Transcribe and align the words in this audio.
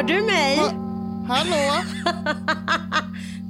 Hör 0.00 0.06
du 0.06 0.22
mig? 0.22 0.56
Ha 0.56 0.70
Hallå? 1.28 1.82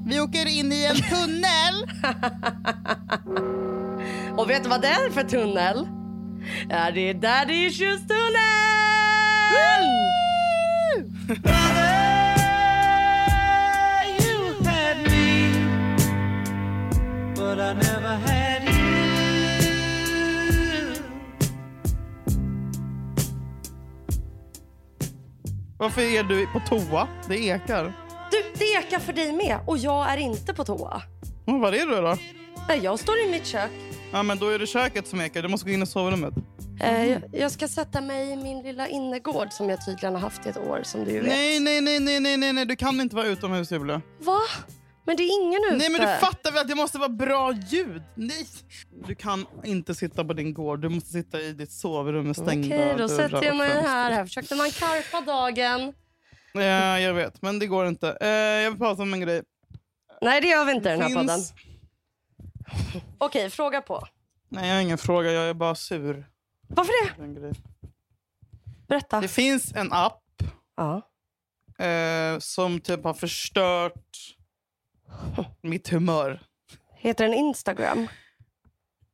Vi 0.06 0.20
åker 0.20 0.46
in 0.46 0.72
i 0.72 0.84
en 0.84 0.96
tunnel. 0.96 1.90
Och 4.38 4.50
vet 4.50 4.62
du 4.62 4.68
vad 4.68 4.82
det 4.82 4.89
är 4.89 5.11
för 5.11 5.22
tunnel? 5.22 5.89
Ja, 6.68 6.90
det 6.90 7.11
är 7.11 7.14
Daddy 7.14 7.66
Issues 7.66 8.00
tunnel! 8.00 8.30
But 17.35 17.58
I 17.58 17.72
never 17.75 18.17
had 18.17 18.50
Varför 25.80 26.02
är 26.02 26.22
du 26.22 26.46
på 26.46 26.61
toa? 26.68 27.08
Det 27.29 27.39
ekar. 27.39 27.84
Du, 28.30 28.43
det 28.58 28.64
ekar 28.64 28.98
för 28.98 29.12
dig 29.12 29.32
med 29.32 29.58
och 29.66 29.79
jag 29.79 30.12
är 30.12 30.16
inte 30.16 30.54
på 30.54 30.64
toa. 30.64 31.02
Mm, 31.46 31.61
Var 31.61 31.72
är 31.72 31.86
du 31.86 31.94
då? 32.00 32.16
Jag 32.83 32.98
står 32.98 33.19
i 33.19 33.30
mitt 33.30 33.47
kök. 33.47 33.70
Ja, 34.12 34.22
men 34.22 34.38
då 34.38 34.48
är 34.48 34.58
det 34.58 34.66
köket 34.66 35.06
som 35.06 35.20
ekar. 35.20 35.42
Du 35.42 35.48
måste 35.48 35.66
gå 35.69 35.72
in 35.74 35.83
i 35.83 35.86
sovrummet. 35.86 36.34
Eh, 36.83 37.05
jag- 37.11 37.22
jag 37.33 37.50
ska 37.52 37.69
sätta 37.69 38.00
mig 38.00 38.30
i 38.33 38.36
min 38.36 38.62
lilla 38.62 38.88
innergård 38.88 39.52
som 39.52 39.70
jag 39.70 39.84
tydligen 39.86 40.14
har 40.14 40.20
haft 40.20 40.47
i 40.47 40.48
ett 40.48 40.56
år 40.58 40.80
som 40.84 41.05
du 41.05 41.12
vet. 41.12 41.27
Nej, 41.27 41.61
nej, 41.61 41.80
nej, 41.80 42.00
nej, 42.00 42.20
nej, 42.20 42.36
nej, 42.36 42.52
nej. 42.52 42.66
Du 42.66 42.77
kan 42.77 43.00
inte 43.00 43.16
vara 43.16 43.27
utomhus, 43.27 43.72
Julia. 43.72 44.00
Va? 44.19 44.38
Men 45.11 45.17
det 45.17 45.23
är 45.23 45.42
ingen 45.42 45.61
ute. 45.64 45.77
Nej, 45.77 45.91
men 45.91 46.00
du 46.00 46.06
fattar 46.27 46.53
väl 46.53 46.61
att 46.61 46.69
det 46.69 46.75
måste 46.75 46.98
vara 46.98 47.08
bra 47.08 47.53
ljud? 47.53 48.03
Nej! 48.14 48.47
Du 49.06 49.14
kan 49.14 49.47
inte 49.64 49.94
sitta 49.94 50.25
på 50.25 50.33
din 50.33 50.55
gård. 50.55 50.80
Du 50.80 50.89
måste 50.89 51.11
sitta 51.11 51.41
i 51.41 51.52
ditt 51.52 51.72
sovrum 51.72 52.27
med 52.27 52.36
stängda 52.36 52.77
Okej, 52.77 52.94
då 52.98 53.08
sätter 53.08 53.44
jag 53.44 53.56
mig 53.56 53.69
här. 53.83 54.11
Här 54.11 54.25
försökte 54.25 54.55
man 54.55 54.70
karpa 54.70 55.20
dagen. 55.20 55.92
Ja, 56.52 56.98
jag 57.00 57.14
vet. 57.14 57.42
Men 57.42 57.58
det 57.58 57.67
går 57.67 57.86
inte. 57.86 58.19
Eh, 58.20 58.28
jag 58.28 58.70
vill 58.70 58.78
prata 58.78 59.02
om 59.02 59.14
en 59.14 59.20
grej. 59.20 59.42
Nej, 60.20 60.41
det 60.41 60.47
gör 60.48 60.64
vi 60.64 60.72
inte 60.72 60.89
i 60.89 60.92
den 60.92 61.00
här 61.00 61.08
Finns- 61.08 61.52
podden. 61.52 63.00
Okej, 63.19 63.50
fråga 63.50 63.80
på. 63.80 64.06
Nej, 64.48 64.69
jag 64.69 64.74
har 64.74 64.83
ingen 64.83 64.98
fråga. 64.98 65.33
Jag 65.33 65.48
är 65.48 65.55
bara 65.55 65.74
sur. 65.74 66.27
Varför 66.69 66.92
det? 67.06 67.55
Berätta. 68.89 69.20
Det 69.20 69.28
finns 69.28 69.72
en 69.72 69.92
app 69.92 70.22
Ja. 70.77 71.02
eh, 71.84 72.39
som 72.39 72.80
typ 72.80 73.05
har 73.05 73.14
förstört 73.14 73.95
mitt 75.62 75.89
humör. 75.89 76.41
Heter 76.97 77.25
den 77.25 77.34
Instagram? 77.34 78.08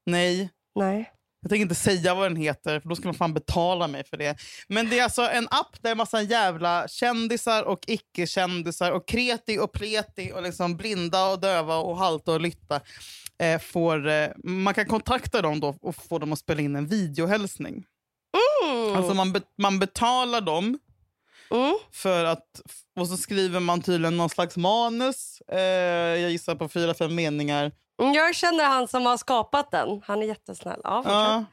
Nej, 0.06 0.50
Nej. 0.74 1.12
jag 1.42 1.50
tänker 1.50 1.62
inte 1.62 1.74
säga 1.74 2.14
vad 2.14 2.30
den 2.30 2.36
heter 2.36 2.80
för 2.80 2.88
då 2.88 2.96
ska 2.96 3.04
de 3.04 3.14
fan 3.14 3.34
betala 3.34 3.88
mig 3.88 4.04
för 4.04 4.16
det. 4.16 4.36
Men 4.68 4.90
det 4.90 4.98
är 4.98 5.04
alltså 5.04 5.22
en 5.22 5.48
app 5.50 5.82
där 5.82 5.90
en 5.90 5.96
massa 5.96 6.22
jävla 6.22 6.88
kändisar 6.88 7.62
och 7.62 7.84
icke-kändisar 7.86 8.92
och 8.92 9.08
kreti 9.08 9.58
och 9.58 9.72
pleti 9.72 10.32
och 10.34 10.42
liksom 10.42 10.76
blinda 10.76 11.28
och 11.28 11.40
döva 11.40 11.76
och 11.76 11.96
halta 11.96 12.32
och 12.32 12.40
lytta 12.40 12.80
eh, 13.38 13.58
får... 13.58 14.08
Eh, 14.08 14.28
man 14.44 14.74
kan 14.74 14.86
kontakta 14.86 15.42
dem 15.42 15.60
då 15.60 15.76
och 15.80 15.96
få 15.96 16.18
dem 16.18 16.32
att 16.32 16.38
spela 16.38 16.60
in 16.60 16.76
en 16.76 16.86
videohälsning. 16.86 17.84
Mm. 18.64 18.96
Alltså 18.96 19.14
man, 19.14 19.32
be, 19.32 19.40
man 19.58 19.78
betalar 19.78 20.40
dem 20.40 20.78
Mm. 21.50 21.74
För 21.92 22.24
att, 22.24 22.60
och 23.00 23.08
så 23.08 23.16
skriver 23.16 23.60
man 23.60 23.82
tydligen 23.82 24.16
någon 24.16 24.28
slags 24.30 24.56
manus. 24.56 25.40
Eh, 25.40 25.58
jag 26.20 26.30
gissar 26.30 26.54
på 26.54 26.68
fyra, 26.68 26.94
fem 26.94 27.14
meningar. 27.14 27.72
Mm, 28.02 28.14
Jag 28.14 28.34
känner 28.34 28.64
han 28.64 28.88
som 28.88 29.06
har 29.06 29.16
skapat 29.16 29.70
den. 29.70 30.02
Han 30.04 30.22
är 30.22 30.26
jättesnäll. 30.26 30.80
Ja. 30.84 31.02
Ja, 31.06 31.44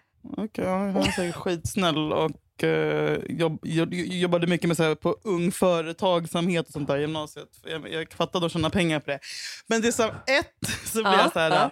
okay, 0.44 0.66
han 0.66 0.98
är 0.98 1.12
säkert 1.12 1.36
skitsnäll 1.36 2.14
och 2.14 2.64
eh, 2.64 3.20
jobb, 3.30 3.60
jobb, 3.64 3.94
jobbade 3.94 4.48
mycket 4.48 4.68
med 4.68 4.78
så 4.78 4.84
här, 4.84 4.96
på 4.96 5.18
ung 5.24 5.52
företagsamhet 5.52 6.68
och 6.68 6.74
sånt 6.74 6.88
där 6.88 6.98
i 6.98 7.02
gymnasiet. 7.02 7.50
Jag, 7.66 7.92
jag 7.94 8.14
fattade 8.14 8.46
att 8.46 8.52
tjäna 8.52 8.70
pengar 8.70 9.00
på 9.00 9.12
det. 9.12 9.20
Men 9.68 9.82
det 9.82 9.88
är 9.88 9.92
så 9.92 10.04
ett, 10.08 10.72
så 10.86 10.94
blir 10.94 11.04
Ja, 11.12 11.22
jag 11.22 11.34
så 11.34 11.40
här, 11.40 11.52
ja. 11.52 11.72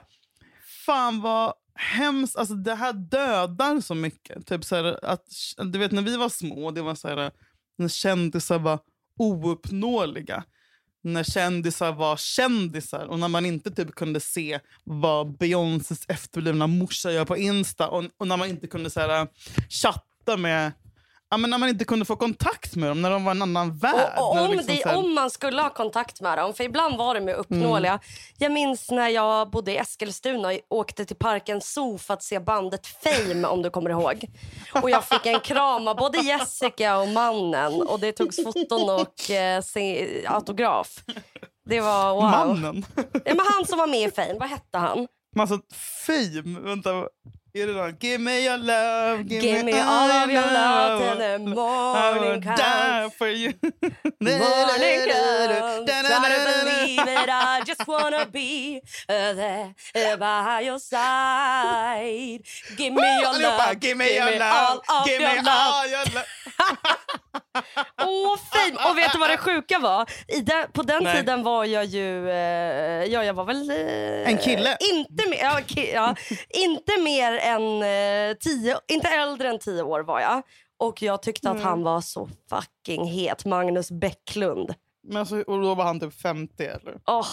fan 0.86 1.22
vad 1.22 1.54
hemskt. 1.76 2.38
Alltså, 2.38 2.54
det 2.54 2.76
här 2.76 2.94
dödar 2.94 3.82
så 3.82 3.96
mycket. 3.96 4.48
Typ 4.48 4.64
så 4.66 4.76
här, 4.76 5.06
att, 5.06 5.26
du 5.58 5.80
vet 5.80 5.92
när 5.92 6.02
vi 6.02 6.18
var 6.18 6.30
små, 6.30 6.72
det 6.72 6.82
var 6.82 6.96
så 6.96 7.08
här, 7.08 7.32
när 7.78 7.88
kändisar 7.88 8.60
var 8.60 8.80
ouppnåeliga. 9.18 10.44
När 11.04 11.24
kändisar 11.24 11.92
var 11.92 12.18
kändisar 12.18 13.06
och 13.06 13.20
när 13.20 13.28
man 13.28 13.46
inte 13.46 13.72
typ 13.72 13.96
kunde 13.96 14.20
se 14.20 14.60
vad 14.84 15.38
Beyoncés 15.38 16.06
efterblivna 16.08 16.68
morsa 16.68 17.12
gör 17.12 17.26
på 17.26 17.38
Insta 17.38 17.90
och, 17.90 18.04
och 18.18 18.28
när 18.28 18.38
man 18.38 18.50
inte 18.50 18.68
kunde 18.68 18.90
så 18.90 19.00
här, 19.00 19.28
chatta 19.70 20.38
med 20.38 20.72
Ja, 21.34 21.38
men 21.38 21.50
när 21.50 21.58
man 21.58 21.70
inte 21.70 21.86
kunde 21.86 22.06
få 22.06 22.16
kontakt 22.16 22.76
med 22.76 22.90
dem, 22.90 23.02
när 23.02 23.10
de 23.10 23.24
var 23.26 23.32
en 23.32 23.42
annan 23.42 23.78
värld. 23.78 24.14
Och, 24.18 24.30
och 24.38 24.42
om, 24.42 24.52
liksom 24.52 24.76
det, 24.76 24.90
här- 24.90 24.98
om 24.98 25.14
man 25.14 25.30
skulle 25.30 25.62
ha 25.62 25.70
kontakt 25.70 26.22
med 26.22 26.38
dem, 26.38 26.54
för 26.54 26.64
ibland 26.64 26.98
var 26.98 27.16
de 27.16 27.28
ju 27.28 27.34
uppnåeliga. 27.34 27.92
Mm. 27.92 28.02
Jag 28.38 28.52
minns 28.52 28.92
när 28.92 29.10
jag 29.10 29.50
bodde 29.50 29.72
i 29.72 29.78
Eskilstuna 29.78 30.48
och 30.48 30.78
åkte 30.78 31.06
till 31.06 31.16
parken 31.16 31.62
Zoo 31.62 31.98
för 31.98 32.14
att 32.14 32.24
se 32.24 32.40
bandet 32.40 32.88
Fame, 32.88 33.48
om 33.48 33.62
du 33.62 33.70
kommer 33.70 33.90
ihåg. 33.90 34.26
Och 34.82 34.90
jag 34.90 35.04
fick 35.06 35.26
en 35.26 35.40
kram 35.40 35.88
av 35.88 35.96
både 35.96 36.18
Jessica 36.18 36.98
och 36.98 37.08
mannen 37.08 37.82
och 37.82 38.00
det 38.00 38.12
togs 38.12 38.44
foton 38.44 38.90
och 38.90 39.32
eh, 39.32 39.64
autograf. 40.28 41.04
Det 41.66 41.82
var 41.82 42.14
wow. 42.14 42.22
Mannen. 42.24 42.86
Ja, 42.96 43.22
men 43.36 43.46
han 43.54 43.66
som 43.66 43.78
var 43.78 43.88
med 43.88 44.08
i 44.08 44.12
Fame, 44.12 44.40
vad 44.40 44.50
hette 44.50 44.78
han? 44.78 45.08
Massa 45.36 45.60
fame. 46.06 46.60
Vänta, 46.60 46.90
är 47.54 47.68
det 47.68 47.74
den? 47.74 47.98
Give 48.00 48.18
me 48.18 48.46
your 48.46 48.58
love, 48.58 49.24
give, 49.24 49.42
Give 49.42 49.64
me 49.64 49.74
all 49.80 50.10
of 50.24 50.32
your 50.32 50.42
love 50.54 51.00
till 51.00 51.18
the 51.18 51.34
I 51.36 51.38
morning 51.38 52.32
will 52.32 52.42
comes. 52.42 52.60
die 52.60 53.10
for 53.18 53.28
you. 53.28 53.54
Morning 54.22 55.02
comes, 55.06 55.86
try 55.86 56.30
to 56.30 56.40
believe 56.64 57.08
it. 57.08 57.30
I 57.30 57.62
just 57.66 57.88
wanna 57.88 58.26
be 58.26 58.82
uh, 59.10 59.34
there 59.34 59.76
uh, 59.96 60.18
by 60.18 60.62
your 60.62 60.80
side. 60.80 62.42
Give 62.78 62.94
me 62.94 63.02
your 63.22 63.40
love, 63.40 63.80
give 63.80 63.98
me 63.98 64.16
your 64.16 64.24
all 64.24 64.40
love, 64.40 64.82
of 64.90 65.06
give 65.06 65.20
your 65.22 65.30
me 65.30 65.36
love. 65.42 65.74
all 65.76 65.88
your 65.88 66.06
love. 66.16 66.98
Åh, 68.02 68.38
fint! 68.38 68.80
Och 68.90 68.98
vet 68.98 69.12
du 69.14 69.20
vad 69.20 69.30
det 69.30 69.38
sjuka 69.38 69.80
var? 69.80 70.06
Den, 70.44 70.72
på 70.72 70.84
den 70.84 71.04
Nej. 71.04 71.16
tiden 71.16 71.44
var 71.44 71.66
jag 71.66 71.86
ju... 71.86 72.30
Eh, 72.30 73.06
ja, 73.06 73.24
jag 73.24 73.34
var 73.34 73.46
väl... 73.46 73.70
Eh, 73.70 74.30
En 74.32 74.38
kille? 74.38 74.78
Inte, 74.94 75.30
mer- 75.30 75.40
ja, 75.44 75.60
ki, 75.68 75.92
ja, 75.94 76.16
inte 76.50 77.02
mer 77.02 77.32
än 77.38 77.84
eh, 77.84 78.38
tio... 78.38 78.78
Inte 78.88 79.08
äldre 79.08 79.50
än 79.50 79.60
tio 79.60 79.82
år 79.84 80.00
var 80.00 80.20
jag. 80.22 80.42
Och 80.80 81.02
jag 81.02 81.22
tyckte 81.24 81.50
att 81.50 81.56
Mm. 81.56 81.68
han 81.68 81.84
var 81.84 82.02
så 82.02 82.30
fucking 82.50 83.06
het. 83.06 83.46
Magnus 83.46 83.92
Bäcklund. 83.92 84.74
Men 85.08 85.18
alltså, 85.18 85.36
och 85.42 85.62
då 85.62 85.76
var 85.76 85.84
han 85.86 86.00
typ 86.00 86.22
50 86.22 86.64
eller? 86.66 86.98
Åh, 87.08 87.26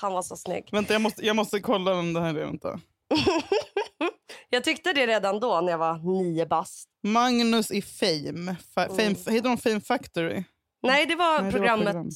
han 0.00 0.12
var 0.12 0.22
så 0.22 0.36
snygg. 0.36 0.68
Vänta, 0.72 0.92
jag 0.92 1.02
måste, 1.02 1.26
jag 1.26 1.36
måste 1.36 1.60
kolla 1.60 1.94
om 1.94 2.12
det 2.12 2.20
här 2.20 2.28
är 2.28 2.44
vänta. 2.44 2.80
Jag 4.50 4.64
tyckte 4.64 4.92
det 4.92 5.06
redan 5.06 5.40
då 5.40 5.60
när 5.60 5.70
jag 5.70 5.78
var 5.78 6.22
nio 6.22 6.46
bast. 6.46 6.88
Magnus 7.02 7.70
i 7.70 7.82
Fame. 7.82 8.56
Fa, 8.74 8.88
fame 8.88 9.08
Heter 9.08 9.42
de 9.42 9.58
Fame 9.58 9.80
Factory? 9.80 10.44
Nej, 10.82 11.06
det 11.06 11.14
var 11.14 11.42
Nej, 11.42 11.52
det 11.52 11.58
var 11.58 11.58
programmet 11.58 11.92
program. 11.92 12.10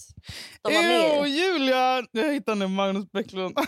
de 0.62 0.74
var 0.74 0.82
Ew, 0.82 0.88
med 1.20 1.28
i. 1.28 1.32
Julia! 1.38 2.02
Jag 2.12 2.32
hittade 2.32 2.58
nu 2.58 2.66
Magnus 2.68 3.12
Bäcklund. 3.12 3.58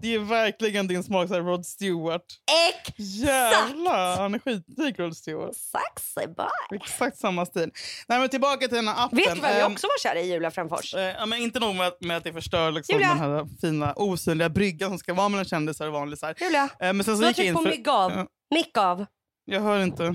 Det 0.00 0.14
är 0.14 0.18
verkligen 0.18 0.86
din 0.86 1.02
smak, 1.02 1.28
så 1.28 1.34
här, 1.34 1.40
Rod 1.40 1.66
Stewart. 1.66 2.24
Exakt! 2.68 2.98
Jävlar, 2.98 4.16
han 4.16 4.34
är 4.34 4.38
skitlik 4.38 4.98
Rod 4.98 5.16
Stewart. 5.16 5.54
Sexy 5.56 6.26
boy. 6.26 6.78
Exakt 6.80 7.16
samma 7.18 7.46
stil. 7.46 7.70
Nej, 8.08 8.18
men 8.20 8.28
tillbaka 8.28 8.68
till 8.68 8.76
den 8.76 8.88
här 8.88 9.04
appen. 9.04 9.16
Vet 9.18 9.34
du 9.34 9.40
vem 9.40 9.58
jag 9.58 9.72
också 9.72 9.86
var 9.86 9.98
kär 10.02 10.16
i, 10.20 10.32
Julia 10.32 10.50
Frändfors? 10.50 10.94
Eh, 10.94 11.00
ja, 11.02 11.26
men 11.26 11.38
inte 11.38 11.60
nog 11.60 11.74
med 11.74 11.86
att, 11.86 12.00
med 12.00 12.16
att 12.16 12.24
det 12.24 12.32
förstör 12.32 12.70
liksom, 12.72 12.94
Julia. 12.94 13.08
den 13.08 13.18
här 13.18 13.46
fina 13.60 13.92
osynliga 13.96 14.48
bryggan 14.48 14.90
som 14.90 14.98
ska 14.98 15.14
vara 15.14 15.28
mellan 15.28 15.44
kändisar 15.44 15.86
och 15.86 15.92
vanlisar. 15.92 16.34
Julia, 16.40 16.68
Eh, 16.80 16.92
men 16.92 17.04
sen 17.04 17.16
så 17.16 17.20
du 17.20 17.26
har 17.26 17.32
tryckt 17.32 17.48
in 17.48 17.54
på 17.54 17.62
för... 17.62 17.70
Ja, 17.84 18.26
Mick 18.54 18.78
av. 18.78 19.06
jag 19.44 19.60
hör 19.60 19.82
inte. 19.82 20.14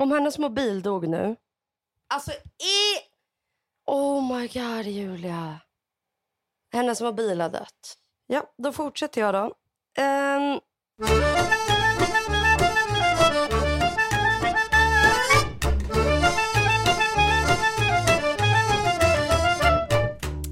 Om 0.00 0.12
hennes 0.12 0.38
mobil 0.38 0.82
dog 0.82 1.08
nu. 1.08 1.36
Alltså, 2.14 2.30
i... 2.30 2.98
Oh 3.86 4.36
my 4.36 4.48
god, 4.48 4.86
Julia. 4.86 5.60
Hennes 6.72 7.00
mobil 7.00 7.40
har 7.40 7.48
dött. 7.48 7.96
Ja, 8.26 8.52
då 8.58 8.72
fortsätter 8.72 9.20
jag 9.20 9.34
då. 9.34 9.54
Ehm, 10.02 10.60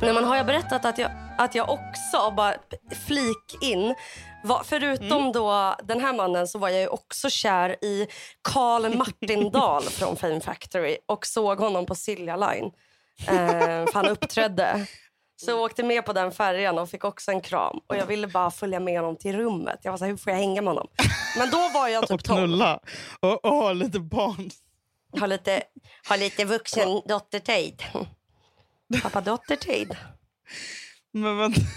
Nej, 0.01 0.15
men 0.15 0.25
har 0.25 0.37
jag 0.37 0.47
berättat 0.47 0.85
att 0.85 0.99
jag, 0.99 1.11
att 1.39 1.55
jag 1.55 1.71
också, 1.71 2.31
bara 2.37 2.55
flik 3.07 3.63
in, 3.63 3.95
var, 4.45 4.63
förutom 4.65 5.33
då 5.33 5.77
den 5.85 6.01
här 6.01 6.13
mannen 6.13 6.49
så 6.49 6.59
var 6.59 6.69
jag 6.69 6.81
ju 6.81 6.89
också 6.89 7.31
kär 7.31 7.85
i 7.85 8.07
Carl 8.43 8.97
Martindal 8.97 9.83
från 9.91 10.17
Fame 10.17 10.41
Factory 10.41 10.99
och 11.07 11.27
såg 11.27 11.59
honom 11.59 11.87
på 11.87 11.95
Silja 11.95 12.37
Line. 12.37 12.71
Eh, 13.29 13.87
för 13.87 13.95
han 13.95 14.09
uppträdde. 14.09 14.87
Så 15.37 15.51
jag 15.51 15.61
åkte 15.61 15.83
med 15.83 16.05
på 16.05 16.13
den 16.13 16.33
färjan 16.33 16.79
och 16.79 16.91
fick 16.91 17.05
också 17.05 17.31
en 17.31 17.41
kram. 17.41 17.81
Och 17.87 17.97
Jag 17.97 18.07
ville 18.07 18.27
bara 18.27 18.51
följa 18.51 18.81
med 18.81 19.01
honom 19.01 19.17
till 19.17 19.37
rummet. 19.37 19.79
Jag 19.83 19.91
var 19.93 19.99
så 19.99 20.05
här, 20.05 20.11
hur 20.11 20.17
får 20.19 20.31
jag 20.33 20.39
hänga 20.39 20.63
med 20.63 20.71
honom? 20.71 20.89
Men 21.39 21.51
då 21.51 21.69
var 21.75 21.89
jag 21.89 22.03
Och 22.03 22.09
typ 22.09 22.25
12. 22.25 22.39
knulla. 22.39 22.81
Och, 23.21 23.45
och 23.45 23.53
ha 23.53 23.73
lite 23.73 24.01
barn. 24.01 24.51
Har 25.21 25.27
lite, 25.27 25.63
har 26.09 26.17
lite 26.17 26.45
vuxen 26.45 27.03
dottertid. 27.09 27.83
Pappa-dotter-tid. 29.03 29.97
Men 31.13 31.39
vänta. 31.39 31.61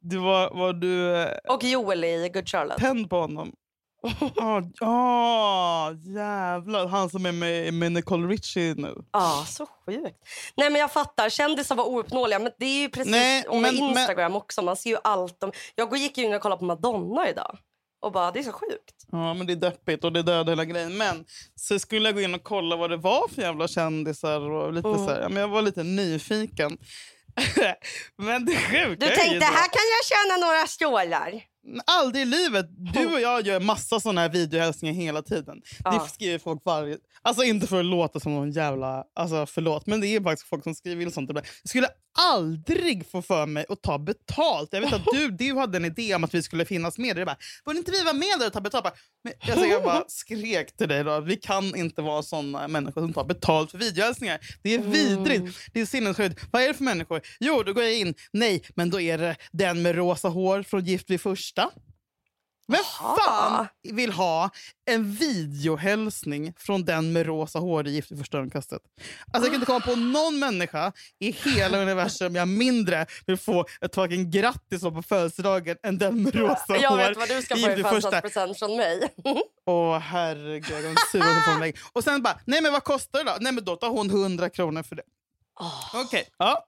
Du 0.00 0.16
var, 0.18 0.50
var 0.54 0.72
du 0.72 1.16
eh, 1.22 1.28
Och 1.48 1.64
Joel 1.64 2.04
i 2.04 2.28
Good 2.34 2.48
Charlotte. 2.48 2.78
tänd 2.80 3.10
på 3.10 3.20
honom? 3.20 3.52
Ja, 4.36 4.62
ah, 4.80 5.90
jävlar. 5.92 6.86
Han 6.86 7.10
som 7.10 7.26
är 7.26 7.32
med, 7.32 7.74
med 7.74 7.92
Nicole 7.92 8.26
Richie 8.28 8.74
nu. 8.74 8.94
Ja, 9.12 9.44
så 9.48 9.66
sjukt. 9.66 10.16
Nej 10.56 10.70
men 10.70 10.80
jag 10.80 10.92
fattar, 10.92 11.28
kändisar 11.28 11.74
var 11.76 11.84
ouppnåeliga. 11.88 12.38
Men 12.38 12.52
det 12.58 12.66
är 12.66 12.80
ju 12.80 12.88
precis 12.88 13.10
Nej, 13.10 13.44
men- 13.50 13.62
men- 13.62 13.74
Instagram 13.74 14.36
också. 14.36 14.62
Man 14.62 14.76
ser 14.76 14.90
ju 14.90 14.96
allt. 15.04 15.42
Om, 15.42 15.52
jag 15.74 15.96
gick 15.96 16.18
ju 16.18 16.24
in 16.24 16.34
och 16.34 16.42
kollade 16.42 16.58
på 16.58 16.64
Madonna 16.64 17.28
idag. 17.28 17.58
Och 18.00 18.12
bara, 18.12 18.30
det 18.30 18.38
är 18.38 18.42
så 18.42 18.52
sjukt. 18.52 18.94
Ja, 19.12 19.34
men 19.34 19.46
det 19.46 19.52
är 19.52 19.56
deppigt 19.56 20.04
och 20.04 20.12
det 20.12 20.22
dödar 20.22 20.52
hela 20.52 20.64
grejen. 20.64 20.96
Men 20.96 21.24
så 21.54 21.78
skulle 21.78 22.08
jag 22.08 22.14
gå 22.14 22.20
in 22.20 22.34
och 22.34 22.42
kolla 22.42 22.76
vad 22.76 22.90
det 22.90 22.96
var 22.96 23.28
för 23.28 23.42
jävla 23.42 23.68
kändisar. 23.68 24.40
Och 24.50 24.72
lite 24.72 24.88
Mm. 24.88 25.06
så 25.06 25.10
här, 25.12 25.28
men 25.28 25.36
jag 25.36 25.48
var 25.48 25.62
lite 25.62 25.82
nyfiken. 25.82 26.78
men 28.16 28.44
det 28.44 28.56
sjuka 28.56 29.06
Du 29.06 29.14
tänkte, 29.14 29.44
här 29.46 29.68
kan 29.68 29.86
jag 29.96 30.04
tjäna 30.04 30.46
några 30.46 30.66
stålar. 30.66 31.42
Aldrig 31.86 32.22
i 32.22 32.24
livet. 32.24 32.66
Du 32.94 33.06
och 33.06 33.20
jag 33.20 33.46
gör 33.46 33.60
massa 33.60 34.00
såna 34.00 34.20
här 34.20 34.28
videohälsningar 34.28 34.94
hela 34.94 35.22
tiden. 35.22 35.62
Ja. 35.84 35.90
Det 35.90 36.10
skriver 36.10 36.38
folk 36.38 36.62
varje... 36.64 36.98
Alltså 37.22 37.42
inte 37.42 37.66
för 37.66 37.80
att 37.80 37.84
låta 37.84 38.20
som 38.20 38.34
någon 38.34 38.50
jävla... 38.50 39.04
Alltså 39.14 39.46
förlåt, 39.46 39.86
men 39.86 40.00
det 40.00 40.06
är 40.06 40.20
faktiskt 40.20 40.48
folk 40.48 40.64
som 40.64 40.74
skriver 40.74 41.02
in 41.02 41.10
sånt. 41.10 41.30
Jag 41.34 41.44
skulle 41.64 41.88
aldrig 42.18 43.10
få 43.10 43.22
för 43.22 43.46
mig 43.46 43.66
att 43.68 43.82
ta 43.82 43.98
betalt. 43.98 44.68
Jag 44.72 44.80
vet 44.80 44.92
att 44.92 45.06
du, 45.12 45.30
du 45.30 45.54
hade 45.54 45.76
en 45.76 45.84
idé 45.84 46.14
om 46.14 46.24
att 46.24 46.34
vi 46.34 46.42
skulle 46.42 46.64
finnas 46.64 46.98
med. 46.98 47.16
Det 47.16 47.24
bara, 47.24 47.36
borde 47.64 47.78
inte 47.78 47.90
vi 47.90 48.02
vara 48.02 48.14
med 48.14 48.38
där 48.38 48.46
och 48.46 48.52
ta 48.52 48.60
betalt? 48.60 48.84
Men, 49.24 49.32
alltså, 49.50 49.66
jag 49.66 49.82
bara 49.82 50.04
skrek 50.08 50.76
till 50.76 50.88
dig 50.88 51.04
då. 51.04 51.20
Vi 51.20 51.36
kan 51.36 51.76
inte 51.76 52.02
vara 52.02 52.22
såna 52.22 52.68
människor 52.68 53.00
som 53.00 53.12
tar 53.12 53.24
betalt 53.24 53.70
för 53.70 53.78
videohälsningar. 53.78 54.38
Det 54.62 54.74
är 54.74 54.78
vidrigt. 54.78 55.58
Det 55.72 55.80
är 55.80 55.86
sinnessjukt. 55.86 56.40
Vad 56.50 56.62
är 56.62 56.68
det 56.68 56.74
för 56.74 56.84
människor? 56.84 57.20
Jo, 57.40 57.62
då 57.62 57.72
går 57.72 57.84
jag 57.84 57.94
in. 57.94 58.14
Nej, 58.32 58.62
men 58.74 58.90
då 58.90 59.00
är 59.00 59.18
det 59.18 59.36
den 59.52 59.82
med 59.82 59.94
rosa 59.94 60.28
hår 60.28 60.62
från 60.62 60.84
Gift 60.84 61.10
vid 61.10 61.20
första. 61.20 61.57
Vem 62.72 62.80
Jaha. 63.00 63.16
fan 63.24 63.66
vill 63.82 64.12
ha 64.12 64.50
en 64.90 65.12
videohälsning 65.12 66.52
från 66.56 66.84
den 66.84 67.12
med 67.12 67.26
rosa 67.26 67.58
hår 67.58 67.86
i 67.86 68.02
första 68.02 68.38
ögonkastet? 68.38 68.82
Alltså, 69.32 69.40
jag 69.40 69.44
kan 69.44 69.54
inte 69.54 69.66
komma 69.66 69.80
på 69.80 69.96
någon 69.96 70.38
människa 70.38 70.92
i 71.18 71.30
hela 71.30 71.78
universum 71.82 72.34
jag 72.34 72.48
mindre 72.48 73.06
vill 73.26 73.36
få 73.36 73.64
ett 73.80 73.94
fucking 73.94 74.30
grattis 74.30 74.82
på 74.82 75.02
födelsedagen 75.02 75.76
än 75.82 75.98
den 75.98 76.22
med 76.22 76.34
rosa 76.34 76.76
Jag 76.76 76.90
hår 76.90 76.96
vet 76.96 77.16
vad 77.16 77.28
du 77.28 77.42
ska 77.42 77.54
få 77.54 77.60
i 77.60 77.64
första. 77.64 77.88
födelsedagspresent 77.88 78.58
från 78.58 78.76
mig. 78.76 79.14
Åh 79.66 79.98
herregud, 79.98 80.84
jag 80.84 80.84
är 80.84 81.10
sur 81.12 81.52
en 81.54 81.60
vägg. 81.60 81.76
Och 81.92 82.04
sen 82.04 82.22
bara, 82.22 82.40
nej 82.44 82.62
men 82.62 82.72
vad 82.72 82.84
kostar 82.84 83.24
det 83.24 83.30
då? 83.30 83.36
Nej 83.40 83.52
men 83.52 83.64
då 83.64 83.76
tar 83.76 83.88
hon 83.88 84.10
100 84.10 84.50
kronor 84.50 84.82
för 84.82 84.96
det. 84.96 85.02
Åh. 85.60 85.90
Okej, 85.94 86.28
ja. 86.38 86.66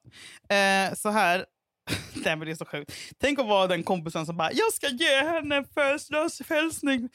Eh, 0.56 0.94
så 0.94 1.08
här. 1.10 1.44
Nej, 2.15 2.37
men 2.37 2.41
det 2.47 2.50
är 2.50 2.55
så 2.56 2.65
sjukt. 2.65 2.93
Tänk 3.21 3.38
att 3.38 3.47
vara 3.47 3.67
den 3.67 3.82
kompisen 3.82 4.27
som 4.27 4.37
bara, 4.37 4.53
jag 4.53 4.73
ska 4.73 4.88
ge 4.88 5.17
henne 5.23 5.56
en 5.56 5.65
födelsedagshälsning. 5.65 7.09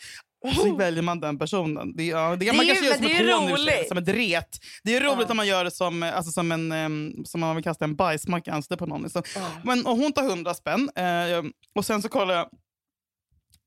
Och 0.46 0.54
så 0.54 0.76
väljer 0.76 1.04
man 1.04 1.20
den 1.20 1.40
personen. 1.40 1.96
Det, 1.96 2.04
är- 2.04 2.18
ja, 2.18 2.30
det, 2.30 2.36
Det 2.36 2.54
man 2.54 2.66
är 2.66 2.68
kanske 2.68 2.86
gör 2.86 2.94
som 2.94 3.04
det 3.06 3.12
ett 3.14 3.52
roligt. 3.52 3.88
som 3.88 3.98
ett 3.98 4.08
ret. 4.08 4.58
Det 4.84 4.96
är 4.96 5.02
roligt 5.02 5.20
Ja. 5.28 5.32
om 5.32 5.38
man 5.38 5.48
gör 5.48 5.64
det 5.64 5.72
som, 5.72 6.04
alltså, 6.04 6.32
som, 6.32 6.52
en, 6.52 7.26
som 7.26 7.42
man 7.42 7.56
vill 7.56 7.64
kasta 7.64 7.86
en 7.86 7.96
bajsmacka 7.96 8.52
i 8.52 8.54
ansiktet 8.54 8.80
på 8.80 8.86
någon. 8.86 9.02
Liksom. 9.04 9.24
Ja. 9.36 9.52
Men, 9.64 9.86
och 9.86 9.98
hon 9.98 10.14
tar 10.14 10.24
100 10.30 10.54
spänn. 10.54 10.90
Eh, 10.96 11.44
och 11.76 11.86
sen 11.86 12.02
så 12.02 12.10
kollar 12.10 12.34
jag. 12.36 12.50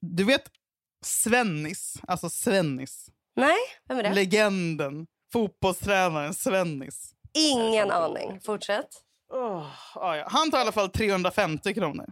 Du 0.01 0.25
vet 0.25 0.45
Svennis, 1.05 1.95
alltså 2.09 2.31
Svennis. 2.31 3.07
Nej, 3.37 3.57
vem 3.89 3.99
är 3.99 4.03
det? 4.03 4.15
Legenden, 4.15 5.07
fotbollstränaren 5.33 6.35
Svennis. 6.35 7.13
Ingen 7.35 7.91
aning. 7.91 8.41
Fortsätt. 8.45 8.89
Oh, 9.29 9.67
ja, 9.95 10.17
ja. 10.17 10.27
Han 10.31 10.51
tar 10.51 10.59
i 10.59 10.61
alla 10.61 10.73
fall 10.73 10.89
350 10.91 11.75
kronor. 11.75 12.07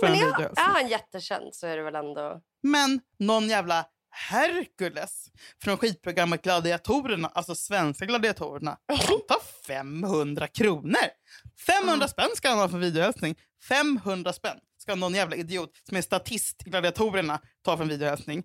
För 0.00 0.08
men 0.08 0.12
en 0.12 0.18
är, 0.18 0.40
är 0.40 0.52
han 0.56 0.88
jättekänd 0.88 1.54
så 1.54 1.66
är 1.66 1.76
det 1.76 1.82
väl 1.82 1.94
ändå... 1.94 2.40
Men 2.62 3.00
någon 3.18 3.48
jävla 3.48 3.86
Hercules 4.10 5.26
från 5.62 5.76
skitprogrammet 5.76 6.42
Gladiatorerna, 6.42 7.28
alltså 7.28 7.54
svenska 7.54 8.04
gladiatorerna, 8.06 8.78
han 8.88 9.20
tar 9.28 9.40
500 9.66 10.46
kronor. 10.46 10.96
500 11.66 12.08
spänn 12.08 12.28
ska 12.34 12.48
han 12.48 12.58
ha 12.58 12.68
för 12.68 12.78
videohälsning. 12.78 13.36
500 13.68 14.32
spänn 14.32 14.58
ska 14.78 14.94
någon 14.94 15.14
jävla 15.14 15.36
idiot 15.36 15.70
som 15.88 15.96
är 15.96 16.02
statist 16.02 16.62
i 16.66 16.70
Gladiatorerna 16.70 17.40
ta 17.64 17.76
för 17.76 17.84
en 17.84 17.88
videohälsning. 17.90 18.44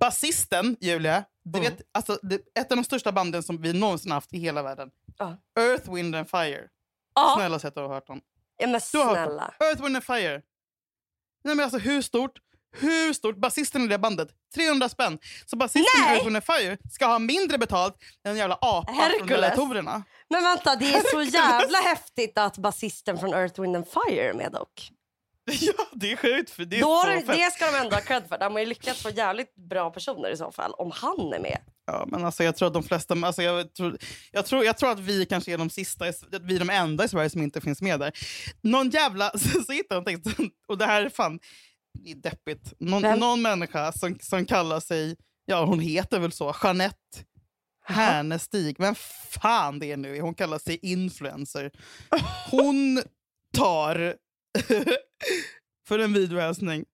Basisten, 0.00 0.76
Julia, 0.80 1.24
du 1.44 1.58
Mm. 1.58 1.70
vet, 1.72 1.82
alltså, 1.92 2.18
det, 2.22 2.34
ett 2.58 2.70
av 2.70 2.76
de 2.76 2.84
största 2.84 3.12
banden 3.12 3.42
som 3.42 3.62
vi 3.62 3.72
någonsin 3.72 4.12
haft 4.12 4.32
i 4.32 4.38
hela 4.38 4.62
världen. 4.62 4.90
Ja. 5.18 5.36
Earth, 5.60 5.94
Wind 5.94 6.16
and 6.16 6.30
Fire. 6.30 6.68
Ja, 7.14 7.34
Snälla 7.36 7.58
sätt 7.58 7.76
att 7.76 7.86
ha 7.88 7.94
hört 7.94 8.06
dem. 8.06 8.20
ja 8.58 8.66
men 8.66 8.80
Du 8.92 8.98
har 8.98 9.04
hört 9.06 9.16
dem. 9.16 9.24
snälla. 9.26 9.54
Earth, 9.60 9.82
Wind 9.82 9.96
and 9.96 10.04
Fire. 10.04 10.42
Nej, 11.44 11.54
men 11.54 11.60
alltså, 11.64 11.78
hur 11.78 12.02
stort? 12.02 12.32
Hur 12.76 13.12
stort? 13.12 13.36
Basisten 13.36 13.82
i 13.84 13.86
det 13.86 13.98
bandet, 13.98 14.28
300 14.54 14.88
spänn. 14.88 15.18
Så 15.46 15.56
basisten 15.56 15.82
i 15.82 16.00
Nej! 16.06 16.12
Earth, 16.14 16.24
Wind 16.24 16.36
and 16.36 16.44
Fire 16.44 16.78
ska 16.92 17.06
ha 17.06 17.18
mindre 17.18 17.58
betalt 17.58 17.94
än 18.24 18.30
en 18.32 18.36
jävla 18.38 18.58
apa 18.60 18.92
från 18.92 18.94
Hercules. 18.96 19.96
Men 20.30 20.42
vänta, 20.42 20.76
det 20.76 20.94
är 20.94 21.02
så 21.10 21.22
jävla 21.22 21.78
häftigt 21.78 22.38
att 22.38 22.58
basisten 22.58 23.18
från 23.18 23.34
Earth, 23.34 23.60
Wind 23.60 23.76
and 23.76 23.86
Fire 23.88 24.28
är 24.28 24.32
med 24.34 24.52
dock. 24.52 24.90
Ja, 25.60 25.72
det 25.92 26.12
är 26.12 26.16
sjukt. 26.16 26.50
För 26.50 26.64
det, 26.64 26.76
är 26.76 26.80
Då 26.80 26.88
har 26.88 27.04
så 27.04 27.10
de, 27.10 27.20
fett. 27.22 27.36
det 27.36 27.50
ska 27.52 27.70
de 27.70 27.76
ändå 27.76 27.96
ha 27.96 28.00
cred 28.00 28.28
för. 28.28 28.38
De 28.38 28.52
har 28.52 28.60
ju 28.60 28.66
lyckats 28.66 29.02
få 29.02 29.10
jävligt 29.10 29.54
bra 29.54 29.90
personer 29.90 30.30
i 30.30 30.36
så 30.36 30.52
fall, 30.52 30.72
om 30.74 30.90
han 30.94 31.32
är 31.32 31.38
med. 31.40 31.58
Ja, 31.90 32.04
men 32.08 32.24
alltså, 32.24 32.44
jag 32.44 32.56
tror 32.56 32.68
att 32.68 32.74
de 32.74 32.82
flesta... 32.82 33.14
Alltså, 33.14 33.42
jag, 33.42 33.74
tror, 33.74 33.98
jag, 34.32 34.46
tror, 34.46 34.64
jag 34.64 34.78
tror 34.78 34.90
att 34.90 34.98
vi 34.98 35.26
kanske 35.26 35.52
är 35.52 35.58
de 35.58 35.70
sista, 35.70 36.04
vi 36.42 36.54
är 36.54 36.58
de 36.58 36.70
enda 36.70 37.04
i 37.04 37.08
Sverige 37.08 37.30
som 37.30 37.42
inte 37.42 37.60
finns 37.60 37.82
med 37.82 38.00
där. 38.00 38.12
Någon 38.60 38.90
jävla... 38.90 39.30
Så, 39.38 39.62
så 39.62 39.72
hittar 39.72 39.96
jag 39.96 40.08
en 40.08 40.22
text, 40.22 40.40
och 40.68 40.78
det 40.78 40.86
här 40.86 41.02
är 41.02 41.08
fan... 41.08 41.40
Det 42.04 42.10
är 42.10 42.14
deppigt. 42.14 42.72
Någon, 42.78 43.02
Vem? 43.02 43.18
någon 43.18 43.42
människa 43.42 43.92
som, 43.92 44.18
som 44.20 44.46
kallar 44.46 44.80
sig... 44.80 45.16
Ja, 45.44 45.64
hon 45.64 45.80
heter 45.80 46.20
väl 46.20 46.32
så. 46.32 46.54
Jeanette 46.62 47.24
Härnestig. 47.84 48.76
Vem 48.78 48.94
fan 49.30 49.78
det 49.78 49.92
är 49.92 49.96
nu? 49.96 50.20
Hon 50.20 50.34
kallar 50.34 50.58
sig 50.58 50.78
influencer. 50.82 51.70
Hon 52.50 53.02
tar... 53.54 54.16
för 55.88 55.98
en 55.98 56.12
videohälsning 56.12 56.84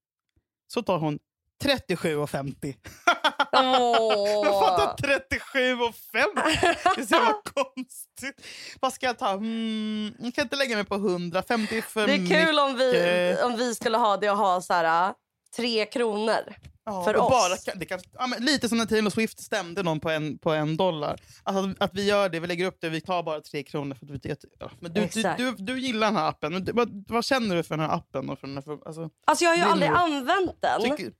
så 0.66 0.82
tar 0.82 0.98
hon 0.98 1.18
37,50. 1.64 2.74
Men 3.52 4.52
fatta 4.52 4.94
37 5.02 5.74
och 5.74 5.94
5! 5.94 6.28
Det 6.34 7.00
är 7.02 7.06
så 7.06 7.14
jävla 7.14 7.32
konstigt. 7.54 8.46
Vad 8.80 8.92
ska 8.92 9.06
jag 9.06 9.18
ta? 9.18 9.32
Hmm, 9.32 10.12
jag 10.18 10.34
kan 10.34 10.42
inte 10.42 10.56
lägga 10.56 10.76
mig 10.76 10.84
på 10.84 10.94
150 10.94 11.82
för 11.82 12.06
Det 12.06 12.12
är 12.12 12.46
kul 12.46 12.58
om 12.58 12.76
vi, 12.76 12.86
mycket. 12.86 13.44
om 13.44 13.56
vi 13.56 13.74
skulle 13.74 13.98
ha 13.98 14.16
det 14.16 14.30
och 14.30 14.36
ha 14.36 14.60
så 14.60 14.72
här, 14.72 15.08
äh, 15.08 15.14
tre 15.56 15.86
kronor. 15.86 16.54
Ja, 16.86 17.04
för 17.04 17.16
och 17.16 17.24
oss. 17.24 17.30
Bara, 17.66 17.74
det 17.74 17.84
kan, 17.86 18.00
ja, 18.18 18.26
men 18.26 18.44
lite 18.44 18.68
som 18.68 18.78
när 18.78 18.86
Taylor 18.86 19.10
Swift 19.10 19.40
stämde 19.40 19.82
någon 19.82 20.00
på 20.00 20.10
en, 20.10 20.38
på 20.38 20.52
en 20.52 20.76
dollar. 20.76 21.20
Alltså, 21.42 21.70
att, 21.70 21.82
att 21.90 21.94
vi 21.94 22.04
gör 22.08 22.28
det, 22.28 22.40
vi 22.40 22.46
lägger 22.46 22.66
upp 22.66 22.78
det, 22.80 22.88
vi 22.88 23.00
tar 23.00 23.22
bara 23.22 23.40
3 23.40 23.62
kronor. 23.62 23.94
För 23.94 24.06
att 24.14 24.24
vi, 24.26 24.34
ja, 24.58 24.70
men 24.80 24.92
du, 24.92 25.06
du, 25.14 25.34
du, 25.36 25.52
du 25.58 25.80
gillar 25.80 26.06
den 26.06 26.16
här 26.16 26.28
appen. 26.28 26.52
Men 26.52 26.64
du, 26.64 26.72
vad, 26.72 27.04
vad 27.08 27.24
känner 27.24 27.56
du 27.56 27.62
för 27.62 27.76
den 27.76 27.86
här 27.90 27.96
appen? 27.96 28.30
Och 28.30 28.38
för 28.38 28.46
den 28.46 28.56
här, 28.56 28.62
för, 28.62 28.78
alltså, 28.86 29.10
Alltså 29.26 29.44
jag 29.44 29.50
har 29.50 29.56
ju 29.56 29.62
aldrig 29.62 29.90
använt 29.90 30.56
den. 30.60 30.82
tycker, 30.82 31.12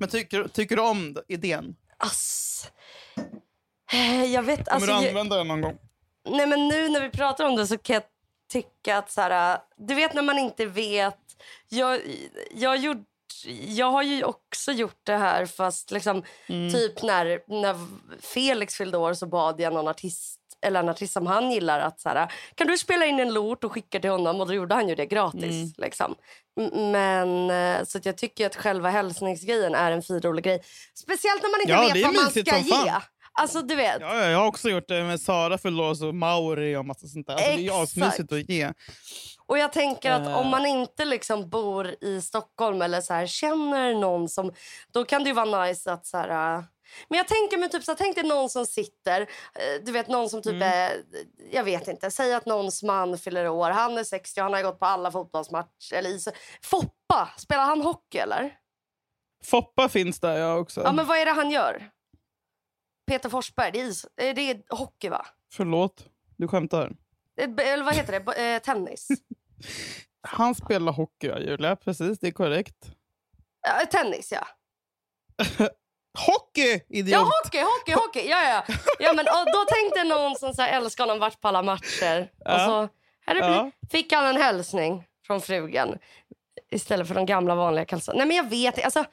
men 0.00 0.08
tycker, 0.08 0.48
tycker 0.48 0.76
du 0.76 0.82
om 0.82 1.16
idén? 1.28 1.76
Ass. 1.96 2.70
Eh, 3.92 4.24
Jag 4.24 4.42
vet, 4.42 4.58
Kommer 4.68 4.74
alltså, 4.74 4.86
du 5.00 5.08
använda 5.08 5.36
den 5.36 5.48
någon 5.48 5.60
gång? 5.60 5.78
nej 6.30 6.46
men 6.46 6.68
nu 6.68 6.88
när 6.88 7.00
vi 7.00 7.10
pratar 7.10 7.44
om 7.44 7.56
det 7.56 7.66
så 7.66 7.78
kan 7.78 7.94
jag 7.94 8.02
tycka 8.52 8.98
att 8.98 9.10
så 9.10 9.20
här, 9.20 9.54
äh, 9.54 9.60
du 9.76 9.94
vet 9.94 10.14
när 10.14 10.22
man 10.22 10.38
inte 10.38 10.66
vet. 10.66 11.18
Jag, 11.68 12.00
jag, 12.54 12.70
har 12.70 12.76
gjort, 12.76 13.06
jag 13.66 13.90
har 13.90 14.02
ju 14.02 14.24
också 14.24 14.72
gjort 14.72 15.00
det 15.02 15.16
här 15.16 15.46
fast 15.46 15.90
liksom 15.90 16.22
Mm. 16.48 16.72
typ 16.72 17.02
när, 17.02 17.42
när 17.60 17.76
Felix 18.20 18.74
fyllde 18.74 18.98
år 18.98 19.14
så 19.14 19.26
bad 19.26 19.60
jag 19.60 19.72
någon 19.72 19.88
artist 19.88 20.39
eller 20.62 20.80
en 20.80 20.88
artist 20.88 21.12
som 21.12 21.26
han 21.26 21.50
gillar 21.50 21.80
att 21.80 22.00
så 22.00 22.08
här, 22.08 22.32
kan 22.54 22.66
du 22.66 22.78
spela 22.78 23.06
in 23.06 23.20
en 23.20 23.32
låt 23.32 23.64
och 23.64 23.72
skicka 23.72 24.00
till 24.00 24.10
honom 24.10 24.40
och 24.40 24.46
då 24.46 24.54
gjorde 24.54 24.74
han 24.74 24.88
ju 24.88 24.94
det 24.94 25.06
gratis. 25.06 25.42
Mm. 25.42 25.72
Liksom. 25.76 26.14
Men 26.92 27.50
eh, 27.50 27.84
så 27.84 27.98
jag 28.02 28.16
tycker 28.18 28.46
att 28.46 28.56
själva 28.56 28.90
hälsningsgrejen 28.90 29.74
är 29.74 29.92
en 29.92 30.02
fin 30.02 30.20
rolig 30.20 30.44
grej. 30.44 30.62
Speciellt 30.94 31.42
när 31.42 31.50
man 31.50 31.60
inte 31.60 31.72
Ja, 31.72 31.94
vet 31.94 32.04
vad 32.04 32.14
man 32.14 32.30
ska 32.30 32.76
fan. 32.76 32.86
ge. 32.86 32.92
Alltså 33.32 33.62
du 33.62 33.74
vet. 33.74 33.96
Ja, 34.00 34.16
ja, 34.16 34.26
jag 34.30 34.38
har 34.38 34.46
också 34.46 34.68
gjort 34.70 34.88
det 34.88 35.04
med 35.04 35.20
Sara 35.20 35.58
förlås 35.58 36.02
och 36.02 36.14
Mauri 36.14 36.76
och 36.76 36.84
massa 36.86 37.06
sånt 37.06 37.26
där. 37.26 37.34
Alltså, 37.34 37.50
det 37.56 37.66
är 37.66 37.82
asmysigt 37.82 38.32
att 38.32 38.48
ge. 38.48 38.72
Och 39.46 39.58
jag 39.58 39.72
tänker 39.72 40.10
att 40.12 40.26
Eh. 40.26 40.38
om 40.38 40.46
man 40.48 40.66
inte 40.66 41.04
liksom 41.04 41.48
bor 41.50 41.94
i 42.04 42.20
Stockholm 42.22 42.82
eller 42.82 43.00
så 43.00 43.14
här, 43.14 43.26
känner 43.26 43.94
någon 43.94 44.28
som... 44.28 44.52
Då 44.92 45.04
kan 45.04 45.24
det 45.24 45.32
vara 45.32 45.64
nice 45.64 45.92
att 45.92 46.06
så 46.06 46.16
här... 46.16 46.64
Men 47.08 47.16
jag 47.16 47.28
tänker 47.28 47.58
mig 47.58 47.68
typ 47.70 47.84
så 47.84 47.94
tänk 47.94 48.14
dig 48.16 48.24
någon 48.24 48.50
som 48.50 48.66
sitter, 48.66 49.20
eh, 49.20 49.82
du 49.84 49.92
vet 49.92 50.08
någon 50.08 50.30
som 50.30 50.42
typ 50.42 50.52
Mm. 50.52 50.68
är, 50.68 51.02
jag 51.50 51.64
vet 51.64 51.88
inte, 51.88 52.10
säg 52.10 52.34
att 52.34 52.46
någons 52.46 52.82
man 52.82 53.18
fyller 53.18 53.48
år, 53.48 53.70
han 53.70 53.98
är 53.98 54.04
60 54.04 54.40
han 54.40 54.52
har 54.52 54.62
gått 54.62 54.78
på 54.78 54.86
alla 54.86 55.10
fotbollsmatcher 55.10 55.94
eller 55.94 56.10
is. 56.10 56.28
Foppa, 56.62 57.30
spelar 57.36 57.64
han 57.64 57.80
hockey 57.82 58.18
eller? 58.18 58.56
Foppa 59.44 59.88
finns 59.88 60.20
där 60.20 60.36
jag 60.38 60.60
också. 60.60 60.80
Ja 60.82 60.92
men 60.92 61.06
vad 61.06 61.18
är 61.18 61.24
det 61.24 61.32
han 61.32 61.50
gör? 61.50 61.90
Peter 63.06 63.28
Forsberg, 63.28 63.70
det 63.72 63.80
är, 63.80 63.84
is, 63.84 64.04
eh, 64.04 64.34
det 64.34 64.50
är 64.50 64.62
hockey 64.76 65.08
va? 65.08 65.26
Förlåt, 65.52 66.04
du 66.36 66.48
skämtar. 66.48 66.92
Eh, 67.40 67.66
Eller 67.72 67.84
vad 67.84 67.94
heter 67.94 68.20
det? 68.20 68.42
Eh, 68.54 68.58
tennis? 68.62 69.08
Han 70.22 70.54
spelar 70.54 70.92
hockey, 70.92 71.26
Julia. 71.26 71.76
Precis, 71.76 72.18
det 72.18 72.26
är 72.26 72.32
korrekt. 72.32 72.90
Ja, 73.62 73.86
tennis, 73.90 74.32
ja. 74.32 74.46
Hockey, 76.18 76.80
idiot! 76.88 77.12
Ja, 77.12 77.18
hockey, 77.44 77.62
hockey, 77.62 77.92
hockey. 77.92 78.28
Ja, 78.28 78.48
ja. 78.48 78.74
ja 78.98 79.12
men, 79.12 79.26
och 79.28 79.46
då 79.52 79.64
tänkte 79.74 80.04
någon 80.04 80.36
som 80.36 80.54
så 80.54 80.62
här, 80.62 80.76
älskar 80.76 81.04
honom, 81.04 81.18
varit 81.18 81.40
på 81.40 81.48
alla 81.48 81.62
matcher. 81.62 82.20
Och 82.38 82.50
Ja. 82.50 82.58
så 82.66 82.88
här 83.26 83.34
det 83.34 83.40
Ja. 83.40 83.70
fick 83.90 84.12
han 84.12 84.26
en 84.26 84.36
hälsning 84.42 85.04
från 85.26 85.40
frugan 85.40 85.98
istället 86.72 87.08
för 87.08 87.14
de 87.14 87.26
gamla 87.26 87.54
vanliga 87.54 87.84
kalsongerna. 87.84 88.24
Nej, 88.24 88.28
men 88.28 88.36
jag 88.36 88.50
vet. 88.72 88.84
Alltså, 88.84 89.04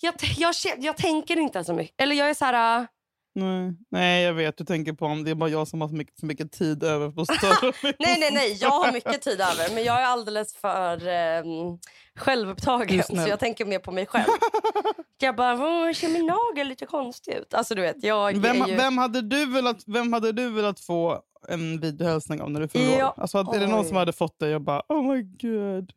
jag, 0.00 0.14
jag, 0.36 0.54
jag, 0.64 0.78
jag 0.84 0.96
tänker 0.96 1.36
inte 1.38 1.64
så 1.64 1.72
mycket. 1.72 2.00
Eller 2.00 2.16
jag 2.16 2.30
är 2.30 2.34
så 2.34 2.44
här... 2.44 2.86
Nej. 3.34 3.72
Nej, 3.90 4.22
jag 4.24 4.34
vet. 4.34 4.56
Du 4.56 4.64
tänker 4.64 4.92
på 4.92 5.06
om 5.06 5.24
det 5.24 5.30
är 5.30 5.34
bara 5.34 5.50
jag 5.50 5.68
som 5.68 5.80
har 5.80 5.88
för 5.88 5.96
mycket, 5.96 6.20
för 6.20 6.26
mycket 6.26 6.52
tid 6.52 6.84
över 6.84 7.10
på 7.10 7.20
mig. 7.82 7.94
Nej, 7.98 8.16
nej, 8.20 8.30
nej. 8.32 8.58
Jag 8.60 8.70
har 8.70 8.92
mycket 8.92 9.22
tid 9.22 9.40
över. 9.40 9.74
Men 9.74 9.84
jag 9.84 10.00
är 10.00 10.04
alldeles 10.06 10.54
för 10.54 11.08
eh, 11.08 11.44
självupptagen. 12.16 13.02
Så 13.02 13.28
jag 13.28 13.40
tänker 13.40 13.64
mer 13.64 13.78
på 13.78 13.92
mig 13.92 14.06
själv. 14.06 14.24
Jag 15.18 15.36
bara, 15.36 15.52
"Åh, 15.54 15.92
ser 15.92 16.08
min 16.08 16.26
nagel 16.26 16.68
lite 16.68 16.86
konstig 16.86 17.32
ut? 17.32 17.54
Alltså 17.54 17.74
du 17.74 17.82
vet, 17.82 17.96
jag 18.04 18.38
Vem, 18.38 18.56
ju... 18.68 18.76
vem, 18.76 18.98
hade 18.98 19.22
du 19.22 19.46
velat, 19.46 19.82
vem 19.86 20.12
hade 20.12 20.32
du 20.32 20.50
velat 20.50 20.80
få 20.80 21.22
en 21.48 21.80
videohälsning 21.80 22.40
av 22.40 22.50
när 22.50 22.60
du 22.60 22.68
fyllde 22.68 22.96
Ja. 22.98 23.14
Alltså, 23.16 23.38
är 23.38 23.60
det 23.60 23.66
någon 23.66 23.84
som 23.84 23.96
hade 23.96 24.12
fått 24.12 24.38
dig 24.38 24.54
och 24.54 24.60
bara 24.60 24.82
oh 24.88 25.12
my 25.14 25.22
god. 25.22 25.92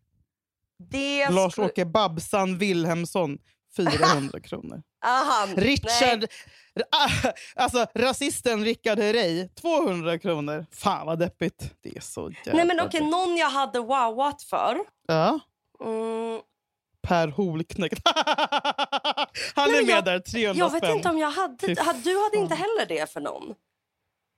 det 0.90 1.30
Lars-Åke 1.30 1.86
Babsan 1.86 2.58
Wilhelmsson, 2.58 3.38
400 3.76 4.40
kronor. 4.40 4.82
Aha, 5.06 5.48
Richard, 5.56 6.26
nej. 6.76 7.34
alltså 7.56 7.86
rasisten 7.96 8.64
Rickard 8.66 9.00
Herrey, 9.00 9.48
200 9.62 10.20
kronor. 10.20 10.66
Fan 10.72 11.06
vad 11.06 11.20
deppigt. 11.20 11.74
Det 11.84 11.98
är 11.98 12.02
så 12.02 12.22
jävla 12.46 12.54
Nej 12.54 12.66
men 12.66 12.80
okej, 12.80 12.90
deppigt. 13.00 13.12
någon 13.12 13.38
jag 13.38 13.50
hade 13.50 13.80
wowat 13.80 14.42
för. 14.44 14.78
Ja, 15.08 15.40
Mm, 15.84 16.42
Per 17.08 17.28
Holknekt. 17.28 18.00
Han 19.56 19.72
Nej, 19.72 19.80
är 19.82 19.86
med 19.86 19.96
jag- 19.96 20.06
där, 20.06 20.20
300 20.20 20.60
jag 20.66 20.72
vet 20.72 20.84
spänn. 20.84 20.98
inte 20.98 21.10
om 21.10 21.18
jag 21.18 21.32
hade... 21.32 21.68
Du 22.04 22.24
hade 22.24 22.38
inte 22.38 22.56
heller 22.56 22.86
det 22.88 23.12
för 23.14 23.22
någon? 23.22 23.54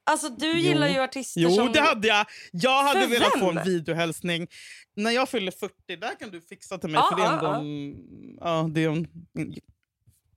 Alltså 0.07 0.29
du 0.29 0.59
gillar 0.59 0.87
Jo. 0.87 0.93
ju 0.93 0.99
artister 0.99 1.41
Jo, 1.41 1.49
som... 1.51 1.71
det 1.71 1.81
hade 1.81 2.07
jag. 2.07 2.25
Jag 2.51 2.83
hade 2.83 3.01
För 3.01 3.07
velat 3.07 3.39
få 3.39 3.49
en 3.49 3.55
vem? 3.55 3.65
videohälsning. 3.65 4.47
När 4.95 5.11
jag 5.11 5.29
fyller 5.29 5.51
40, 5.51 5.95
där 5.95 6.19
kan 6.19 6.29
du 6.31 6.41
fixa 6.41 6.77
till 6.77 6.89
mig. 6.89 6.99
Ja, 6.99 7.09
för 7.09 7.15
det 7.23 7.27
är 7.27 7.33
ändå 7.33 7.45
ja. 7.45 7.55
en, 7.59 8.37
ja, 8.41 8.67
det 8.73 8.83
är 8.83 8.89
en, 8.89 9.07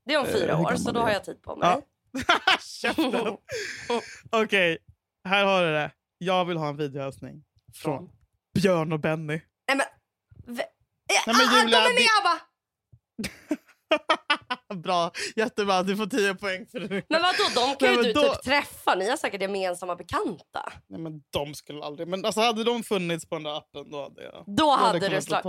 Det 0.04 0.14
är 0.14 0.18
om 0.20 0.26
Eh, 0.26 0.32
fyra 0.32 0.56
hur 0.56 0.64
år, 0.66 0.76
så 0.76 0.92
då 0.92 1.00
har 1.00 1.10
jag? 1.10 1.24
tid 1.24 1.42
på 1.42 1.56
mig. 1.56 1.68
Ja. 1.68 1.82
Käften! 2.60 3.36
Okej, 4.30 4.78
här 5.28 5.44
har 5.44 5.62
du 5.64 5.72
det. 5.72 5.90
Jag 6.18 6.44
vill 6.44 6.56
ha 6.56 6.68
en 6.68 6.76
videohälsning 6.76 7.44
från 7.74 8.10
Björn 8.54 8.92
och 8.92 9.00
Benny. 9.00 9.40
Nej 9.68 9.76
men... 9.76 9.86
V- 10.56 10.62
Nej, 11.26 11.36
men 11.36 11.36
ah, 11.36 11.62
Julia, 11.62 11.80
de 11.80 11.86
är 11.86 11.94
med 11.94 12.08
Abba! 12.20 12.40
Bra, 14.82 15.10
jättebra. 15.36 15.82
Du 15.82 15.96
får 15.96 16.06
10 16.06 16.34
poäng 16.34 16.66
för 16.72 16.80
det. 16.80 16.88
Men 17.08 17.22
vadå, 17.22 17.44
de 17.54 17.76
kan 17.76 17.88
ju 17.94 18.02
Nej, 18.02 18.04
du 18.04 18.12
då- 18.12 18.32
typ 18.34 18.42
träffa. 18.42 18.94
Ni 18.94 19.10
har 19.10 19.16
säkert 19.16 19.42
gemensamma 19.42 19.96
bekanta. 19.96 20.72
Nej, 20.88 21.00
men 21.00 21.12
de 21.32 21.54
skulle 21.54 21.84
aldrig... 21.84 22.08
Men 22.08 22.24
alltså, 22.24 22.40
hade 22.40 22.64
de 22.64 22.82
funnits 22.82 23.26
på 23.28 23.34
den 23.34 23.42
där 23.44 23.56
appen 23.56 23.90
då 23.90 24.02
hade 24.02 24.22
jag... 24.22 24.44
Då 24.56 24.70
hade 24.70 24.98
jag 24.98 25.12
du 25.12 25.22
slagit... 25.22 25.44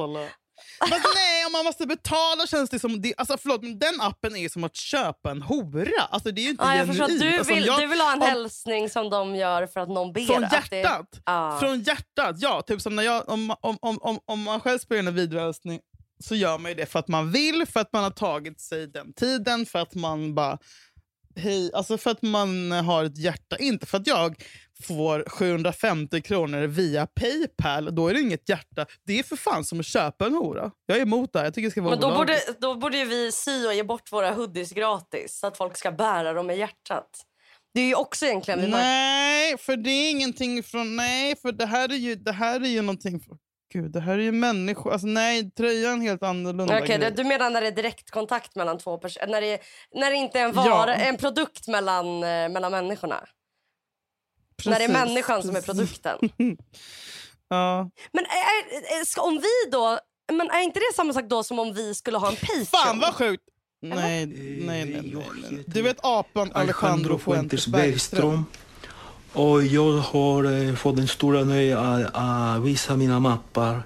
Men 0.89 0.99
nej, 1.15 1.45
om 1.45 1.51
man 1.51 1.65
måste 1.65 1.85
betala 1.87 2.47
känns 2.47 2.69
det 2.69 2.79
som... 2.79 3.01
Det, 3.01 3.13
alltså, 3.17 3.37
förlåt, 3.37 3.61
men 3.63 3.79
den 3.79 4.01
appen 4.01 4.35
är 4.35 4.39
ju 4.39 4.49
som 4.49 4.63
att 4.63 4.75
köpa 4.75 5.31
en 5.31 5.41
hora. 5.41 6.01
Alltså, 6.09 6.31
det 6.31 6.41
är 6.41 6.49
inte 6.49 6.63
förstår. 6.87 7.07
genuint. 7.07 7.21
Du 7.21 7.37
Alltså, 7.37 7.53
vill, 7.53 7.65
jag- 7.65 7.79
du 7.79 7.87
vill 7.87 8.01
ha 8.01 8.13
en 8.13 8.21
om- 8.21 8.27
hälsning 8.27 8.89
som 8.89 9.09
de 9.09 9.35
gör 9.35 9.67
för 9.67 9.79
att 9.79 9.89
någon 9.89 10.13
ber. 10.13 10.21
Från 10.25 10.43
att 10.43 10.69
det- 10.69 10.77
hjärtat! 10.77 11.07
Ja. 11.25 11.57
Från 11.59 11.81
hjärtat, 11.81 12.35
ja. 12.39 12.61
Typ 12.61 12.81
som 12.81 12.95
när 12.95 13.03
jag, 13.03 13.29
om, 13.29 13.55
om, 13.61 13.77
om, 13.81 13.97
om, 14.01 14.19
om 14.25 14.41
man 14.43 14.59
själv 14.59 14.79
spelar 14.79 14.99
en 15.09 15.15
videohälsning 15.15 15.79
så 16.21 16.35
gör 16.35 16.57
man 16.57 16.71
ju 16.71 16.75
det 16.75 16.85
för 16.85 16.99
att 16.99 17.07
man 17.07 17.31
vill, 17.31 17.65
för 17.65 17.79
att 17.79 17.93
man 17.93 18.03
har 18.03 18.11
tagit 18.11 18.61
sig 18.61 18.87
den 18.87 19.13
tiden, 19.13 19.65
för 19.65 19.79
att 19.79 19.95
man 19.95 20.35
bara... 20.35 20.57
Hej, 21.35 21.71
alltså 21.73 21.97
för 21.97 22.11
att 22.11 22.21
man 22.21 22.71
har 22.71 23.03
ett 23.03 23.17
hjärta. 23.17 23.57
Inte 23.57 23.85
för 23.85 23.97
att 23.97 24.07
jag 24.07 24.35
får 24.83 25.29
750 25.29 26.21
kronor 26.21 26.67
via 26.67 27.07
Paypal. 27.07 27.95
Då 27.95 28.07
är 28.07 28.13
det 28.13 28.21
inget 28.21 28.49
hjärta. 28.49 28.85
Det 29.05 29.19
är 29.19 29.23
för 29.23 29.35
fan 29.35 29.63
som 29.63 29.79
att 29.79 29.85
köpa 29.85 30.25
en 30.25 30.33
hora. 30.33 30.71
Jag 30.85 30.97
är 30.97 31.01
emot 31.01 31.33
det 31.33 31.39
här. 31.39 31.45
Jag 31.45 31.53
tycker 31.53 31.67
det 31.67 31.71
ska 31.71 31.81
vara 31.81 31.95
Men 31.95 32.01
då 32.01 32.15
borde, 32.15 32.39
då 32.59 32.75
borde 32.75 33.05
vi 33.05 33.31
sy 33.31 33.67
och 33.67 33.73
ge 33.73 33.83
bort 33.83 34.11
våra 34.11 34.31
hoodies 34.31 34.71
gratis 34.71 35.39
så 35.39 35.47
att 35.47 35.57
folk 35.57 35.77
ska 35.77 35.91
bära 35.91 36.33
dem 36.33 36.49
i 36.49 36.57
hjärtat. 36.57 37.09
Det 37.73 37.81
är 37.81 37.87
ju 37.87 37.95
också 37.95 38.25
egentligen... 38.25 38.69
Nej, 38.69 39.57
för 39.57 39.77
det 39.77 39.89
är 39.89 40.11
ingenting 40.11 40.63
från... 40.63 40.95
Nej, 40.95 41.35
för 41.35 41.51
det 41.51 41.65
här 41.65 41.91
är 41.91 41.95
ju, 41.95 42.15
det 42.15 42.31
här 42.31 42.61
är 42.61 42.69
ju 42.69 42.81
någonting... 42.81 43.19
För, 43.19 43.37
gud, 43.73 43.91
det 43.91 43.99
här 43.99 44.13
är 44.13 44.17
ju 44.23 44.31
människor. 44.31 44.91
Alltså, 44.91 45.07
nej, 45.07 45.51
tröjan 45.51 46.01
är 46.01 46.05
helt 46.05 46.23
annorlunda 46.23 46.77
Okej, 46.77 46.87
det- 46.87 46.97
grej. 46.97 47.11
du 47.15 47.23
menar 47.23 47.49
när 47.49 47.61
det 47.61 47.67
är 47.67 47.71
direktkontakt 47.71 48.55
mellan 48.55 48.77
två 48.77 48.97
personer? 48.97 49.27
När 49.27 49.41
det, 49.41 49.59
när 49.95 50.09
det 50.11 50.15
inte 50.17 50.39
är 50.39 50.43
en, 50.45 50.51
Ja. 50.55 50.61
vara, 50.63 50.95
en 50.95 51.17
produkt 51.17 51.67
mellan, 51.67 52.05
eh, 52.23 52.49
mellan 52.49 52.71
människorna? 52.71 53.23
När 54.65 54.71
det 54.79 54.83
är 54.85 54.87
Precis, 54.87 54.93
människan 55.07 55.41
som 55.43 55.55
är 55.55 55.61
precis. 55.61 56.01
produkten? 56.01 56.17
Ja. 57.49 57.89
Men 58.11 58.25
är, 58.25 58.75
är, 59.01 59.05
ska, 59.05 59.21
om 59.21 59.33
vi 59.37 59.71
då... 59.71 59.99
Men 60.33 60.49
är 60.49 60.61
inte 60.61 60.79
det 60.79 60.95
samma 60.95 61.13
sak 61.13 61.23
då 61.25 61.43
som 61.43 61.59
om 61.59 61.73
vi 61.73 61.95
skulle 61.95 62.17
ha 62.17 62.29
en 62.29 62.35
Patreon? 62.35 62.65
Fan 62.65 62.99
vad 62.99 63.13
sjukt! 63.15 63.43
Nej, 63.81 64.25
nej, 64.25 64.25
nej, 64.65 64.85
nej, 64.85 65.13
nej. 65.51 65.63
Du 65.67 65.81
vet 65.81 65.97
apan 66.03 66.51
Alejandro 66.53 67.17
Fuentes 67.17 67.67
Bergström? 67.67 68.45
Och 69.33 69.63
jag 69.63 69.91
har 69.97 70.67
eh, 70.67 70.75
fått 70.75 70.95
den 70.95 71.07
stora 71.07 71.43
nöjet 71.43 71.77
att, 71.77 72.11
att 72.13 72.61
visa 72.61 72.95
mina 72.95 73.19
mappar 73.19 73.83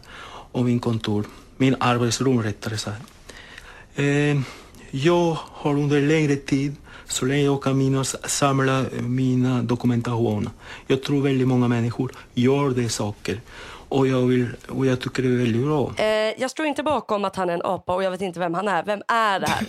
och 0.52 0.66
min 0.66 0.80
kontor. 0.80 1.26
Min 1.58 1.76
arbetsrum 1.80 2.44
rättare 2.44 2.78
sagt. 2.78 3.02
Eh, 3.96 4.40
jag 4.92 5.38
har 5.42 5.72
under 5.72 6.02
längre 6.02 6.36
tid, 6.36 6.76
så 7.06 7.26
länge 7.26 7.44
jag 7.44 7.64
kan 7.64 7.78
minnas, 7.78 8.30
samlat 8.30 8.94
eh, 8.94 9.02
mina 9.02 9.62
dokumentation. 9.62 10.50
Jag 10.88 11.04
tror 11.04 11.22
väldigt 11.22 11.48
många 11.48 11.68
människor 11.68 12.12
gör 12.34 12.70
det 12.70 12.90
saker. 12.90 13.42
Och 13.90 14.08
jag, 14.08 14.22
vill, 14.22 14.48
och 14.70 14.86
jag 14.86 15.02
tycker 15.02 15.24
det 15.24 15.30
är 15.30 15.38
väldigt 15.38 15.66
bra. 15.66 15.94
Eh, 15.98 16.06
jag 16.42 16.52
står 16.52 16.66
inte 16.66 16.84
bakom 16.84 17.26
att 17.26 17.36
han 17.36 17.50
är 17.50 17.54
en 17.54 17.62
apa 17.64 17.96
och 17.96 18.04
jag 18.04 18.12
vet 18.12 18.22
inte 18.22 18.40
vem 18.40 18.54
han 18.54 18.68
är. 18.68 18.84
Vem 18.84 19.02
är 19.08 19.40
det 19.40 19.48
här? 19.48 19.66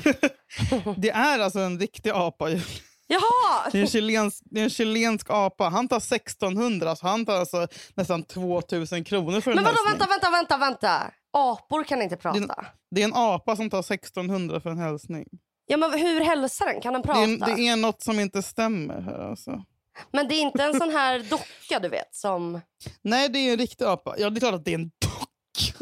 Det 0.96 1.10
är 1.10 1.38
alltså 1.38 1.58
en 1.58 1.78
riktig 1.78 2.10
apa. 2.10 2.48
Jaha! 3.06 3.68
Det 3.72 3.78
är 3.78 3.82
en 3.82 3.88
chilensk, 3.88 4.42
det 4.44 4.60
är 4.60 4.64
en 4.64 4.70
chilensk 4.70 5.26
apa. 5.30 5.68
Han 5.68 5.88
tar 5.88 5.96
1600, 5.96 6.96
så 6.96 7.06
han 7.06 7.26
tar 7.26 7.36
alltså 7.36 7.68
nästan 7.94 8.22
2000 8.24 9.04
kronor 9.04 9.40
för 9.40 9.50
en 9.50 9.54
Men 9.54 9.64
vadå, 9.64 9.76
hälsning. 9.76 10.08
vänta, 10.08 10.30
vänta, 10.30 10.30
vänta, 10.30 10.56
vänta. 10.56 11.12
Apor 11.32 11.84
kan 11.84 12.02
inte 12.02 12.16
prata. 12.16 12.38
Det 12.40 12.54
Det 12.90 13.00
är 13.00 13.04
en 13.04 13.14
apa 13.14 13.56
som 13.56 13.70
tar 13.70 13.78
1600 13.78 14.60
för 14.60 14.70
en 14.70 14.78
hälsning. 14.78 15.24
Ja, 15.66 15.76
men 15.76 15.92
hur 15.92 16.20
hälsar 16.20 16.66
den? 16.66 16.80
Kan 16.80 16.92
den 16.92 17.02
Det 17.02 17.08
prata? 17.08 17.20
är, 17.52 17.56
det 17.56 17.68
är 17.68 17.76
något 17.76 18.02
som 18.02 18.20
inte 18.20 18.42
stämmer 18.42 19.00
här 19.00 19.18
alltså. 19.30 19.62
Men 20.12 20.28
det 20.28 20.34
är 20.34 20.40
inte 20.40 20.64
en 20.64 20.74
sån 20.74 20.90
här 20.90 21.18
docka 21.30 21.78
du 21.82 21.88
vet 21.88 22.14
som... 22.14 22.60
Nej, 23.02 23.28
det 23.28 23.38
är 23.38 23.52
en 23.52 23.58
riktig 23.58 23.84
apa. 23.84 24.14
Ja, 24.18 24.30
det 24.30 24.38
är 24.38 24.40
klart 24.40 24.54
att 24.54 24.64
det 24.64 24.70
är 24.70 24.74
en 24.78 24.88
dock. 24.88 25.72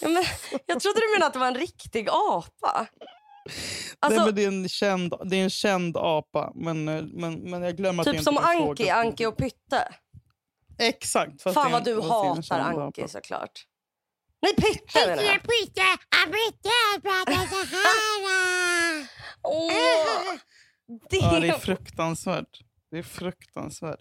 Ja, 0.00 0.08
men, 0.08 0.24
jag 0.66 0.80
trodde 0.80 1.00
du 1.00 1.12
menade 1.14 1.26
att 1.26 1.32
det 1.32 1.38
var 1.38 1.46
en 1.46 1.54
riktig 1.54 2.08
apa. 2.10 2.86
Alltså, 4.00 4.20
Nej, 4.20 4.26
men 4.26 4.34
det, 4.34 4.44
är 4.44 4.48
en 4.48 4.68
känd, 4.68 5.14
det 5.24 5.36
är 5.36 5.42
en 5.42 5.50
känd 5.50 5.96
apa, 5.96 6.52
men, 6.54 6.88
eh, 6.88 7.02
men, 7.02 7.34
men 7.34 7.62
jag 7.62 7.76
glömmer 7.76 8.00
att 8.02 8.04
det 8.04 8.10
typ 8.10 8.20
inte 8.20 8.24
som 8.24 8.38
Anki, 8.38 8.58
fågel. 8.58 8.90
Anki 8.90 9.26
och 9.26 9.36
Pytte. 9.36 9.88
Exakt. 10.78 11.42
fast 11.42 11.54
Fan 11.54 11.72
vad 11.72 11.84
du 11.84 12.00
hatar 12.00 12.58
Anki 12.58 13.02
apa. 13.02 13.08
såklart. 13.08 13.64
Nej, 14.42 14.54
Pytte 14.54 15.06
menar 15.06 15.22
jag. 15.22 15.42
Pytte, 15.42 15.82
Pytte 16.26 17.00
pratar 17.02 17.46
så 17.46 17.76
här. 17.76 19.08
Åh, 19.42 19.70
det... 21.10 21.16
Ja, 21.20 21.40
det 21.40 21.48
är 21.48 21.58
fruktansvärt. 21.58 22.60
Det 22.90 22.98
är 22.98 23.02
fruktansvärt. 23.02 24.00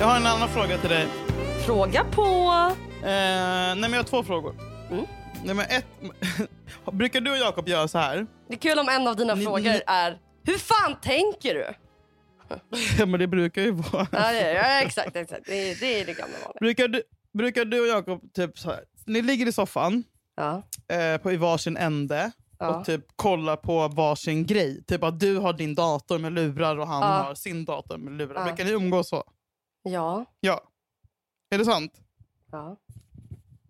Jag 0.00 0.06
har 0.06 0.16
en 0.16 0.26
annan 0.26 0.48
fråga 0.48 0.78
till 0.78 0.90
dig. 0.90 1.06
Fråga 1.66 2.04
på... 2.04 2.22
Eh, 3.02 3.02
nej, 3.02 3.76
men 3.76 3.92
jag 3.92 3.98
har 3.98 4.04
två 4.04 4.22
frågor. 4.22 4.54
Mm. 4.90 5.04
Nej, 5.44 5.54
men 5.54 5.64
ett, 5.70 5.86
brukar 6.92 7.20
du 7.20 7.30
och 7.30 7.36
Jakob 7.38 7.68
göra 7.68 7.88
så 7.88 7.98
här? 7.98 8.26
Det 8.48 8.54
är 8.54 8.58
kul 8.58 8.78
om 8.78 8.88
en 8.88 9.06
av 9.06 9.16
dina 9.16 9.34
Ni- 9.34 9.44
frågor 9.44 9.60
ni- 9.60 9.82
är 9.86 10.18
Hur 10.44 10.58
fan 10.58 10.96
tänker 11.02 11.54
du? 11.54 11.66
Ja, 12.98 13.06
men 13.06 13.20
det 13.20 13.26
brukar 13.26 13.62
ju 13.62 13.70
vara. 13.70 14.06
Ja, 14.12 14.32
det 14.32 14.52
ja 14.52 14.80
exakt. 14.82 15.16
exakt. 15.16 15.42
Det, 15.46 15.70
är, 15.70 15.80
det 15.80 16.00
är 16.00 16.06
det 16.06 16.12
gamla 16.12 16.36
vanliga. 16.44 16.58
Brukar 16.60 16.88
du, 16.88 17.02
brukar 17.32 17.64
du 17.64 17.80
och 17.80 17.86
Jakob 17.86 18.32
typ 18.34 18.58
så 18.58 18.70
här, 18.70 18.80
ni 19.06 19.22
ligger 19.22 19.46
i 19.46 19.52
soffan 19.52 20.04
Ja. 20.36 20.62
eh, 20.96 21.16
på, 21.20 21.32
i 21.32 21.36
varsin 21.36 21.76
ände 21.76 22.30
Ja. 22.58 22.68
och 22.68 22.84
typ 22.84 23.04
kollar 23.16 23.56
på 23.56 23.88
varsin 23.88 24.46
grej. 24.46 24.84
Typ 24.84 25.02
att 25.04 25.20
du 25.20 25.36
har 25.36 25.52
din 25.52 25.74
dator 25.74 26.18
med 26.18 26.32
lurar 26.32 26.78
och 26.78 26.86
han 26.88 27.02
har 27.24 27.34
sin 27.34 27.64
dator 27.64 27.96
med 27.98 28.12
lurar. 28.12 28.44
Brukar 28.44 28.64
ni 28.64 28.70
umgås 28.70 29.08
så? 29.08 29.24
Ja. 29.82 30.24
Ja. 30.40 30.60
Är 31.50 31.58
det 31.58 31.64
sant? 31.64 31.92
Ja. 32.52 32.76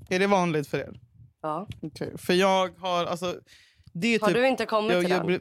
Är 0.08 0.18
det 0.18 0.26
vanligt 0.26 0.68
för 0.68 0.78
er? 0.78 1.00
ja. 1.42 1.68
Okej. 1.82 2.18
För 2.18 2.32
jag 2.34 2.78
har... 2.78 3.04
Alltså, 3.06 3.40
det 3.92 4.14
är 4.14 4.20
Har 4.20 4.28
typ, 4.28 4.36
du 4.36 4.48
inte 4.48 4.66
kommit 4.66 4.92
jag, 4.92 5.00
till 5.02 5.10
jag 5.10 5.20
den? 5.20 5.26
blev, 5.26 5.40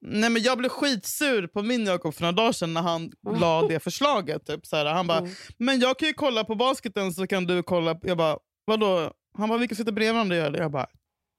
nej 0.00 0.30
men 0.30 0.42
jag 0.42 0.58
blev 0.58 0.68
skitsur 0.68 1.46
på 1.46 1.62
min 1.62 1.86
Jakob 1.86 2.14
för 2.14 2.22
några 2.22 2.32
dagar 2.32 2.52
sedan 2.52 2.74
när 2.74 2.82
han 2.82 3.12
la 3.36 3.68
det 3.68 3.80
förslaget. 3.80 4.46
Typ, 4.46 4.66
så 4.66 4.76
här, 4.76 4.84
han 4.86 5.06
bara, 5.06 5.18
Mm. 5.18 5.30
men 5.58 5.80
jag 5.80 5.98
kan 5.98 6.08
ju 6.08 6.14
kolla 6.14 6.44
på 6.44 6.54
basketen 6.54 7.12
så 7.12 7.26
kan 7.26 7.44
du 7.44 7.62
kolla. 7.62 7.98
Jag 8.02 8.16
bara, 8.18 8.38
vadå? 8.64 9.12
Han 9.38 9.48
bara, 9.48 9.58
vi 9.58 9.68
kan 9.68 9.76
sitta 9.76 9.92
bredvid 9.92 10.14
varandra 10.14 10.34
och 10.36 10.38
göra 10.40 10.50
det. 10.50 10.58
Jag 10.58 10.70
bara, 10.70 10.86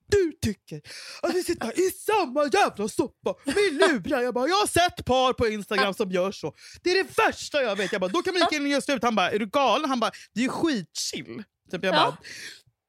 du 0.08 0.32
tycker 0.42 0.82
att 1.22 1.36
vi 1.36 1.44
sitter 1.44 1.80
i 1.88 1.92
samma 1.92 2.50
jävla 2.54 2.88
soppa 2.88 3.36
med 3.46 3.56
lurar. 3.74 4.22
Jag 4.22 4.34
bara, 4.34 4.48
jag 4.48 4.56
har 4.56 4.68
sett 4.68 5.06
par 5.06 5.34
på 5.34 5.48
Instagram 5.48 5.94
som 5.94 6.12
gör 6.12 6.32
så. 6.32 6.54
Det 6.84 6.92
är 6.92 7.04
det 7.04 7.18
värsta 7.18 7.62
jag 7.62 7.76
vet. 7.76 7.92
Jag 7.92 8.02
bara, 8.02 8.12
då 8.12 8.22
kan 8.22 8.34
man 8.34 8.40
lika 8.40 8.56
gärna 8.56 8.68
göra 8.70 8.82
slut. 8.82 9.04
Han 9.04 9.16
bara, 9.16 9.32
är 9.32 9.40
du 9.40 9.46
galen? 9.46 9.90
Han 9.90 10.00
bara, 10.00 10.12
det 10.34 10.44
är 10.46 10.50
skitchill. 10.50 11.44
Typ, 11.72 11.84
jag 11.84 11.96
Ja. 11.96 12.00
bara, 12.00 12.18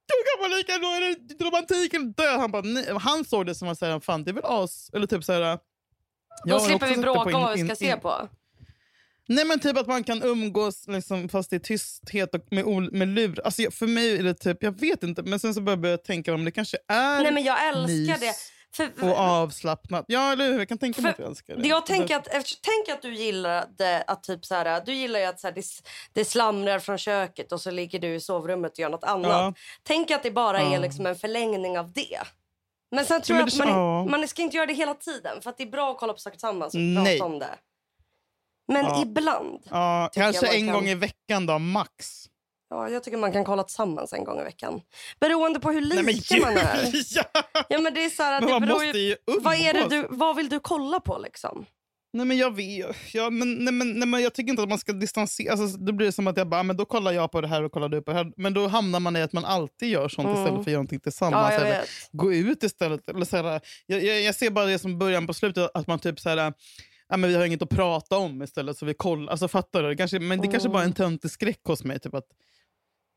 då 0.09 0.14
kan 0.26 0.50
man 0.50 0.59
lika 0.59 0.73
gärna, 0.73 0.87
då 0.87 0.92
är 0.92 1.00
det 1.38 1.44
romantiken 1.44 2.12
död. 2.12 2.40
Han, 2.40 2.50
bara, 2.50 2.62
nej. 2.62 2.87
han 3.00 3.25
såg 3.25 3.47
det 3.47 3.54
som 3.54 3.68
att 3.68 3.78
säga, 3.78 4.00
fan 4.00 4.25
det 4.25 4.30
är 4.30 4.33
väl 4.33 4.44
as... 4.47 4.90
Eller 4.92 5.06
typ 5.06 5.25
så 5.25 5.33
här, 5.33 5.40
jag 5.40 5.59
Då 6.47 6.61
slipper 6.61 6.87
vi 6.87 6.97
bråka 6.97 7.21
om 7.21 7.33
vad 7.33 7.52
vi 7.52 7.59
ska 7.59 7.71
in- 7.71 7.76
se 7.76 7.97
på. 7.97 8.28
Nej 9.28 9.45
men 9.45 9.61
typ 9.61 9.76
att 9.78 9.87
man 9.87 10.04
kan 10.04 10.23
umgås 10.23 10.85
liksom, 10.88 11.28
fast 11.28 11.52
i 11.52 11.61
tysthet 11.61 12.35
och 12.35 12.40
med, 12.50 12.66
med 12.93 13.09
lur. 13.09 13.40
Alltså, 13.45 13.62
jag- 13.62 13.75
för 13.75 13.87
mig 13.87 14.16
är 14.19 14.23
det 14.23 14.35
typ, 14.35 14.62
jag 14.62 14.81
vet 14.81 15.02
inte. 15.02 15.23
Men 15.23 15.40
sen 15.40 15.54
så 15.54 15.61
börjar 15.61 15.87
jag 15.87 16.04
tänka 16.04 16.35
om 16.35 16.45
det 16.45 16.50
kanske 16.50 16.76
är 16.88 17.23
Nej, 17.23 17.33
men 17.33 17.45
jag 17.45 17.69
älskar 17.69 18.19
det. 18.21 18.35
För, 18.76 18.90
och 19.11 19.19
avslappnat. 19.19 20.04
Ja 20.09 20.33
eller 20.33 20.52
hur? 20.52 20.59
Jag 20.59 20.69
kan 20.69 20.78
tänka 20.78 21.02
mig 21.02 21.11
att 21.11 21.19
jag 21.19 21.28
älskar 21.28 21.57
det. 21.57 21.69
Jag 21.69 21.87
tänker 21.87 22.16
att, 22.16 22.25
tänk 22.62 22.88
att 22.93 23.02
du 23.02 23.14
gillade 23.14 24.02
att 24.07 24.23
typ 24.23 24.45
så 24.45 24.54
här, 24.54 24.83
du 24.87 24.95
gillar 24.95 25.21
ju 25.21 25.26
att 25.26 25.40
så 25.40 25.47
här, 25.47 25.54
det, 25.54 25.64
det 26.12 26.25
slamrar 26.25 26.78
från 26.78 26.99
köket 26.99 27.52
och 27.52 27.61
så 27.61 27.71
ligger 27.71 27.99
du 27.99 28.14
i 28.14 28.21
sovrummet 28.21 28.73
och 28.73 28.78
gör 28.78 28.88
något 28.88 29.04
annat. 29.04 29.31
Ja. 29.31 29.54
Tänk 29.83 30.11
att 30.11 30.23
det 30.23 30.31
bara 30.31 30.61
är 30.61 30.73
Ja. 30.75 30.78
liksom 30.81 31.07
en 31.07 31.16
förlängning 31.16 31.78
av 31.78 31.93
det. 31.93 32.19
Men 32.90 33.04
sen 33.04 33.21
tror 33.23 33.37
men 33.37 33.40
jag 33.40 33.49
det- 33.59 33.62
att 33.62 33.69
man, 33.69 33.78
ja. 33.78 34.04
man 34.19 34.28
ska 34.28 34.43
inte 34.43 34.57
göra 34.57 34.66
det 34.66 34.75
hela 34.75 34.95
tiden 34.95 35.40
för 35.43 35.50
att 35.50 35.57
det 35.59 35.64
är 35.64 35.71
bra 35.71 35.90
att 35.90 35.99
kolla 35.99 36.12
på 36.12 36.19
saker 36.19 36.37
tillsammans 36.37 36.75
och 36.75 36.81
Nej. 36.81 37.19
prata 37.19 37.33
om 37.33 37.38
det. 37.38 37.54
Men 38.73 38.85
Ja. 38.85 39.02
ibland. 39.02 39.61
Ja, 39.71 40.11
kanske 40.14 40.47
en 40.47 40.66
kan- 40.66 40.75
gång 40.75 40.88
i 40.88 40.94
veckan 40.94 41.47
då, 41.47 41.59
max. 41.59 42.25
Ja, 42.71 42.88
jag 42.88 43.04
tycker 43.04 43.18
man 43.18 43.33
kan 43.33 43.44
kolla 43.44 43.62
tillsammans 43.62 44.12
en 44.12 44.25
gång 44.25 44.40
i 44.40 44.44
veckan. 44.44 44.80
Beroende 45.21 45.61
på 45.61 45.71
hur 45.71 45.80
lika 45.80 46.02
Nej, 46.02 46.40
men 46.40 46.40
man 46.54 46.56
är. 46.56 46.90
ja. 47.16 47.25
Ja, 47.68 47.78
men 47.80 47.94
det 47.94 48.04
är 48.04 48.11
så 48.11 48.23
här, 48.23 48.40
det 48.40 48.66
beror 48.66 48.85
ju, 48.85 48.92
ju 48.92 49.16
vad, 49.40 49.54
är 49.54 49.73
det 49.73 49.88
du, 49.88 50.06
vad 50.11 50.37
vill 50.37 50.49
du 50.49 50.61
kolla 50.61 51.00
på 51.00 51.18
liksom? 51.18 51.66
Nej 52.12 52.26
men 52.26 52.37
jag 52.37 52.56
vet 52.56 52.97
ja, 53.14 53.30
men, 53.30 53.54
nej, 53.54 53.75
men, 53.75 53.92
nej, 53.92 54.09
men 54.09 54.23
Jag 54.23 54.35
tycker 54.35 54.50
inte 54.50 54.62
att 54.62 54.68
man 54.68 54.78
ska 54.78 54.92
distansera. 54.92 55.52
Alltså, 55.52 55.78
då 55.78 55.92
blir 55.92 56.06
det 56.06 56.12
som 56.12 56.26
att 56.26 56.37
jag 56.37 56.49
bara, 56.49 56.62
men 56.62 56.76
då 56.76 56.85
kollar 56.85 57.12
jag 57.12 57.30
på 57.30 57.40
det 57.40 57.49
här 57.49 57.62
och 57.62 57.73
kollar 57.73 57.88
du 57.88 58.02
på 58.02 58.11
det 58.11 58.16
här. 58.16 58.33
Men 58.37 58.54
då 58.54 58.68
hamnar 58.68 59.00
man 59.00 59.16
i 59.16 59.23
att 59.23 59.33
man 59.33 59.44
alltid 59.44 59.88
gör 59.88 60.09
sånt 60.09 60.28
Mm. 60.28 60.38
istället 60.40 60.54
för 60.54 60.61
att 60.61 60.66
göra 60.66 60.76
någonting 60.76 61.00
tillsammans. 61.00 61.52
Ja, 61.54 61.61
eller 61.61 61.85
gå 62.12 62.33
ut 62.33 62.62
istället. 62.62 63.09
Eller 63.09 63.25
så 63.25 63.37
här, 63.37 63.61
jag, 63.87 64.04
jag, 64.04 64.21
jag 64.23 64.35
ser 64.35 64.50
bara 64.50 64.66
det 64.66 64.78
som 64.78 64.99
början 64.99 65.26
på 65.26 65.35
slutet, 65.35 65.71
att 65.75 65.87
man 65.87 65.99
typ 65.99 66.21
så 66.21 66.28
här, 66.28 66.52
ja, 67.14 67.18
men 67.18 67.30
vi 67.30 67.37
har 67.37 67.44
inget 67.44 67.62
att 67.62 67.68
prata 67.68 68.18
om 68.18 68.42
istället. 68.42 68.78
Så 68.78 68.87
vi 68.87 68.94
kollar, 68.94 69.30
alltså, 69.30 69.49
fattar 69.49 69.83
du? 69.83 69.97
Kanske, 69.97 70.18
men 70.21 70.40
det 70.40 70.49
kanske 70.49 70.68
bara 70.68 70.83
är 70.83 70.87
en 70.87 70.92
töntig 70.92 71.30
skräck 71.30 71.61
hos 71.64 71.85
mig. 71.85 72.00
Typ 72.00 72.14
att, 72.14 72.26